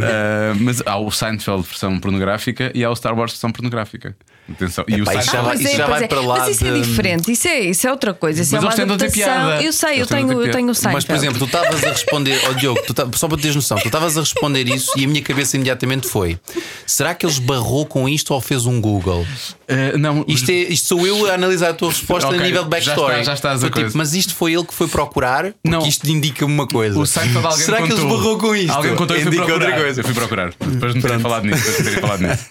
[0.03, 4.17] Ah, mas há o Seinfeld versão pornográfica e há o Star Wars versão pornográfica.
[4.53, 4.85] Atenção.
[4.87, 5.33] E o isso Seinfeld.
[5.33, 6.07] já vai- Pois é, isso já vai é.
[6.07, 8.43] para lá Mas isso é diferente, isso é, isso é outra coisa.
[8.43, 9.63] Isso Mas é uma eles tentam ter piada.
[9.63, 10.95] Eu sei, eu Eles tenho, ter eu tenho o Seinfeld.
[10.95, 13.77] Mas, por exemplo, tu estavas a responder, ó Diogo, tu ta- só para teres noção,
[13.79, 16.39] tu estavas a responder isso e a minha cabeça imediatamente foi:
[16.87, 19.27] Será que ele esbarrou com isto ou fez um Google?
[19.69, 22.63] Uh, não, Isto, é, isto sou eu a analisar a tua resposta Ok, a nível
[22.65, 23.13] de já backstory.
[23.15, 23.99] está- já estás a tipo, coisa.
[23.99, 25.47] mas isto foi ele que foi procurar?
[25.47, 25.85] Porque Não.
[25.87, 26.97] isto indica-me uma coisa.
[27.01, 27.97] O Seinfeld alguém Será contou.
[27.97, 28.71] que ele esbarrou com isto?
[28.73, 30.01] Alguém contou e Indica outra coisa.
[30.01, 30.53] Eu fui procurar.
[30.65, 31.59] Depois de me terem falado nisso.
[31.65, 32.45] Depois de me terem falado nisso.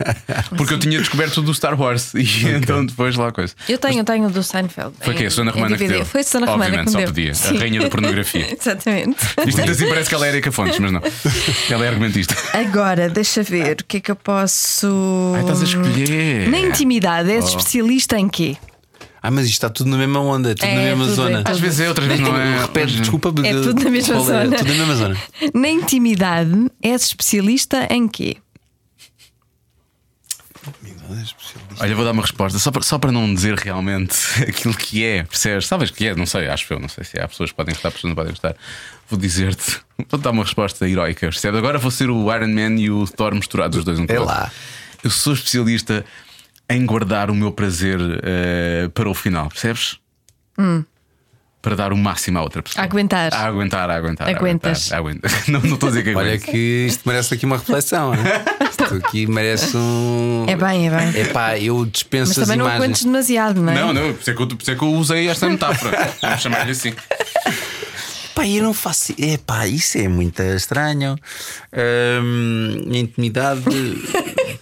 [0.57, 1.84] Porque eu tinha descoberto tudo do Star Wars.
[2.15, 3.53] E então depois lá a coisa.
[3.69, 4.93] Eu tenho, eu tenho do Seinfeld.
[4.99, 5.25] Foi em- quê?
[5.25, 6.05] A Susana em Romana que deu?
[6.05, 7.33] Foi a Susana Romana Obviamente, que só podia.
[7.33, 7.55] Sim.
[7.55, 8.47] A rainha da pornografia.
[8.59, 9.17] Exatamente.
[9.47, 11.01] Isto ainda assim parece que ela é Erika Fontes, mas não.
[11.69, 12.35] Ela é argumentista.
[12.53, 14.87] Agora, deixa ver, o que é que eu posso.
[15.35, 16.49] Ai, estás a escolher.
[16.49, 17.33] Na intimidade, Oh.
[17.33, 18.57] és especialista em quê?
[19.21, 21.39] Ah, mas isto está tudo na mesma onda, tudo É, na mesma tudo zona.
[21.45, 22.59] é, Às vezes é, outras vezes não é.
[22.61, 23.29] Repete, desculpa.
[23.43, 24.19] É tudo na mesma é?
[24.19, 24.57] zona.
[24.57, 25.17] Tudo na mesma zona.
[25.53, 28.37] Na intimidade, és especialista em quê?
[31.79, 34.15] Olha, vou dar uma resposta só para, só para não dizer realmente
[34.47, 35.67] aquilo que é, percebes?
[35.69, 37.89] Talvez que é, não sei, acho eu, não sei se há pessoas que podem gostar,
[37.91, 38.55] pessoas que não podem gostar.
[39.09, 39.79] Vou dizer-te,
[40.09, 41.57] vou dar uma resposta heroica, percebes?
[41.57, 44.15] Agora vou ser o Iron Man e o Thor misturados, os dois um com o
[44.15, 44.33] É outro.
[44.35, 44.51] lá.
[45.03, 46.03] Eu sou especialista
[46.69, 49.99] em guardar o meu prazer eh, para o final, percebes?
[51.65, 52.83] Para dar o máximo à outra pessoa.
[52.83, 53.33] A aguentar.
[53.33, 54.27] A aguentar, a aguentar.
[54.27, 54.91] a Aguentas.
[54.93, 55.49] aguentar, a aguentar.
[55.49, 56.45] Não, não estou a dizer que Olha aguento.
[56.45, 58.11] que isto merece aqui uma reflexão.
[58.69, 60.45] Isto aqui merece um.
[60.47, 61.21] É bem, é bem.
[61.23, 62.83] Epá, eu dispenso Mas as também não imagens.
[62.83, 63.75] aguentes demasiado, não é?
[63.75, 66.13] Não, não, por isso, é que eu, por isso é que eu usei esta metáfora.
[66.21, 66.93] Vamos chamar-lhe assim.
[68.35, 69.13] Pá, eu não faço.
[69.17, 71.15] Epá, isso é muito estranho.
[72.21, 73.61] Hum, intimidade.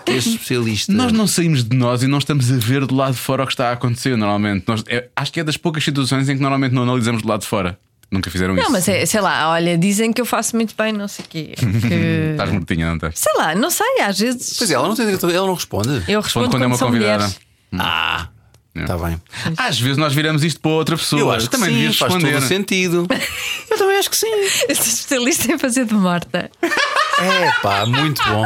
[0.06, 0.92] Que é especialista.
[0.92, 3.46] Nós não saímos de nós e não estamos a ver do lado de fora o
[3.46, 4.66] que está a acontecer normalmente.
[4.68, 7.42] Nós, é- acho que é das poucas situações em que normalmente não analisamos do lado
[7.42, 7.78] de fora.
[8.12, 8.64] Nunca fizeram isso.
[8.64, 11.28] Não, mas é, sei lá, olha, dizem que eu faço muito bem, não sei o
[11.28, 11.54] quê.
[11.58, 11.66] Que...
[12.38, 13.18] Estás mortinha, não estás?
[13.18, 14.54] Sei lá, não sei, às vezes.
[14.56, 16.04] Pois é, ela não, tem, ela não responde.
[16.08, 17.24] Eu respondo quando é uma convidada.
[17.24, 17.40] mulheres.
[17.80, 18.28] Ah,
[18.76, 19.20] está bem.
[19.58, 21.20] Às vezes nós viramos isto para outra pessoa.
[21.20, 22.34] Eu acho que também sim, faz responder.
[22.34, 23.08] todo sentido.
[23.72, 24.28] Eu também acho que sim.
[24.70, 26.52] Eu sou especialista em fazer de morta.
[26.62, 28.46] É pá, muito bom.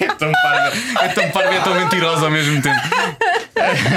[0.00, 2.80] É tão parva, é tão parva e é tão mentirosa ao mesmo tempo.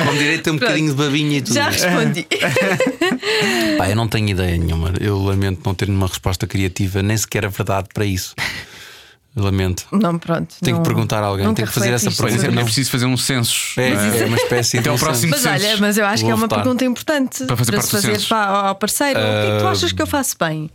[0.06, 1.54] Com direito a um bocadinho de babinha e tudo.
[1.56, 2.28] Já respondi.
[3.78, 4.94] Pá, eu não tenho ideia nenhuma.
[5.00, 8.34] Eu lamento não ter uma resposta criativa, nem sequer a verdade para isso.
[9.36, 9.86] Lamento.
[9.92, 10.56] Não, pronto.
[10.62, 12.64] Tenho não- que perguntar a alguém, tenho que fazer essa refletiste Pois é, é não.
[12.66, 13.80] preciso fazer um censo.
[13.80, 14.20] É, não é?
[14.22, 15.82] é uma espécie Até ao de próximo Mas olha, censo.
[15.82, 16.64] mas eu acho que é uma votar.
[16.64, 19.20] pergunta importante Para fazer parte se fazer para, ao parceiro.
[19.20, 20.72] O que é que tu achas que eu faço bem?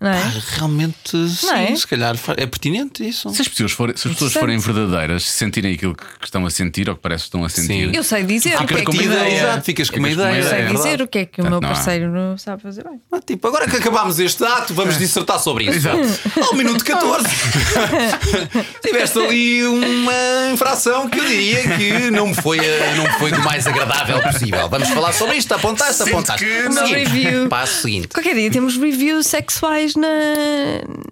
[0.00, 0.16] Não é?
[0.16, 1.76] Ah, Realmente, sim, é?
[1.76, 3.28] se calhar é pertinente isso.
[3.34, 6.50] Se as pessoas forem, se as pessoas forem verdadeiras, se sentirem aquilo que estão a
[6.50, 7.90] sentir ou que parece que estão a sentir.
[7.90, 7.92] Sim.
[7.94, 9.36] Eu sei dizer o que Ficas é com que uma ideia.
[9.38, 10.42] Exato, ficas com uma Ficas com uma ideia.
[10.42, 12.98] Eu sei É dizer o que é que o meu parceiro não sabe fazer bem.
[13.12, 15.76] Ah, tipo, agora que acabámos este ato, vamos dissertar sobre isso.
[15.76, 16.00] Exato.
[16.48, 17.26] Ao minuto 14.
[18.82, 22.58] Tiveste ali uma infração que eu diria que não me foi,
[22.96, 24.66] não me foi do mais agradável possível.
[24.68, 26.44] Vamos falar sobre isto, apontaste, apontaste.
[26.44, 27.48] que review.
[27.48, 28.08] Passo seguinte.
[28.08, 30.08] Qualquer dia temos reviews sexuais na,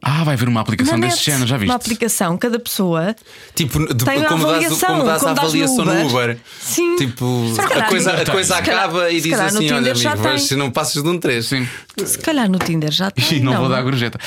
[0.03, 1.71] Ah, vai haver uma aplicação desse género, já viste?
[1.71, 3.15] Uma aplicação, cada pessoa
[3.55, 6.07] Tipo, de, Tem como, dás, avaliação, como dás a dás no avaliação no Uber.
[6.07, 6.39] Uber.
[6.61, 6.97] Sim.
[6.97, 8.75] Tipo, a coisa, a coisa tem.
[8.75, 10.39] acaba e diz assim: olha, Tinder já amigo, tem.
[10.39, 11.45] se não passas de um 3.
[11.47, 11.69] Sim.
[12.05, 13.39] Se calhar no Tinder já tem.
[13.39, 14.19] E não, vou dar gorjeta.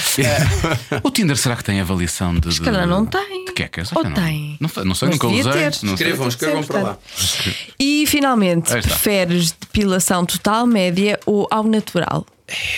[1.04, 2.54] o Tinder será que tem avaliação de.
[2.54, 3.46] Se calhar não tem.
[3.46, 3.92] De quecas?
[3.94, 4.12] Ou Não.
[4.14, 4.58] tem?
[4.60, 5.52] Não, fa- não sei, Mas nunca usei.
[5.54, 5.78] ter.
[5.84, 5.94] Não.
[5.94, 6.98] Escrevam, escrevam para lá.
[7.80, 12.26] E finalmente, preferes depilação total, média ou ao natural?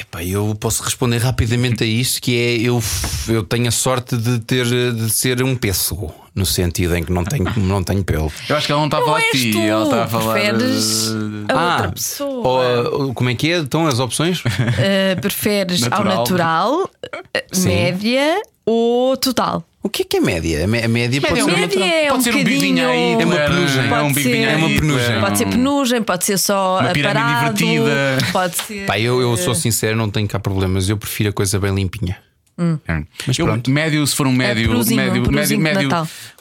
[0.02, 2.82] Epá, eu posso responder rapidamente a isto que é eu,
[3.28, 7.24] eu tenho a sorte de ter de ser um pêssego no sentido em que não
[7.24, 8.32] tenho, não tenho pelo.
[8.50, 10.34] Eu acho que ela não está a falar de ti, tu, ela está a falar.
[10.34, 11.08] preferes
[11.48, 12.90] eh, a outra pessoa.
[12.90, 13.58] ou, como é que é?
[13.58, 14.40] Então as opções?
[14.42, 16.18] Uh, preferes ao Natural.
[16.18, 19.64] natural, uh, média ou total?
[19.84, 20.64] O que é que é média?
[20.64, 22.60] A mé- a média pode ser é uma é Pode um ser um bocadinho.
[22.62, 23.80] bivinho aí, É uma penugem.
[23.80, 25.20] É um Pode ser- É uma penugem.
[25.20, 28.18] Pode ser penugem, pode ser só Uma invertida.
[28.32, 28.86] pode ser.
[28.86, 30.88] Pá, eu, eu sou sincero, não tenho cá problemas.
[30.88, 32.18] Eu prefiro a coisa bem limpinha.
[33.28, 33.70] Mas pronto.
[33.72, 35.90] médio, se for um médio, peruzinho, médio, um médio, médio,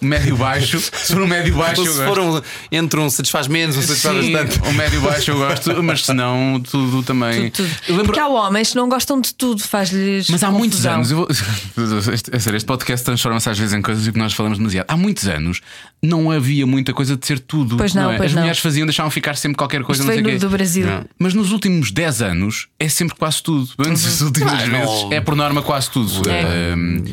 [0.00, 2.40] médio baixo, se for um médio baixo, Ou eu se for um,
[2.70, 4.68] entre um satisfaz menos, um satisfaz Sim, bastante.
[4.68, 7.50] o médio baixo eu gosto, mas se não, tudo também.
[7.50, 7.68] Tudo.
[7.88, 10.28] Eu lembro, Porque há homens que não gostam de tudo, faz-lhes.
[10.28, 11.28] Mas há muitos anos, eu vou,
[12.12, 14.86] este, é sério, este podcast transforma-se às vezes em coisas e que nós falamos demasiado.
[14.88, 15.60] Há muitos anos
[16.02, 17.76] não havia muita coisa de ser tudo.
[17.76, 18.16] Pois não, é?
[18.16, 18.42] pois As não.
[18.42, 20.46] mulheres faziam, deixavam ficar sempre qualquer coisa, Isto não sei veio o quê.
[20.46, 20.86] do Brasil.
[20.86, 21.04] Não.
[21.18, 23.68] Mas nos últimos 10 anos é sempre quase tudo.
[23.78, 26.01] Antes das últimas Claro, vezes não- é por norma quase tudo.
[26.28, 26.72] É.
[26.72, 27.04] Ahm,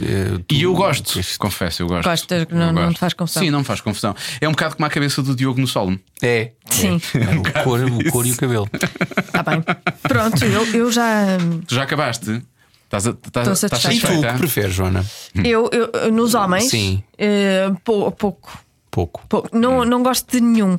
[0.52, 2.08] e eu gosto, confesso, eu gosto.
[2.10, 2.94] Gostas, Eu não- não gosto.
[2.96, 3.44] te faz confusão?
[3.44, 4.16] Sim, não me faz confusão.
[4.42, 6.00] É um bocado como a cabeça do Diogo no solo.
[6.22, 6.52] É.
[6.70, 8.70] Sim, É, o, cor, o cor e o cabelo.
[8.74, 9.64] está bem.
[10.04, 11.38] Pronto, eu, eu já.
[11.68, 12.42] Tu já acabaste?
[12.86, 14.14] Estás, a- estás, estás satisfeita.
[14.14, 15.06] E tu, o que preferes, Joana?
[15.44, 17.04] Eu, eu- nos homens, Sim.
[17.18, 18.58] eh, pou- pouco.
[18.90, 19.22] Pouco.
[19.30, 19.56] pouco.
[19.56, 20.78] Não, não gosto de nenhum.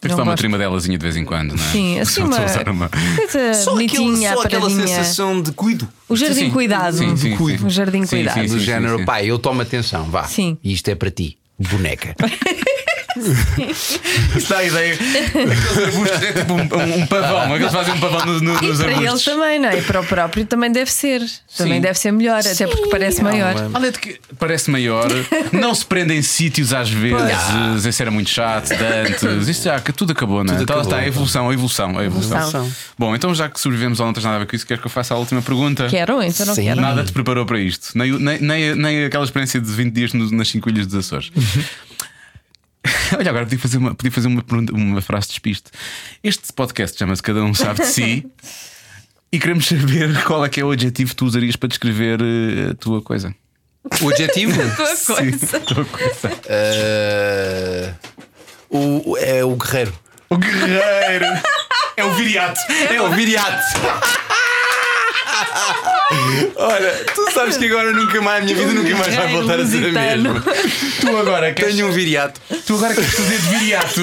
[0.00, 1.68] Tens de dar uma trimadelazinha de vez em quando, não é?
[1.72, 2.36] Sim, assim Só uma
[2.72, 5.86] uma- coisa Só, bonitinha, só aquela sensação de cuido.
[6.08, 6.96] O jardim Sim, cuidado.
[6.96, 7.66] sim, sim, sim.
[7.66, 8.40] O jardim Sim, cuidado.
[8.40, 8.64] sim, Do sim.
[8.64, 10.24] género, pai, eu tomo atenção, vá.
[10.24, 10.56] Sim.
[10.64, 12.14] Isto é para ti, boneca.
[14.36, 14.94] Isso dá a ideia.
[14.94, 17.54] Aqueles arbustos é tipo um, um, um pavão.
[17.54, 19.24] Aqueles fazem um pavão no- no- E nos para eles arbustos.
[19.24, 19.78] também, não é?
[19.78, 21.20] E para o próprio também deve ser.
[21.56, 21.80] Também Sim.
[21.80, 23.54] deve ser melhor, até porque parece maior.
[23.74, 25.08] Olha, de que parece maior,
[25.52, 29.80] não se prende em sítios às vezes, esse era muito chato, de antes, isto já
[29.80, 30.58] que tudo acabou, não é?
[30.58, 30.92] Tudo Então acabou.
[30.92, 32.38] está a evolução, a evolução, a evolução.
[32.38, 32.72] Evolução.
[32.98, 34.86] Bom, então já que sobrevivemos ao não tens nada a ver com isso, queres que
[34.86, 35.86] eu faça a última pergunta?
[35.88, 36.64] Quero, então não Sim.
[36.64, 36.80] quero.
[36.80, 40.48] Nada te preparou para isto, nem, nem, nem, nem aquela experiência de 20 dias nas
[40.48, 41.30] 5 ilhas dos Açores.
[43.18, 45.70] Olha, agora podia fazer uma, podia fazer uma, pergunta- uma frase de despiste.
[46.22, 48.26] Este podcast chama-se Cada Um Sabe de Si
[49.32, 52.70] e queremos saber qual é que é o adjetivo que tu usarias para descrever eh,
[52.70, 53.34] a tua coisa.
[54.02, 54.52] O adjetivo?
[54.76, 55.46] Tua coisa.
[55.46, 56.40] Sim, a tua coisa.
[56.48, 57.94] Eh,
[58.70, 59.92] o, é o guerreiro.
[60.28, 61.26] O guerreiro
[61.96, 62.60] é o viriato.
[62.90, 63.62] É o viriato.
[66.56, 69.66] Olha, tu sabes que agora nunca mais, a minha vida nunca mais vai voltar a
[69.66, 70.42] ser a mesma.
[71.00, 72.40] Tu agora queres, Tenho um viriato.
[72.66, 74.00] tu agora queres fazer de viriato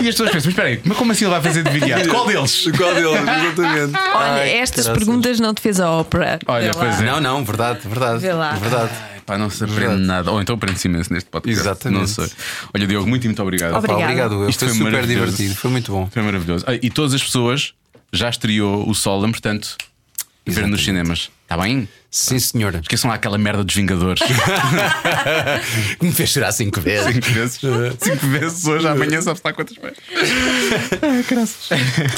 [0.00, 2.08] e as pessoas pensam: mas espera aí, mas como assim ele vai fazer de viriato?
[2.08, 2.64] Qual deles?
[2.76, 3.12] Qual deles?
[3.20, 3.98] Exatamente.
[4.14, 5.04] Olha, Ai, estas caraças.
[5.04, 6.38] perguntas não te fez a ópera.
[6.46, 6.84] Olha, Vê lá.
[6.84, 7.04] pois é.
[7.06, 8.18] Não, não, verdade, verdade.
[8.20, 8.52] Vê lá.
[8.52, 8.90] Verdade.
[9.12, 10.30] Ai, Pá, não se aprende nada.
[10.30, 11.60] Ou então aprende-se imenso neste podcast.
[11.60, 11.98] Exatamente.
[12.00, 12.28] Não sei.
[12.74, 13.74] Olha, Diogo, muito, muito obrigado.
[13.74, 13.98] Obrigado.
[13.98, 14.48] Pá, obrigado, eu.
[14.48, 16.08] Isto foi foi super divertido, foi muito bom.
[16.12, 16.64] Foi maravilhoso.
[16.68, 17.72] Ah, e todas as pessoas
[18.12, 19.76] já estreou o Solemn, portanto,
[20.46, 21.30] ver nos cinemas.
[21.42, 21.88] Está bem?
[22.10, 22.78] Sim, senhora.
[22.80, 24.22] Esqueçam lá aquela merda dos Vingadores.
[25.98, 27.14] Que me fez chorar cinco vezes.
[27.14, 27.60] Cinco vezes.
[28.00, 29.98] Cinco vezes hoje, amanhã sabe-se lá quantas vezes.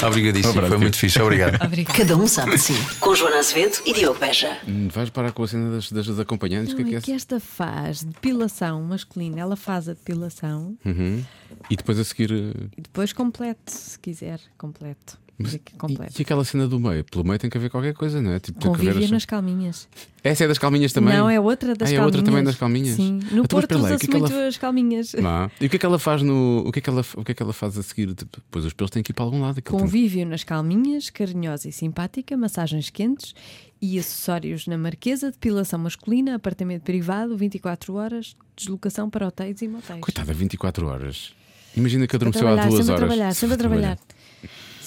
[0.03, 1.57] Obrigadíssimo, Abraço, foi muito fixe, obrigado.
[1.95, 2.73] Cada um sabe de si.
[2.99, 4.57] Com Joana Azevedo e Diogo Beja.
[4.67, 6.73] Hum, Vais parar com a cena das, das acompanhantes?
[6.73, 11.23] O que é que é que esta faz depilação masculina, ela faz a depilação Uhum.
[11.69, 12.31] E depois a seguir.
[12.31, 15.17] eh, e depois complete, se quiser, complete.
[15.41, 17.01] Mas, Fica e, e aquela cena do meio?
[17.05, 18.39] Pelo meio tem que haver qualquer coisa, não é?
[18.41, 19.87] Tipo, as- nas calminhas.
[20.21, 21.13] Essa é das calminhas também?
[21.15, 22.05] Não, é outra das Ah, é calminhas.
[22.17, 22.95] outra também das calminhas?
[22.97, 25.13] Sim, no mas Porto usa-se é muito ela- as calminhas.
[25.13, 25.49] Não.
[25.61, 26.65] E o que é que ela faz no.
[26.67, 28.13] O que é que ela, o que é que ela faz a seguir?
[28.13, 29.59] Tipo, Depois os pelos têm que ir para algum lado.
[29.59, 33.33] aquilo tem- Convívio nas calminhas, carinhosa e simpática, massagens quentes
[33.81, 40.01] e acessórios na Marquesa, depilação masculina, apartamento privado, 24 horas, deslocação para hotéis e motéis.
[40.01, 41.31] Coitada, 24 horas.
[41.77, 42.89] Imagina que Sempre adormeceu há duas sempre horas.
[42.89, 43.99] a trabalhar, sempre a trabalhar.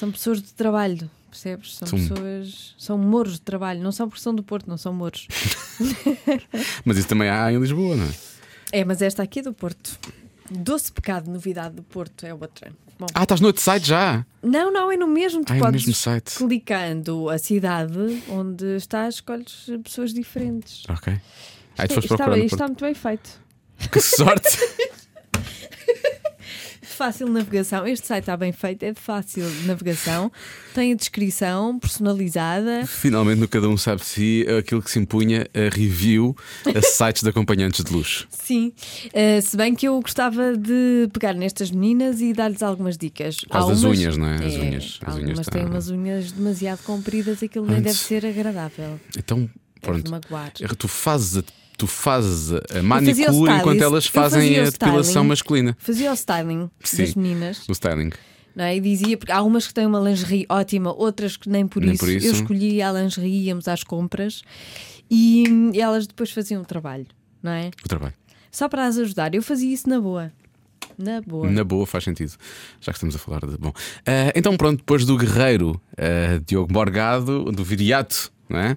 [0.02, 1.76] São pessoas de trabalho, percebes?
[1.76, 4.92] São, São- pessoas, são moros de trabalho, não são porque são do Porto, não são
[4.92, 5.28] moros.
[6.84, 8.10] Mas isso também há em Lisboa, não é?
[8.72, 9.96] É, mas esta aqui é do Porto.
[10.50, 12.72] Doce Pecado, novidade do Porto, é outra.
[12.98, 14.26] Bom, Ah, estás no outro site já?
[14.42, 15.44] não, não, é no mesmo.
[15.44, 16.34] Tu Ah, é no mesmo site.
[16.34, 17.96] clicando a cidade
[18.28, 20.82] onde estás, escolhes pessoas diferentes.
[20.88, 21.12] Ok.
[21.78, 23.30] Aí Isto, foste está, isto está muito bem feito.
[23.92, 24.48] Que sorte!
[26.94, 27.86] Fácil navegação.
[27.86, 30.31] Este site está bem feito, é de fácil navegação.
[30.74, 32.86] Tem a descrição personalizada.
[32.86, 36.36] Finalmente, no Cada Um Sabe de Si, aquilo que se impunha a review
[36.66, 38.27] a sites de acompanhantes de luxo.
[38.31, 38.73] Sim,
[39.12, 43.39] Eh, se bem que eu gostava de pegar nestas meninas e dar-lhes algumas dicas.
[43.51, 44.35] Das umas- unhas, não é?
[44.36, 44.98] As unhas.
[45.05, 49.01] As unhas têm estão- umas unhas demasiado compridas, aquilo nem deve ser agradável.
[49.16, 49.48] Então,
[49.81, 50.10] pronto.
[50.10, 50.52] magoar.
[50.52, 51.43] Tu fazes a,
[51.76, 55.28] tu fazes a manicure enquanto elas fazem a depilação styling.
[55.28, 55.76] masculina.
[55.78, 56.96] Fazia o styling Sim.
[56.98, 57.68] das meninas.
[57.68, 58.10] O styling.
[58.54, 58.76] Não é?
[58.76, 61.92] E dizia, porque há umas que têm uma lingerie ótima, outras que nem por, Nem
[61.94, 62.04] isso.
[62.04, 62.26] por isso.
[62.26, 64.42] Eu escolhia a lingerie, íamos às compras
[65.10, 67.06] e, e elas depois faziam o trabalho,
[67.42, 67.70] não é?
[67.84, 68.14] O trabalho.
[68.50, 69.34] Só para as ajudar.
[69.34, 70.30] Eu fazia isso na boa.
[70.98, 71.50] Na boa.
[71.50, 72.32] Na boa, faz sentido.
[72.80, 73.56] Já que estamos a falar de.
[73.56, 73.72] Bom.
[74.06, 78.30] Ah, então, pronto, depois do guerreiro ah, Diogo Morgado, do Viriato.
[78.58, 78.76] É?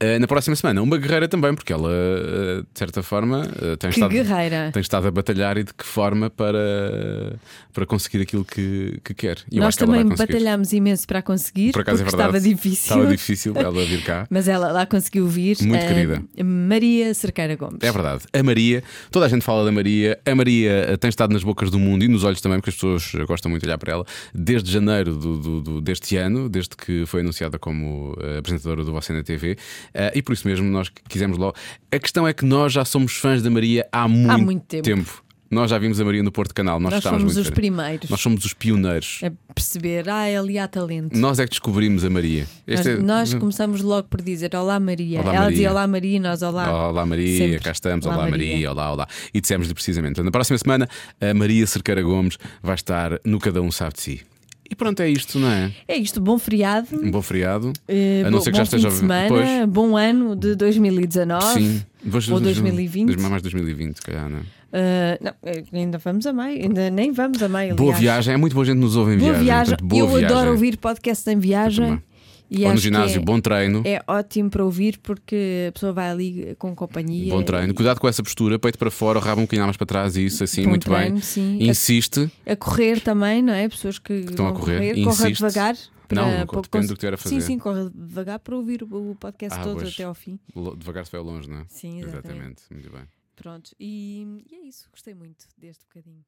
[0.00, 3.90] Ah, na próxima semana, uma guerreira também, porque ela, ah, de certa forma, ah, tem,
[3.90, 4.70] Que estado, guerreira.
[4.72, 7.36] tem estado a batalhar e de que forma para,
[7.72, 9.38] para conseguir aquilo que, que quer.
[9.50, 12.22] E Nós que também batalhámos imenso para conseguir, Por acaso é verdade.
[12.36, 12.96] estava difícil.
[12.96, 14.26] Estava difícil ela vir cá.
[14.30, 15.56] Mas ela lá conseguiu vir.
[15.62, 16.22] Muito eh, querida.
[16.44, 17.78] Maria Cerqueira Gomes.
[17.82, 18.24] É verdade.
[18.32, 20.18] A Maria, toda a gente fala da Maria.
[20.26, 22.76] A Maria eh, tem estado nas bocas do mundo e nos olhos também, porque as
[22.76, 26.76] pessoas gostam muito de olhar para ela, desde janeiro do, do- do- deste ano, desde
[26.76, 29.56] que foi anunciada como eh, apresentadora do Você na TV.
[29.94, 31.54] Eh, e por isso mesmo nós quisemos logo.
[31.90, 35.24] A questão é que nós já somos fãs da Maria há muito, muito tempo.
[35.50, 36.80] Nós já vimos a Maria no Porto Canal.
[36.80, 39.20] Nós, Nós muito os primeiros Nós somos os pioneiros.
[39.22, 41.16] a perceber, ah, ali há talento.
[41.16, 42.44] Nós é que descobrimos a Maria.
[42.66, 45.20] Nós, é- nós começamos logo por dizer Olá Maria.
[45.20, 45.50] Olá, Ela Maria.
[45.52, 46.88] dizia Olá Maria nós Olá.
[46.88, 47.60] Olá Maria, Sempre.
[47.60, 48.04] cá estamos.
[48.04, 48.50] Olá, Olá, Maria.
[48.52, 48.70] Maria.
[48.72, 49.08] olá, olá.
[49.32, 50.20] E dissemos-lhe precisamente.
[50.20, 50.88] Na próxima semana,
[51.20, 54.33] a Maria Cerqueira Gomes vai estar no Cada Um Sabe de Si.
[54.70, 55.70] E pronto, é isto, não é?
[55.86, 56.88] É isto, bom feriado.
[56.92, 57.72] Um bom feriado.
[57.86, 59.68] eh, a não ser que já esteja- de semana, Pois.
[59.68, 61.44] bom ano de 2019.
[61.54, 61.82] Sim.
[62.02, 63.06] Depois- Ou 2020.
[63.14, 64.42] dois- Mais 2020, se calhar, não é?
[64.76, 67.76] Eh, não, eh, ainda vamos a maio, ainda nem vamos a maio.
[67.76, 68.34] Boa viagem.
[68.34, 69.44] É muito boa gente nos ouve em Boa viagem.
[69.44, 69.70] viagem.
[69.76, 70.26] portanto, boa Eu viagem.
[70.26, 72.02] adoro ouvir podcast em viagem.
[72.50, 73.82] E Ou no que ginásio, é- bom treino.
[73.84, 77.32] É ótimo para ouvir porque a pessoa vai ali com companhia.
[77.32, 77.72] Bom treino.
[77.72, 80.26] e- Cuidado com essa postura, peito para fora, rabo um bocadinho mais para trás e
[80.26, 81.22] isso assim, Bom muito treino, bem.
[81.22, 81.58] sim.
[81.62, 82.30] Insiste.
[82.46, 83.68] A correr também, não é?
[83.68, 85.76] Pessoas que, estão a correr, correr, corra devagar.
[86.06, 87.40] Para, Não, para depende do que tiver a fazer.
[87.40, 89.94] Sim, sim, corra devagar para ouvir o podcast Ah, todo pois.
[89.94, 90.38] até ao fim.
[90.76, 91.64] Devagar se vai longe, não é?
[91.68, 92.62] Sim, exatamente.
[92.70, 93.02] Muito bem.
[93.34, 96.22] Pronto, e, e é isso, gostei muito deste bocadinho.